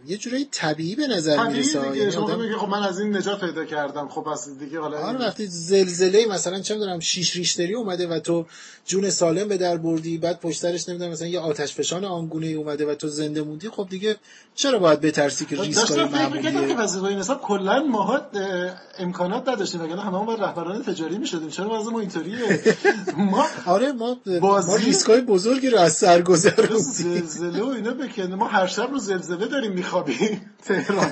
یه 0.08 0.18
جورایی 0.18 0.48
طبیعی 0.52 0.96
به 0.96 1.08
نظر 1.08 1.48
می‌رسه. 1.48 1.82
دیگه 1.82 1.98
یعنی 1.98 2.12
شما 2.12 2.24
آدم- 2.24 2.42
میگه 2.42 2.58
خب 2.58 2.68
من 2.70 2.84
از 2.84 3.00
این 3.00 3.18
نجات 3.18 3.40
پیدا 3.42 3.66
کردم. 3.66 4.08
خب 4.08 4.22
پس 4.22 4.50
دیگه 4.60 4.80
حالا 4.80 4.98
آره 4.98 5.20
وقتی 5.20 5.48
زلزله 5.48 6.26
مثلا 6.26 6.60
چه 6.60 6.74
می‌دونم 6.74 7.00
شیش 7.00 7.36
ریشتری 7.36 7.74
اومده 7.74 8.08
و 8.08 8.20
تو 8.20 8.46
جون 8.86 9.10
سالم 9.10 9.48
به 9.48 9.58
در 9.58 9.78
بردی 9.78 10.18
بعد 10.18 10.40
پشت 10.40 10.60
سرش 10.62 10.90
نمی‌دونم 10.90 11.12
مثلا 11.12 11.28
یه 11.28 11.40
آتش 11.40 11.74
فشان 11.76 12.06
آنگونه 12.06 12.48
اومده 12.48 12.86
و 12.86 12.96
تو 12.96 13.08
زنده 13.08 13.42
موندی 13.42 13.70
خب 13.70 13.88
دیگه 13.90 14.16
چرا 14.56 14.80
باید 14.80 15.02
بترسی 15.02 15.46
که 15.46 15.62
ریسک 15.62 15.86
فکر 15.86 16.04
می‌کردم 16.04 16.42
که 16.42 16.50
معمولیه 16.50 16.78
وظیفه 16.78 17.04
این 17.06 17.20
حساب 17.20 17.42
کلا 17.42 17.84
ماها 17.84 18.16
اه، 18.34 18.74
امکانات 19.00 19.50
نداشتیم. 19.50 19.82
وگرنه 19.82 20.02
هممون 20.02 20.26
باید 20.26 20.40
رهبران 20.42 20.84
تجاری 20.84 21.18
می‌شدیم. 21.18 21.50
چرا 21.50 21.80
وضع 21.80 21.92
ما 21.92 22.00
اینطوریه؟ 22.00 22.38
ما 23.18 23.46
آره 23.66 23.92
ما 23.92 24.18
ما 24.26 24.40
بازی- 24.40 24.86
ریسک 24.86 25.10
های 25.10 25.22
بزرگی 25.46 25.70
رو 25.70 25.80
از 25.80 25.94
سر 25.94 26.22
گذروندیم 26.22 26.78
زلزله 26.78 27.64
و 27.64 27.68
اینا 27.68 27.92
بکنه. 27.92 28.36
ما 28.36 28.48
هر 28.48 28.68
شب 28.68 28.92
رو 28.92 29.00
زلزله 29.00 29.48
داریم 29.48 29.72
میخوابیم. 29.72 30.52
تهران. 30.66 31.12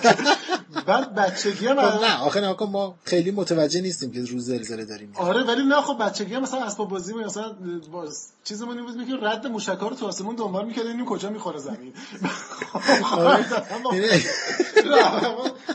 بعد 0.88 1.16
بچگی 1.16 1.68
هم 1.68 1.76
خب 1.76 2.04
نه 2.06 2.22
آخه 2.22 2.42
نکن 2.42 2.66
ما 2.70 2.96
خیلی 3.04 3.32
متوجه 3.32 3.82
نیستیم 3.82 4.12
که 4.12 4.20
روز 4.20 4.46
زلزله 4.46 4.86
داریم 4.86 5.12
آره 5.16 5.44
ولی 5.44 5.64
نه 5.64 5.82
خب 5.82 5.98
بچگی 6.06 6.34
هم 6.34 6.42
مثلا 6.42 6.64
اسباب 6.64 6.90
بازی 6.90 7.14
مثلا 7.14 7.56
باز 7.92 8.28
چیزمون 8.44 8.78
این 8.78 8.86
بود 8.86 9.08
که 9.08 9.26
رد 9.28 9.48
موشک‌ها 9.48 9.88
رو 9.88 9.96
تو 9.96 10.06
آسمون 10.06 10.36
دنبال 10.36 10.66
می‌کردیم 10.66 10.92
اینو 10.92 11.06
کجا 11.06 11.30
می‌خوره 11.30 11.60
زمین؟ 11.60 11.94
آره. 13.12 13.46
یعنی- 13.94 14.24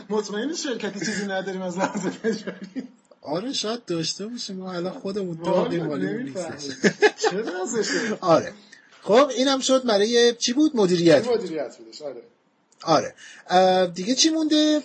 مطمئن 0.09 0.53
شرکتی 0.53 0.99
چیزی 0.99 1.25
نداریم 1.25 1.61
از 1.61 1.77
لحاظ 1.77 2.05
تجاری. 2.05 2.87
آره 3.21 3.53
شاید 3.53 3.85
داشته 3.85 4.27
باشیم. 4.27 4.55
ما 4.55 4.73
الان 4.73 4.93
خودمون 4.93 5.37
داغیم. 5.45 5.93
نیستش 5.93 6.67
چرا 7.21 8.17
آره. 8.35 8.53
خب 9.01 9.29
اینم 9.37 9.59
شد 9.59 9.85
برای 9.85 10.35
چی 10.35 10.53
بود؟ 10.53 10.75
مدیریت 10.75 11.27
مدیریت 11.27 11.77
بودش 11.77 12.01
آره. 12.01 13.13
آره. 13.49 13.87
دیگه 13.87 14.15
چی 14.15 14.29
مونده؟ 14.29 14.81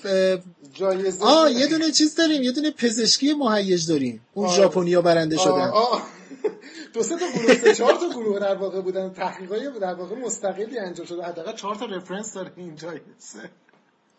جایزه 0.73 1.25
آه 1.25 1.53
یه 1.53 1.67
دونه 1.67 1.93
چیز 1.93 2.15
داریم. 2.15 2.43
یه 2.43 2.53
دونه 2.53 2.71
پزشکی 2.71 3.35
مهیج 3.35 3.89
داریم. 3.89 4.21
اون 4.35 4.47
آه. 4.47 4.57
ژاپنیا 4.57 5.03
برنده 5.03 5.37
شدن. 5.37 5.71
آه. 5.71 6.07
دو 6.95 7.03
سه 7.03 7.17
تا 7.17 7.27
گروه 7.35 7.55
سه 7.55 7.75
چهار 7.75 7.95
تا 7.95 8.09
گروه 8.09 8.39
در 8.41 8.55
واقع 8.55 8.81
بودن. 8.81 9.13
تحقیقای 9.13 9.71
در 9.81 9.95
واقع 9.95 10.17
مستقلی 10.17 10.79
انجام 10.79 11.07
شده. 11.07 11.23
حداقل 11.23 11.53
چهار 11.53 11.75
تا 11.75 11.85
رفرنس 11.85 12.35
داره 12.35 12.53
این 12.57 12.77
جایزه 12.77 13.51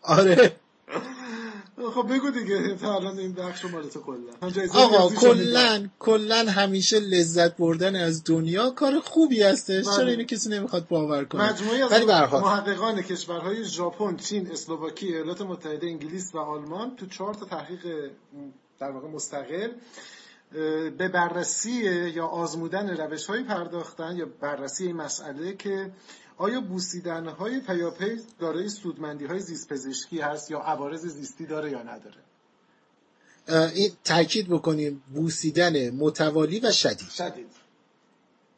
آره. 0.02 0.52
خب 1.76 2.14
بگو 2.14 2.30
دیگه 2.30 2.74
تا 2.74 2.94
الان 2.94 3.18
این 3.18 3.32
بخش 3.32 3.64
رو 3.64 3.70
مال 3.70 3.88
تو 3.88 4.00
کلا 4.00 4.54
آقا. 4.74 5.14
کلا 5.14 5.88
کلا 5.98 6.50
همیشه 6.50 7.00
لذت 7.00 7.56
بردن 7.56 7.96
از 7.96 8.24
دنیا 8.24 8.70
کار 8.70 9.00
خوبی 9.00 9.42
هستش 9.42 9.84
بله. 9.86 9.96
چرا 9.96 10.06
اینو 10.06 10.24
کسی 10.24 10.50
نمی‌خواد 10.50 10.88
باور 10.88 11.24
کنه 11.24 11.52
مجموعی 11.52 11.82
از 11.82 11.92
محققان 12.32 13.02
کشورهای 13.02 13.64
ژاپن، 13.64 14.16
چین، 14.16 14.50
اسلواکی، 14.50 15.06
ایالات 15.06 15.42
متحده 15.42 15.86
انگلیس 15.86 16.34
و 16.34 16.38
آلمان 16.38 16.96
تو 16.96 17.06
چهار 17.06 17.34
تا 17.34 17.46
تحقیق 17.46 18.10
در 18.80 18.90
واقع 18.90 19.08
مستقل 19.08 19.70
به 20.98 21.08
بررسی 21.08 21.72
یا 22.14 22.26
آزمودن 22.26 22.96
روش 22.96 23.30
پرداختن 23.30 24.16
یا 24.16 24.26
بررسی 24.40 24.86
این 24.86 24.96
مسئله 24.96 25.56
که 25.56 25.90
آیا 26.38 26.60
بوسیدن 26.60 27.26
های 27.26 27.60
پیاپی 27.60 28.20
دارای 28.40 28.68
سودمندی 28.68 29.26
های 29.26 29.40
زیست 29.40 29.68
پزشکی 29.68 30.20
هست 30.20 30.50
یا 30.50 30.58
عوارض 30.58 31.06
زیستی 31.06 31.46
داره 31.46 31.70
یا 31.70 31.82
نداره؟ 31.82 32.16
این 33.74 33.92
تاکید 34.04 34.48
بکنیم 34.48 35.02
بوسیدن 35.14 35.90
متوالی 35.90 36.60
و 36.60 36.72
شدید. 36.72 37.08
شدید. 37.10 37.46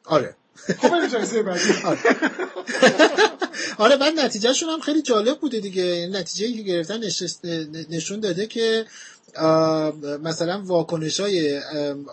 آره. 0.05 0.37
خب 0.79 1.43
بعدی. 1.43 1.73
آره. 3.79 3.97
بعد 4.01 4.19
نتیجهشون 4.19 4.69
هم 4.69 4.81
خیلی 4.81 5.03
جالب 5.03 5.39
بوده 5.39 5.61
دیگه. 5.61 5.83
یعنی 5.83 6.13
نتیجه 6.13 6.53
که 6.53 6.63
گرفتن 6.63 7.01
نشون 7.91 8.21
داده 8.21 8.47
که 8.47 8.87
مثلا 10.23 10.63
واکنش 10.65 11.21
های 11.21 11.61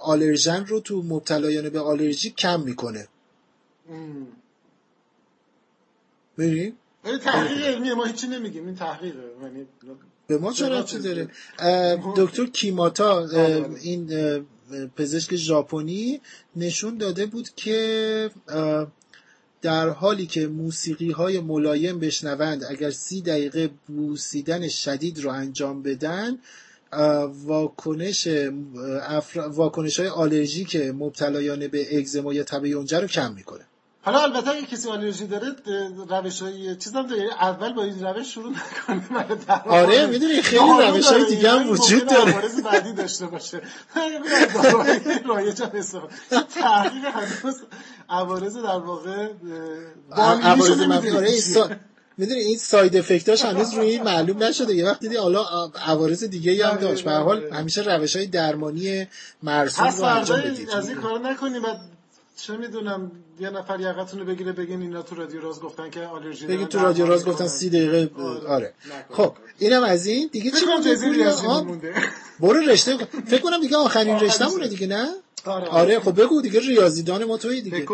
آلرژن 0.01 0.65
رو 0.65 0.79
تو 0.79 1.01
مبتلایان 1.01 1.69
به 1.69 1.79
آلرژی 1.79 2.31
کم 2.31 2.61
می‌کنه. 2.61 3.07
ببینید 6.37 6.75
ولی 7.03 7.17
تحقیق 7.17 7.65
علمیه 7.65 7.93
ما 7.93 8.05
هیچی 8.05 8.27
نمیگیم 8.27 8.65
این 8.65 8.75
تحقیقه 8.75 9.23
یعنی 9.43 9.65
به 10.27 10.37
ما 10.37 10.53
چرا 10.53 10.83
چی 10.83 10.95
چیزی؟ 10.95 11.09
داره 11.09 11.29
دکتر 12.15 12.45
کیماتا 12.45 13.13
آره. 13.13 13.65
این 13.81 14.09
پزشک 14.95 15.35
ژاپنی 15.35 16.21
نشون 16.55 16.97
داده 16.97 17.25
بود 17.25 17.49
که 17.55 18.29
در 19.61 19.89
حالی 19.89 20.25
که 20.25 20.47
موسیقی 20.47 21.11
های 21.11 21.39
ملایم 21.39 21.99
بشنوند 21.99 22.63
اگر 22.69 22.91
سی 22.91 23.21
دقیقه 23.21 23.69
بوسیدن 23.87 24.67
شدید 24.67 25.19
رو 25.19 25.29
انجام 25.29 25.83
بدن 25.83 26.39
واکنش 27.45 28.27
واکنش 29.35 29.99
های 29.99 30.09
آلرژیک 30.09 30.75
مبتلایان 30.75 31.67
به 31.67 31.97
اگزما 31.97 32.33
یا 32.33 32.43
تب 32.43 32.65
یونجه 32.65 32.99
رو 32.99 33.07
کم 33.07 33.33
می‌کنه 33.33 33.65
حالا 34.05 34.21
البته 34.21 34.49
اگه 34.49 34.65
کسی 34.65 34.89
آلرژی 34.89 35.27
داره 35.27 35.55
روش 36.09 36.41
های 36.41 36.75
چیز 36.75 36.93
هم 36.93 37.07
داره. 37.07 37.21
یعنی 37.21 37.33
اول 37.33 37.73
با 37.73 37.83
این 37.83 38.05
روش 38.05 38.33
شروع 38.33 38.51
نکنه. 38.51 39.37
آره، 39.65 40.05
می‌دونی 40.05 40.41
خیلی 40.41 40.67
دارو 40.67 40.95
روش‌های 40.95 41.21
داره، 41.21 41.35
دیگه 41.35 41.49
هم 41.49 41.57
یعنی 41.57 41.69
وجود 41.69 42.05
داره. 42.07 42.31
عوارض 42.31 42.61
بعدی 42.61 42.93
داشته 42.93 43.25
باشه. 43.25 43.61
داروهای 44.53 44.99
رایج 45.25 45.61
هم 45.61 45.71
استفاده 45.73 46.13
تحقیق 46.55 47.05
هنوز 47.05 47.61
عوارض 48.09 48.57
در 48.57 48.77
واقع 48.77 49.29
عوارض 50.11 50.81
آره 51.15 51.31
سا... 51.31 51.69
می‌دونی 52.17 52.39
این 52.39 52.57
ساید 52.57 52.97
افکتاش 52.97 53.45
هنوز 53.45 53.73
روی 53.73 53.89
این 53.89 54.03
معلوم 54.03 54.43
نشده. 54.43 54.75
یه 54.75 54.85
وقت 54.85 54.99
دیدی 54.99 55.15
حالا 55.15 55.45
عوارض 55.85 56.23
دیگه 56.23 56.67
هم 56.67 56.77
داشت. 56.77 57.03
به 57.03 57.11
هر 57.11 57.19
حال 57.19 57.39
بله. 57.39 57.55
همیشه 57.55 57.81
روش 57.81 58.15
های 58.15 58.27
درمانی 58.27 59.07
مرسوم 59.43 59.87
رو 59.87 60.03
انجام 60.03 60.41
بدید. 60.41 60.69
از 60.69 60.89
این 60.89 61.01
کار 61.01 61.19
نکنیم. 61.19 61.61
بعد 61.61 61.79
چه 62.35 62.57
می‌دونم 62.57 63.11
یه 63.39 63.49
نفر 63.49 63.79
یقتون 63.79 64.19
رو 64.19 64.25
بگیره 64.25 64.51
بگین 64.51 64.81
اینا 64.81 65.01
تو 65.01 65.15
رادیو 65.15 65.41
راز 65.41 65.59
گفتن 65.59 65.89
که 65.89 66.01
آلرژی 66.01 66.45
بگید 66.45 66.59
دارن، 66.59 66.67
تو 66.69 66.79
رادیو 66.79 67.05
راز 67.05 67.25
گفتن. 67.25 67.47
سی 67.47 67.69
دقیقه 67.69 68.09
آره. 68.21 68.47
آره 68.47 68.73
خب. 69.11 69.33
اینم 69.59 69.83
از 69.83 70.05
این 70.05 70.29
دیگه 70.31 70.51
چی 70.51 70.65
مونده 71.65 71.93
برو 72.39 72.59
رشته 72.59 72.97
فکر 73.27 73.41
کنم 73.41 73.61
دیگه 73.61 73.77
آخرین 73.77 74.19
رشته 74.19 74.47
مونه. 74.47 74.67
دیگه 74.67 74.87
نه 74.87 75.09
آره. 75.45 75.67
آره 75.67 75.99
خب 75.99 76.21
بگو 76.21 76.41
دیگه 76.41 76.59
ریاضیدان 76.59 77.23
ما 77.23 77.37
توی 77.37 77.61
دیگه 77.61 77.85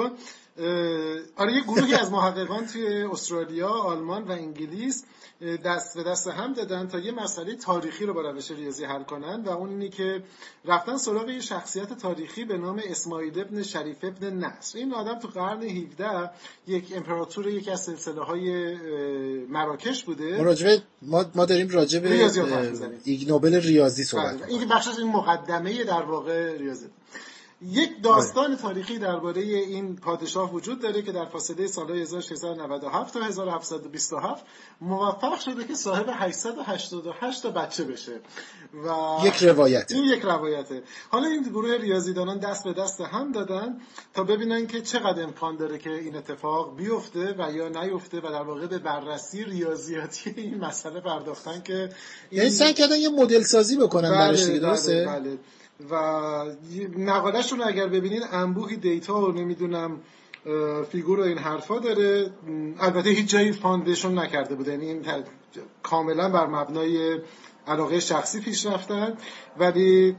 آره 1.35 1.53
یه 1.53 1.61
گروهی 1.61 1.93
از 1.93 2.11
محققان 2.11 2.65
توی 2.65 3.03
استرالیا، 3.03 3.69
آلمان 3.69 4.23
و 4.23 4.31
انگلیس 4.31 5.03
دست 5.65 5.97
به 5.97 6.03
دست 6.03 6.27
هم 6.27 6.53
دادن 6.53 6.87
تا 6.87 6.99
یه 6.99 7.11
مسئله 7.11 7.55
تاریخی 7.55 8.05
رو 8.05 8.13
با 8.13 8.21
روش 8.21 8.51
ریاضی 8.51 8.85
حل 8.85 9.03
کنن 9.03 9.43
و 9.43 9.49
اون 9.49 9.69
اینی 9.69 9.89
که 9.89 10.23
رفتن 10.65 10.97
سراغ 10.97 11.29
یه 11.29 11.39
شخصیت 11.39 11.93
تاریخی 11.93 12.45
به 12.45 12.57
نام 12.57 12.81
اسماعیل 12.85 13.39
ابن 13.39 13.63
شریف 13.63 13.97
ابن 14.03 14.33
نصر 14.33 14.77
این 14.77 14.93
آدم 14.93 15.19
تو 15.19 15.27
قرن 15.27 15.63
17 15.63 16.29
یک 16.67 16.93
امپراتور 16.95 17.47
یکی 17.47 17.71
از 17.71 17.83
سلسله 17.83 18.23
های 18.23 18.75
مراکش 19.47 20.07
ما 20.07 20.13
بوده 20.13 20.43
راجبه 20.43 20.81
ما, 21.01 21.25
ما 21.35 21.45
داریم 21.45 21.69
راجبه 21.69 22.09
ریاضیات 22.09 22.51
حرف 22.51 22.63
اه، 22.63 22.69
می‌زنیم. 22.69 22.99
ایگ 23.03 23.27
نوبل 23.29 23.55
ریاضی 23.55 24.03
صحبت 24.03 24.37
بله. 24.37 24.47
این 24.47 24.67
بخش 24.67 24.87
از 24.87 24.99
این 24.99 25.07
مقدمه 25.07 25.83
در 25.83 26.01
واقع 26.01 26.57
ریاضی 26.57 26.85
یک 27.61 28.03
داستان 28.03 28.55
تاریخی 28.55 28.97
درباره 28.99 29.41
این 29.41 29.95
پادشاه 29.95 30.53
وجود 30.53 30.81
داره 30.81 31.01
که 31.01 31.11
در 31.11 31.25
فاصله 31.25 31.67
سالهای 31.67 32.01
1697 32.01 33.13
تا 33.13 33.19
1727 33.19 34.45
موفق 34.81 35.39
شده 35.39 35.63
که 35.63 35.75
صاحب 35.75 36.05
888 36.09 37.43
تا 37.43 37.49
بچه 37.49 37.83
بشه. 37.83 38.19
و 38.73 39.27
یک 39.27 39.43
روایته. 39.43 39.95
این 39.95 40.03
یک 40.03 40.21
روایته. 40.21 40.83
حالا 41.09 41.27
این 41.27 41.43
گروه 41.43 41.77
ریاضیدانان 41.77 42.39
دست 42.39 42.63
به 42.63 42.73
دست 42.73 43.01
هم 43.01 43.31
دادن 43.31 43.81
تا 44.13 44.23
ببینن 44.23 44.67
که 44.67 44.81
چقدر 44.81 45.23
امکان 45.23 45.57
داره 45.57 45.77
که 45.77 45.91
این 45.91 46.15
اتفاق 46.15 46.77
بیفته 46.77 47.35
و 47.37 47.51
یا 47.51 47.67
نیفته 47.67 48.17
و 48.17 48.21
در 48.21 48.41
واقع 48.41 48.67
به 48.67 48.79
بررسی 48.79 49.43
ریاضیاتی 49.43 50.33
این 50.37 50.57
مسئله 50.57 50.99
پرداختن 50.99 51.61
که 51.61 51.89
یعنی 52.31 52.49
سعی 52.49 52.73
کردن 52.73 52.99
یه 52.99 53.09
مدل 53.09 53.41
سازی 53.41 53.77
بکنن 53.77 54.09
براش 54.09 54.43
دیگه 54.43 54.59
درسته؟ 54.59 55.05
بله, 55.05 55.19
بله. 55.19 55.37
و 55.89 55.95
مقالهشون 56.97 57.61
اگر 57.61 57.87
ببینین 57.87 58.21
انبوهی 58.31 58.75
data 58.75 59.21
و 59.21 59.31
نمی‌دونم 59.31 59.99
figure 60.91 61.19
و 61.19 61.23
این 61.23 61.37
حرفا 61.37 61.79
داره. 61.79 62.31
البته 62.79 63.09
هیچ 63.09 63.29
جایی 63.29 63.51
fund 63.51 63.85
شون 63.85 64.19
نکرده 64.19 64.55
بوده 64.55 64.71
یعنی 64.71 64.85
این 64.85 65.05
کاملا 65.83 66.29
بر 66.29 66.47
مبنای 66.47 67.19
علاقه 67.67 67.99
شخصی 67.99 68.39
پیش 68.39 68.65
رفتن. 68.65 69.17
ولی 69.57 70.15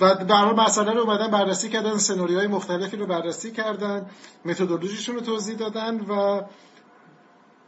و 0.00 0.14
برای 0.14 0.54
مسئله 0.54 0.92
رو 0.92 1.00
اومدن 1.00 1.30
بررسی 1.30 1.68
کردن 1.68 1.96
سناریوهای 1.98 2.46
مختلفی 2.46 2.96
رو 2.96 3.06
بررسی 3.06 3.50
کردن 3.50 4.06
متدولوژیشون 4.44 5.14
رو 5.14 5.20
توضیح 5.20 5.56
دادن 5.56 6.00
و 6.00 6.42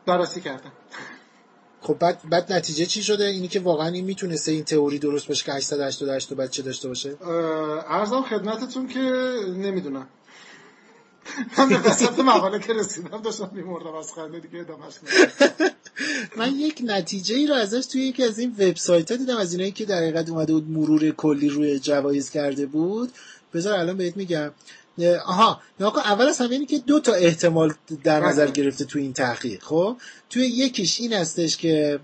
بررسی 0.06 0.40
کردن. 0.40 0.72
خب 1.86 1.98
بعد 1.98 2.20
بعد 2.30 2.52
نتیجه 2.52 2.86
چی 2.86 3.02
شده؟ 3.02 3.24
اینی 3.24 3.48
که 3.48 3.60
واقعا 3.60 3.88
این 3.88 4.04
می‌تونسته 4.04 4.52
این 4.52 4.64
تئوری 4.64 4.98
درست 4.98 5.28
باشه 5.28 5.44
که 5.44 5.52
888 5.52 6.28
تا 6.28 6.34
بچه 6.34 6.62
داشته 6.62 6.88
باشه؟ 6.88 7.16
ارزم 7.88 8.22
خدمتتون 8.22 8.88
که 8.88 9.00
نمی‌دونم. 9.56 10.08
من 11.58 11.68
به 11.68 11.76
قسمت 11.76 12.20
مقاله 12.20 12.58
که 12.58 12.72
رسیدم 12.72 13.22
داشتم 13.22 13.50
میمردم 13.54 13.94
از 13.94 14.12
خنده 14.12 14.40
دیگه 14.40 14.60
ادامهش 14.60 14.94
من 16.36 16.54
یک 16.54 16.82
نتیجه 16.84 17.34
ای 17.34 17.46
رو 17.46 17.54
ازش 17.54 17.86
توی 17.86 18.02
یکی 18.02 18.24
از 18.24 18.38
این 18.38 18.50
وبسایت 18.58 19.10
ها 19.10 19.16
دیدم 19.16 19.36
از 19.36 19.52
اینایی 19.52 19.72
که 19.72 19.84
در 19.84 19.96
حقیقت 19.96 20.30
اومده 20.30 20.52
بود 20.52 20.70
مرور 20.70 21.10
کلی 21.10 21.48
روی 21.48 21.78
جوایز 21.78 22.30
کرده 22.30 22.66
بود. 22.66 23.12
بذار 23.54 23.78
الان 23.78 23.96
بهت 23.96 24.16
میگم. 24.16 24.50
آها. 25.24 25.60
ناکن 25.80 26.00
اول 26.00 26.24
از 26.24 26.38
همه 26.38 26.50
اینه 26.50 26.66
که 26.66 26.78
دو 26.78 27.00
تا 27.00 27.12
احتمال 27.12 27.74
در 28.04 28.20
نظر 28.20 28.50
گرفته 28.50 28.84
توی 28.84 29.02
این 29.02 29.12
تحقیق 29.12 29.62
خب؟ 29.62 29.96
توی 30.30 30.46
یکیش 30.46 31.00
این 31.00 31.12
هستش 31.12 31.56
که 31.56 32.00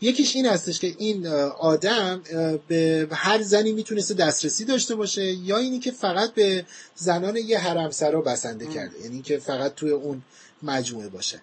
یکیش 0.00 0.36
این 0.36 0.46
هستش 0.46 0.80
که 0.80 0.94
این 0.98 1.26
آدم 1.58 2.22
به 2.68 3.08
هر 3.12 3.42
زنی 3.42 3.72
می‌تونسته 3.72 4.14
دسترسی 4.14 4.64
داشته 4.64 4.94
باشه 4.94 5.24
یا 5.24 5.58
اینی 5.58 5.78
که 5.78 5.90
فقط 5.90 6.34
به 6.34 6.64
زنان 6.94 7.36
یه 7.36 7.58
حرمسرا 7.58 8.20
بسنده 8.20 8.66
کرده. 8.66 9.00
یعنی 9.04 9.22
که 9.22 9.38
فقط 9.38 9.74
توی 9.74 9.90
اون 9.90 10.22
مجموعه 10.62 11.08
باشه 11.08 11.40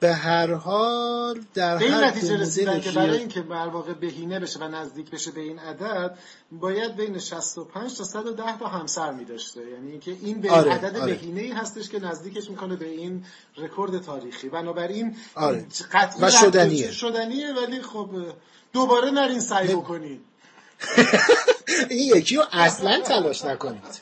به 0.00 0.14
هر 0.14 0.54
حال 0.54 1.40
در 1.54 1.78
به 1.78 1.84
این 1.84 1.94
هر 1.94 2.06
نتیجه 2.06 2.36
رسیدن 2.36 2.80
که 2.80 2.90
برای 2.90 3.18
اینکه 3.18 3.40
در 3.40 3.68
واقع 3.68 3.92
بهینه 3.92 4.40
بشه 4.40 4.58
و 4.58 4.68
نزدیک 4.68 5.10
بشه 5.10 5.30
به 5.30 5.40
این 5.40 5.58
عدد 5.58 6.18
باید 6.52 6.96
بین 6.96 7.18
65 7.18 7.96
تا 7.96 8.04
110 8.04 8.58
تا 8.58 8.66
همسر 8.66 9.12
می 9.12 9.24
داشته 9.24 9.60
یعنی 9.70 9.98
که 9.98 10.10
این 10.10 10.40
به 10.40 10.50
آره، 10.50 10.72
عدد 10.72 10.96
آره. 10.96 11.14
بهینه 11.14 11.40
ای 11.40 11.52
هستش 11.52 11.88
که 11.88 11.98
نزدیکش 11.98 12.50
می‌کنه 12.50 12.76
به 12.76 12.88
این 12.88 13.24
رکورد 13.56 14.02
تاریخی 14.02 14.48
بنابراین 14.48 15.16
آره. 15.34 15.66
قطعی 15.92 16.22
و 16.22 16.30
شدنیه. 16.30 16.92
شدنیه 16.92 17.52
ولی 17.52 17.82
خب 17.82 18.10
دوباره 18.72 19.10
نرین 19.10 19.40
سعی 19.40 19.68
بکنید 19.68 20.20
این 21.90 22.16
یکی 22.16 22.36
رو 22.36 22.42
اصلا 22.52 23.00
تلاش 23.00 23.44
نکنید. 23.44 24.00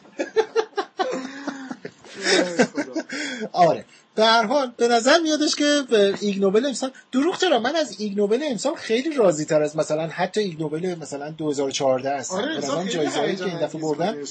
آره. 3.52 3.84
به 4.14 4.24
هر 4.24 4.46
حال 4.46 4.72
به 4.76 4.88
نظر 4.88 5.18
میادش 5.18 5.54
که 5.54 5.82
به 5.90 6.14
ایگ 6.20 6.40
نوبل 6.40 6.66
امسال 6.66 6.90
دروغ 7.12 7.38
چرا؟ 7.38 7.58
من 7.58 7.76
از 7.76 8.00
ایگ 8.00 8.16
نوبل 8.16 8.42
امسال 8.50 8.74
خیلی 8.74 9.16
راضی 9.16 9.44
تر 9.44 9.62
از 9.62 9.76
مثلا 9.76 10.06
حتی 10.06 10.40
ایگ 10.40 10.60
نوبل 10.60 10.94
مثلا 11.00 11.30
2014 11.30 12.16
هستم 12.16 12.34
آره 12.34 12.46
به 12.46 12.56
نظرم 12.56 12.84
جایزه 12.84 13.20
که 13.20 13.26
هیجان 13.26 13.50
این 13.50 13.58
دفعه 13.58 13.80
بردن. 13.80 14.24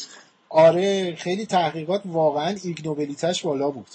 آره 0.50 1.16
خیلی 1.16 1.46
تحقیقات 1.46 2.02
واقعا 2.06 2.56
ایگ 2.64 2.86
نوبلیتش 2.86 3.44
بالا 3.44 3.70
بود. 3.70 3.88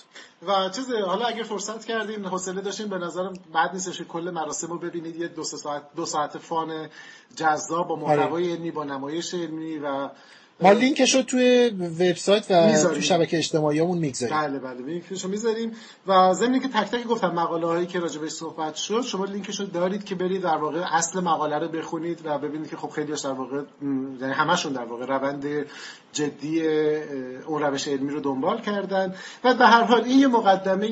و 0.46 0.68
چیز 0.68 0.90
حالا 0.90 1.24
اگه 1.24 1.42
فرصت 1.42 1.84
کردین 1.84 2.24
حوصله 2.24 2.60
داشتین 2.60 2.88
به 2.88 2.98
نظرم 2.98 3.32
بد 3.52 3.72
نیستش 3.72 3.98
که 3.98 4.04
کل 4.04 4.30
مراسم 4.30 4.66
رو 4.66 4.78
ببینید 4.78 5.16
یه 5.16 5.28
دو 5.28 5.44
ساعت 5.44 5.82
دو 5.96 6.06
ساعت 6.06 6.38
fun 6.38 6.88
جذاب 7.36 7.88
با 7.88 7.96
محتوای 7.96 8.52
علمی 8.52 8.70
با 8.70 8.84
نمایش 8.84 9.34
علمی 9.34 9.78
و 9.78 10.08
ما 10.62 10.72
لینکش 10.72 11.14
رو 11.14 11.22
توی 11.22 11.68
وبسایت 12.00 12.50
و. 12.50 12.94
تو 12.94 13.00
شبکه 13.00 13.38
اجتماعیمون 13.38 13.98
می‌گذاریم. 13.98 14.36
بله 14.36 14.58
بله 14.58 14.86
لینکش 14.86 15.24
رو 15.24 15.30
می‌ذاریم 15.30 15.72
و 16.06 16.32
ضمن 16.32 16.60
که 16.60 16.68
تک 16.68 16.90
تک 16.90 17.06
گفتم 17.06 17.30
مقاله 17.34 17.66
هایی 17.66 17.86
که 17.86 18.00
راجع 18.00 18.20
بهش 18.20 18.32
صحبت 18.32 18.74
شد 18.74 19.00
شما 19.00 19.24
لینکش 19.24 19.60
رو 19.60 19.66
دارید 19.66 20.04
که 20.04 20.14
برید 20.14 20.42
در 20.42 20.56
واقع 20.56 20.96
اصل 20.96 21.20
مقاله 21.20 21.58
رو 21.58 21.68
بخونید 21.68 22.20
و 22.24 22.38
ببینید 22.38 22.70
که 22.70 22.76
خب 22.76 22.90
خیلیش 22.90 23.20
در 23.20 23.32
واقع 23.32 23.62
یعنی 24.20 24.32
همشون 24.32 24.72
در 24.72 24.84
واقع 24.84 25.06
روند 25.06 25.46
جدی 26.12 26.68
اون 27.46 27.62
روش 27.62 27.88
علمی 27.88 28.10
رو 28.10 28.20
دنبال 28.20 28.60
کردن. 28.60 29.14
و 29.44 29.54
به 29.54 29.66
هر 29.66 29.82
حال 29.82 30.04
این 30.04 30.18
یه 30.18 30.26
مقدمه 30.26 30.88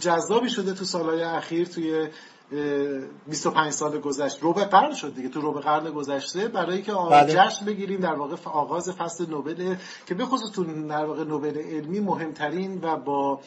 جذابی 0.00 0.50
شده 0.50 0.72
تو 0.74 0.84
سالهای 0.84 1.22
اخیر 1.22 1.66
توی 1.66 2.08
25 2.50 3.72
سال 3.72 3.98
گذشته 4.00 4.40
ربع 4.42 4.64
قرن 4.64 4.94
شد 4.94 5.14
دیگه. 5.14 5.28
تو 5.28 5.50
ربع 5.50 5.60
قرن 5.60 5.90
گذشته 5.90 6.48
برای 6.48 6.82
که 6.82 6.92
بله. 6.92 7.34
جشن 7.34 7.66
بگیریم 7.66 8.00
در 8.00 8.14
واقع 8.14 8.36
آغاز 8.44 8.90
فصل 8.90 9.30
نوبل 9.30 9.74
که 10.06 10.14
به 10.14 10.24
خصوص 10.24 10.50
تو 10.50 10.64
در 10.88 11.04
واقع 11.04 11.24
نوبل 11.24 11.58
علمی 11.58 12.00
مهمترین 12.00 12.80
و 12.82 12.96
با 12.96 13.40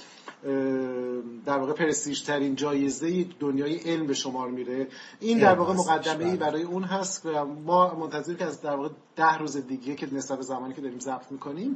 در 1.46 1.58
واقع 1.58 1.74
پرستیژ 1.74 2.24
ترین 2.24 2.56
جایزه 2.56 3.26
دنیای 3.40 3.76
علم 3.76 4.08
به 4.08 4.14
شمار 4.14 4.50
میره. 4.50 4.88
این 5.20 5.40
در 5.40 5.56
واقع 5.56 5.74
مقدمه 5.74 6.26
ای 6.26 6.32
بله. 6.32 6.36
برای 6.36 6.64
اون 6.64 6.84
هست 6.84 7.26
و 7.26 7.46
ما 7.46 7.96
منتظر 7.96 8.34
که 8.34 8.46
از 8.46 8.62
در 8.62 8.76
واقع 8.76 8.90
ده 9.16 9.38
روز 9.38 9.58
دیگه 9.58 9.96
که 9.96 10.14
نسبت 10.14 10.38
به 10.38 10.44
زمانی 10.44 10.74
که 10.74 10.82
داریم 10.82 11.00
ضبط 11.00 11.32
می‌کنیم 11.32 11.76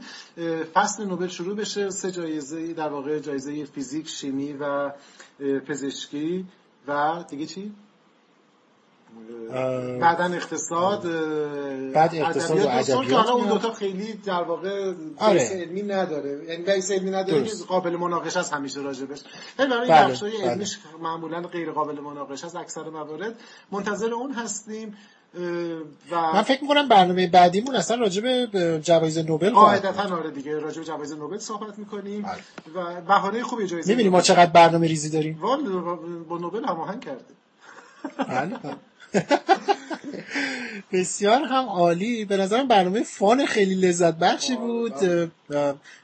فصل 0.73 1.05
نوبل 1.05 1.28
شروع 1.28 1.55
بشه. 1.55 1.89
سه 1.89 2.11
جایزه 2.11 2.73
در 2.73 2.89
واقع 2.89 3.19
جایزه 3.19 3.65
فیزیک 3.65 4.07
شیمی 4.07 4.53
و 4.53 4.91
پزشکی. 5.67 6.45
و 6.88 7.23
دیگه 7.29 7.45
چی 7.45 7.71
بعدن 10.01 10.33
اقتصاد 10.33 11.01
بعد 11.93 12.15
اقتصاد 12.15 12.59
و 12.59 12.67
ادبیات 12.69 13.07
که 13.07 13.15
حالا 13.15 13.31
اون. 13.31 13.47
دوتا 13.47 13.73
خیلی 13.73 14.13
در 14.13 14.43
واقع 14.43 14.93
آره. 15.17 15.33
بیس 15.33 15.51
علمی 15.51 15.81
نداره 15.81 16.45
یعنی 16.49 16.63
بیس 16.63 16.91
علمی 16.91 17.11
نداره 17.11 17.39
درست. 17.39 17.67
قابل 17.67 17.95
مناقشه 17.95 18.39
است 18.39 18.53
همیشه 18.53 18.79
راجبش 18.81 19.23
ولی 19.59 19.69
برای 19.69 19.89
بله، 19.89 20.11
بخشای 20.11 20.31
بله. 20.31 20.49
علمیش 20.49 20.79
معمولا 21.01 21.41
غیر 21.41 21.71
قابل 21.71 21.99
مناقشه 21.99 22.45
است 22.45 22.55
اکثر 22.55 22.89
موارد 22.89 23.39
منتظر 23.71 24.13
اون 24.13 24.31
هستیم 24.31 24.97
اه، 25.38 25.43
من 26.11 26.39
و 26.39 26.43
فکر 26.43 26.61
می‌کنم 26.61 26.88
برنامه 26.88 27.27
بعدیمون 27.27 27.75
اصلا 27.75 27.97
راجع 27.97 28.21
به 28.21 28.79
جوایز 28.83 29.17
نوبل. 29.17 29.49
قاعدتا 29.49 30.15
آره 30.15 30.31
دیگه 30.31 30.59
راجع 30.59 30.79
به 30.79 30.86
جوایز 30.86 31.13
نوبل 31.13 31.38
صحبت 31.38 31.79
می‌کنیم. 31.79 32.21
بله. 32.21 32.33
و 32.75 33.01
بهانه 33.01 33.43
خوبی 33.43 33.67
جایزه 33.67 33.91
می‌بینی 33.91 34.09
ما 34.09 34.21
چقدر 34.21 34.51
برنامه 34.51 34.88
ریزی 34.88 35.09
داریم. 35.09 35.39
با 36.29 36.38
نوبل 36.38 36.65
هماهنگ 36.65 37.05
کرده. 37.05 37.23
بله. 38.17 38.57
بله. 38.63 38.75
بسیار 40.91 41.41
هم 41.41 41.65
عالی. 41.65 42.25
به 42.25 42.38
نظرم 42.38 42.67
برنامه 42.67 43.03
فان 43.03 43.45
خیلی 43.45 43.75
لذت 43.75 44.13
بخشی 44.13 44.55
بود. 44.55 44.93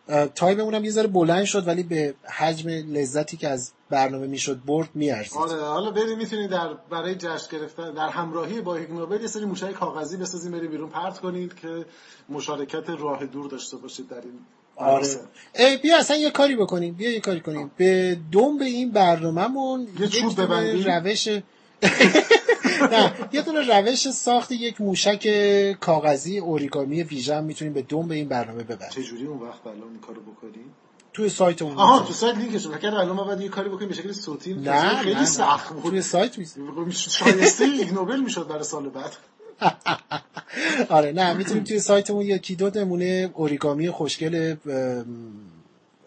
اه، 0.10 0.28
تایممون 0.28 0.76
هم 0.76 0.86
یه 0.86 0.92
ذره 0.92 1.08
بلند 1.08 1.46
شد 1.46 1.68
ولی 1.68 1.84
به 1.84 2.14
حجم 2.24 2.70
لذتی 2.70 3.38
که 3.38 3.48
از 3.48 3.72
برنامه 3.92 4.28
می‌شد 4.28 4.62
برد 4.66 4.90
میارزید. 4.94 5.38
آره 5.38 5.64
حالا 5.64 5.92
بریم 5.92 6.18
می‌تونید 6.18 6.50
در 6.50 6.74
برای 6.90 7.16
جشن 7.16 7.58
گرفتن 7.58 7.94
در 7.94 8.10
همراهی 8.10 8.62
با 8.62 8.80
یک 8.80 8.90
نوبل 8.90 9.22
یه 9.22 9.28
سری 9.28 9.46
موشک 9.46 9.72
کاغذی 9.72 10.18
بسازیم 10.18 10.52
بریم 10.52 10.72
بیرون 10.72 10.90
پرت 10.90 11.20
کنید 11.20 11.56
که 11.56 11.86
مشارکت 12.30 12.90
راه 12.90 13.26
دور 13.26 13.48
داشته 13.48 13.78
باشید 13.78 14.08
در 14.08 14.22
این 14.22 14.40
آره. 14.76 15.08
ای 15.56 15.78
بیا 15.78 15.98
اصلا 15.98 16.18
یه 16.18 16.32
کاری 16.32 16.56
بکنیم 16.56 16.94
بیا 16.94 17.12
یه 17.12 17.20
کاری 17.20 17.40
کنیم. 17.40 17.72
به 17.78 18.18
دنب 18.32 18.62
این 18.62 18.92
برنامهمون 18.92 19.88
یه 20.00 20.08
چوب 20.08 20.42
ببندیم؟ 20.42 20.84
روش 20.86 21.28
نه 22.92 23.14
یه 23.32 23.42
دونه 23.42 23.80
روش 23.80 24.10
ساخت 24.10 24.52
یک 24.52 24.82
موشک 24.82 25.28
کاغذی 25.80 26.38
اوریگامی 26.38 27.04
ویژن 27.04 27.44
می‌تونیم 27.44 27.74
به 27.74 27.82
دنب 27.82 28.12
این 28.12 28.28
برنامه 28.28 28.64
ببریم. 28.64 28.90
چجوری 28.90 29.26
اون 29.26 29.40
وقت 29.40 29.68
الان 29.68 29.90
این 29.90 30.00
کارو 30.00 30.22
بکنیم؟ 30.22 30.74
توی 31.14 31.30
سایتمون 31.30 31.72
آها 31.78 31.86
می‌ذاریم. 31.86 32.08
تو 32.08 32.14
سایت 32.14 32.38
لینکش 32.38 32.66
رو 32.66 32.72
فکر 32.72 32.88
الان 32.88 33.12
ما 33.12 33.24
باید 33.24 33.42
یه 33.42 33.50
کاری 33.50 33.70
بکنیم 33.70 33.90
به 33.90 33.96
شکل 33.96 34.12
صوتی 34.12 34.54
نه 34.54 34.96
خیلی 34.96 35.14
نه، 35.16 35.26
سخت. 35.26 35.74
بود 35.74 35.84
توی 35.92 36.02
سایت. 36.02 36.38
شایسته 36.92 37.68
یک 37.68 37.94
نوبل 37.94 38.20
می‌شد 38.20 38.48
برای 38.48 38.64
سال 38.64 38.90
بعد 38.90 39.12
آره 40.90 41.12
نه 41.12 41.34
می‌تونیم 41.34 41.64
توی 41.64 41.80
سایتمون 41.80 42.22
یکی 42.22 42.56
دو 42.56 42.72
نمونه 42.76 43.30
اوریگامی 43.34 43.90
خوشگل 43.90 44.56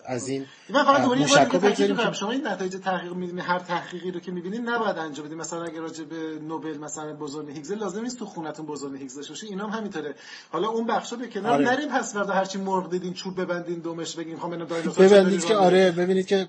از 0.05 0.29
این 0.29 0.47
من 0.69 0.85
فقط 0.85 1.03
دوباره 1.03 1.21
یه 1.21 1.27
بار 1.27 1.45
کنم 1.45 1.73
که- 1.73 2.13
شما 2.13 2.31
این 2.31 2.47
نتایج 2.47 2.77
تحقیق 2.77 3.13
می‌دونید 3.13 3.45
هر 3.45 3.59
تحقیقی 3.59 4.11
رو 4.11 4.21
که 4.21 4.33
می‌بینید 4.33 4.61
نباید 4.69 4.99
انجام 4.99 5.27
بدید 5.27 5.39
مثلا 5.39 5.63
اگه 5.65 5.81
راجع 5.81 6.05
به 6.05 6.17
نوبل 6.49 6.79
مثلا 6.79 7.13
بوزون 7.15 7.51
هیگز 7.51 7.73
لازم 7.73 8.01
نیست 8.03 8.19
تو 8.19 8.27
خونتون 8.27 8.67
بوزون 8.67 8.97
هیگز 8.97 9.17
داشته 9.17 9.33
باشی 9.33 9.47
اینا 9.47 9.67
هم 9.67 9.79
همینطوره. 9.79 10.15
حالا 10.51 10.69
اون 10.69 10.87
بخشا 10.87 11.17
به 11.17 11.27
کنار 11.29 11.53
آره. 11.53 11.65
نریم 11.71 11.89
پس 11.89 12.15
فردا 12.15 12.33
هرچی 12.33 12.59
مرغ 12.59 12.91
دیدین 12.91 13.13
چوب 13.15 13.41
ببندین 13.41 13.79
دومش 13.79 14.17
بگین 14.17 14.39
خب 14.39 14.51
اینو 14.51 14.65
دایناسور 14.65 15.07
ببندید 15.07 15.45
که 15.45 15.55
آره 15.57 15.91
ببینید 15.91 16.27
که 16.27 16.49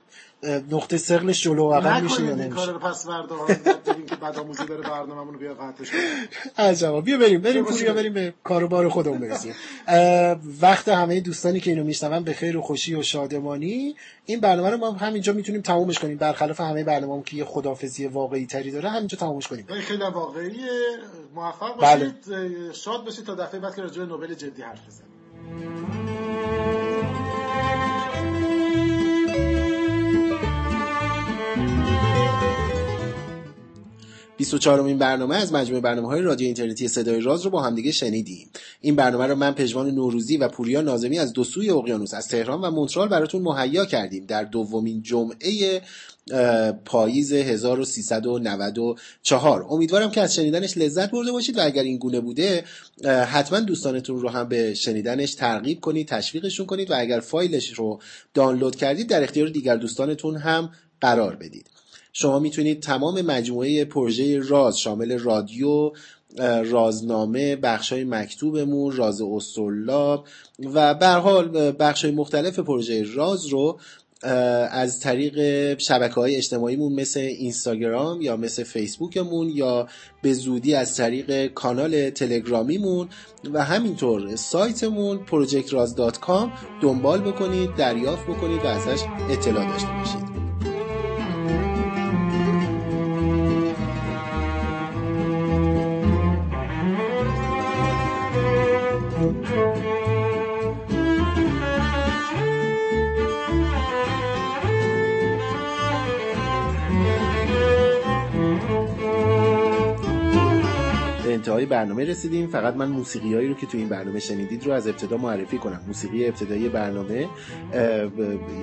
نقطه 0.71 0.97
سقلش 0.97 1.43
جلو 1.43 1.63
و 1.69 1.73
عقب 1.73 2.03
میشه 2.03 2.21
یا 2.23 2.27
کار 2.35 2.45
نمیشه؟ 2.45 2.71
رو 2.71 2.79
پس 2.79 3.05
فردا. 3.05 3.35
بعد 3.65 3.83
بگین 3.83 4.05
که 4.05 4.15
بعد 4.15 4.39
آموزی 4.39 4.65
داره 4.65 4.81
برنامه‌مون 4.81 5.33
رو 5.33 5.39
بیا 5.39 5.53
قطعش. 5.53 5.91
عجبا. 6.57 7.01
بیا 7.01 7.17
بریم 7.17 7.41
بریم 7.41 7.65
پوریا 7.65 7.93
بریم. 7.93 8.13
به 8.13 8.33
کار 8.43 8.63
و 8.63 8.67
بار 8.67 8.89
خودمون 8.89 9.19
برسیم. 9.19 9.53
وقت 10.61 10.87
همه 10.87 11.19
دوستانی 11.21 11.59
که 11.59 11.69
اینو 11.71 11.83
میشنون 11.83 12.23
به 12.23 12.33
خیر 12.33 12.57
و 12.57 12.61
خوشی 12.61 12.95
و 12.95 13.03
شادمانی. 13.03 13.95
این 14.25 14.39
برنامه 14.39 14.69
رو 14.69 14.77
ما 14.77 14.91
همینجا 14.91 15.33
می‌تونیم 15.33 15.61
تمومش 15.61 15.99
کنیم. 15.99 16.17
برخلاف 16.17 16.61
همه 16.61 16.83
برنامه‌مون 16.83 17.23
که 17.23 17.37
یه 17.37 17.45
خدافزی 17.45 18.07
واقعی 18.07 18.45
تری 18.45 18.71
داره 18.71 18.89
همینجا 18.89 19.17
تمومش 19.17 19.47
کنیم. 19.47 19.65
خیلی 19.65 20.03
هم 20.03 20.13
واقعی 20.13 20.59
موفق 21.35 21.81
بله. 21.81 22.05
باشید. 22.05 22.71
شاد 22.71 23.05
باشید 23.05 23.25
تا 23.25 23.35
دفعه 23.35 23.59
بعد 23.59 23.75
که 23.75 23.81
راجع 23.81 23.99
به 23.99 24.05
نوبل 24.05 24.33
جدی 24.33 24.61
حرف 24.61 24.87
بزنیم. 24.87 26.04
24 34.37 34.79
امین 34.79 34.97
برنامه 34.97 35.35
از 35.35 35.53
مجموعه 35.53 35.81
برنامه 35.81 36.07
های 36.07 36.21
رادیو 36.21 36.45
اینترنتی 36.45 36.87
صدای 36.87 37.21
راز 37.21 37.41
رو 37.41 37.49
با 37.49 37.61
همدیگه 37.61 37.91
شنیدیم. 37.91 38.49
این 38.81 38.95
برنامه 38.95 39.27
رو 39.27 39.35
من 39.35 39.51
پژمان 39.51 39.91
نوروزی 39.91 40.37
و 40.37 40.47
پوریا 40.47 40.81
نازمی 40.81 41.19
از 41.19 41.33
دو 41.33 41.43
سوی 41.43 41.69
اقیانوس 41.69 42.13
از 42.13 42.27
تهران 42.27 42.61
و 42.61 42.71
مونترال 42.71 43.07
براتون 43.07 43.41
مهیا 43.41 43.85
کردیم 43.85 44.25
در 44.25 44.43
دومین 44.43 45.01
جمعه 45.01 45.81
پاییز 46.85 47.33
1394 47.33 49.65
امیدوارم 49.69 50.11
که 50.11 50.21
از 50.21 50.35
شنیدنش 50.35 50.77
لذت 50.77 51.11
برده 51.11 51.31
باشید 51.31 51.57
و 51.57 51.65
اگر 51.65 51.83
این 51.83 51.97
گونه 51.97 52.19
بوده 52.19 52.63
حتما 53.05 53.59
دوستانتون 53.59 54.19
رو 54.19 54.29
هم 54.29 54.49
به 54.49 54.73
شنیدنش 54.73 55.35
ترغیب 55.35 55.79
کنید 55.79 56.07
تشویقشون 56.07 56.65
کنید 56.65 56.91
و 56.91 56.93
اگر 56.97 57.19
فایلش 57.19 57.73
رو 57.73 57.99
دانلود 58.33 58.75
کردید 58.75 59.09
در 59.09 59.23
اختیار 59.23 59.47
دیگر 59.47 59.75
دوستانتون 59.75 60.37
هم 60.37 60.69
قرار 61.01 61.35
بدید. 61.35 61.74
شما 62.17 62.39
می‌تونید 62.39 62.79
تمام 62.79 63.21
مجموعه 63.21 63.85
پروژه 63.85 64.39
راز 64.39 64.79
شامل 64.79 65.19
رادیو 65.19 65.91
رازنامه 66.71 67.55
بخش 67.55 67.93
های 67.93 68.03
مکتوبمون 68.03 68.95
راز 68.95 69.21
استرلاب 69.21 70.27
و 70.73 70.93
به 70.93 71.07
حال 71.07 71.71
بخش 71.71 72.05
های 72.05 72.13
مختلف 72.13 72.59
پروژه 72.59 73.05
راز 73.15 73.45
رو 73.45 73.79
از 74.71 74.99
طریق 74.99 75.77
شبکه 75.79 76.15
های 76.15 76.35
اجتماعیمون 76.35 76.93
مثل 76.93 77.19
اینستاگرام 77.19 78.21
یا 78.21 78.37
مثل 78.37 78.63
فیسبوکمون 78.63 79.49
یا 79.49 79.87
به 80.21 80.33
زودی 80.33 80.75
از 80.75 80.97
طریق 80.97 81.47
کانال 81.47 82.09
تلگرامیمون 82.09 83.09
و 83.53 83.63
همینطور 83.63 84.35
سایتمون 84.35 85.19
projectraz.com 85.31 86.49
دنبال 86.81 87.21
بکنید 87.21 87.75
دریافت 87.75 88.23
بکنید 88.23 88.65
و 88.65 88.67
ازش 88.67 89.01
اطلاع 89.29 89.71
داشته 89.71 89.87
باشید. 89.87 90.24
انتهای 111.45 111.65
برنامه 111.65 112.05
رسیدیم. 112.05 112.47
فقط 112.47 112.75
من 112.75 112.89
موسیقی 112.89 113.33
هایی 113.33 113.47
رو 113.47 113.53
که 113.53 113.65
تو 113.65 113.77
این 113.77 113.89
برنامه 113.89 114.19
شنیدید 114.19 114.65
رو 114.65 114.71
از 114.71 114.87
ابتدا 114.87 115.17
معرفی 115.17 115.57
کنم. 115.57 115.81
موسیقی 115.87 116.25
ابتدایی 116.25 116.69
برنامه 116.69 117.27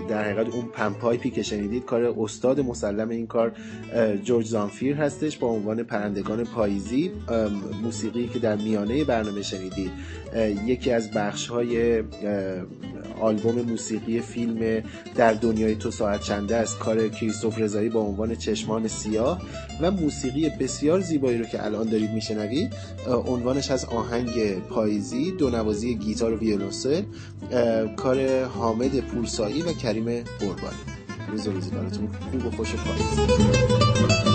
در 0.08 0.24
حقیقت 0.24 0.54
اون 0.54 0.64
pan 0.64 0.89
pipe 0.89 1.22
ی 1.22 1.30
که 1.30 1.42
شنیدید 1.42 1.84
کار 1.84 2.14
استاد 2.18 2.60
مسلم 2.60 3.08
این 3.08 3.26
کار 3.26 3.52
جورج 4.24 4.46
زامفیر 4.46 4.96
هستش 4.96 5.38
با 5.38 5.48
عنوان 5.48 5.82
پرندگان 5.82 6.44
پاییزی. 6.44 7.12
موسیقی 7.82 8.28
که 8.28 8.38
در 8.38 8.56
میانه 8.56 9.04
برنامه 9.04 9.42
شنیدید 9.42 9.90
یکی 10.66 10.90
از 10.90 11.10
بخش 11.10 11.48
های 11.48 12.02
آلبوم 13.22 13.60
موسیقی 13.60 14.20
فیلم 14.20 14.82
در 15.16 15.32
دنیای 15.32 15.74
تو 15.74 15.90
ساعت 15.90 16.22
چنده 16.22 16.56
از 16.56 16.78
کار 16.78 17.08
کریستوف 17.08 17.58
رضایی 17.58 17.88
با 17.88 18.00
عنوان 18.00 18.34
چشمان 18.34 18.88
سیاه 18.88 19.42
و 19.80 19.90
موسیقی 19.90 20.48
بسیار 20.48 21.00
زیبایی 21.00 21.38
رو 21.38 21.44
که 21.44 21.64
الان 21.64 21.88
دارید 21.88 22.10
میشنوید 22.10 22.72
عنوانش 23.26 23.70
از 23.70 23.84
آهنگ 23.84 24.58
پاییزی 24.58 25.30
دو 25.30 25.50
نوازی 25.50 25.94
گیتار 25.94 26.32
و 26.32 26.38
ویولنسل 26.38 27.02
کار 27.96 28.44
حامد 28.44 29.00
پورسایی 29.00 29.62
و 29.62 29.72
کریم 29.72 30.04
قربانی. 30.40 30.76
روز 31.30 31.46
روزی 31.46 31.70
براتون 31.70 32.08
خوب 32.30 32.46
و 32.46 32.50
خوش 32.50 32.74
و 32.74 32.76
پاییزی 32.76 34.31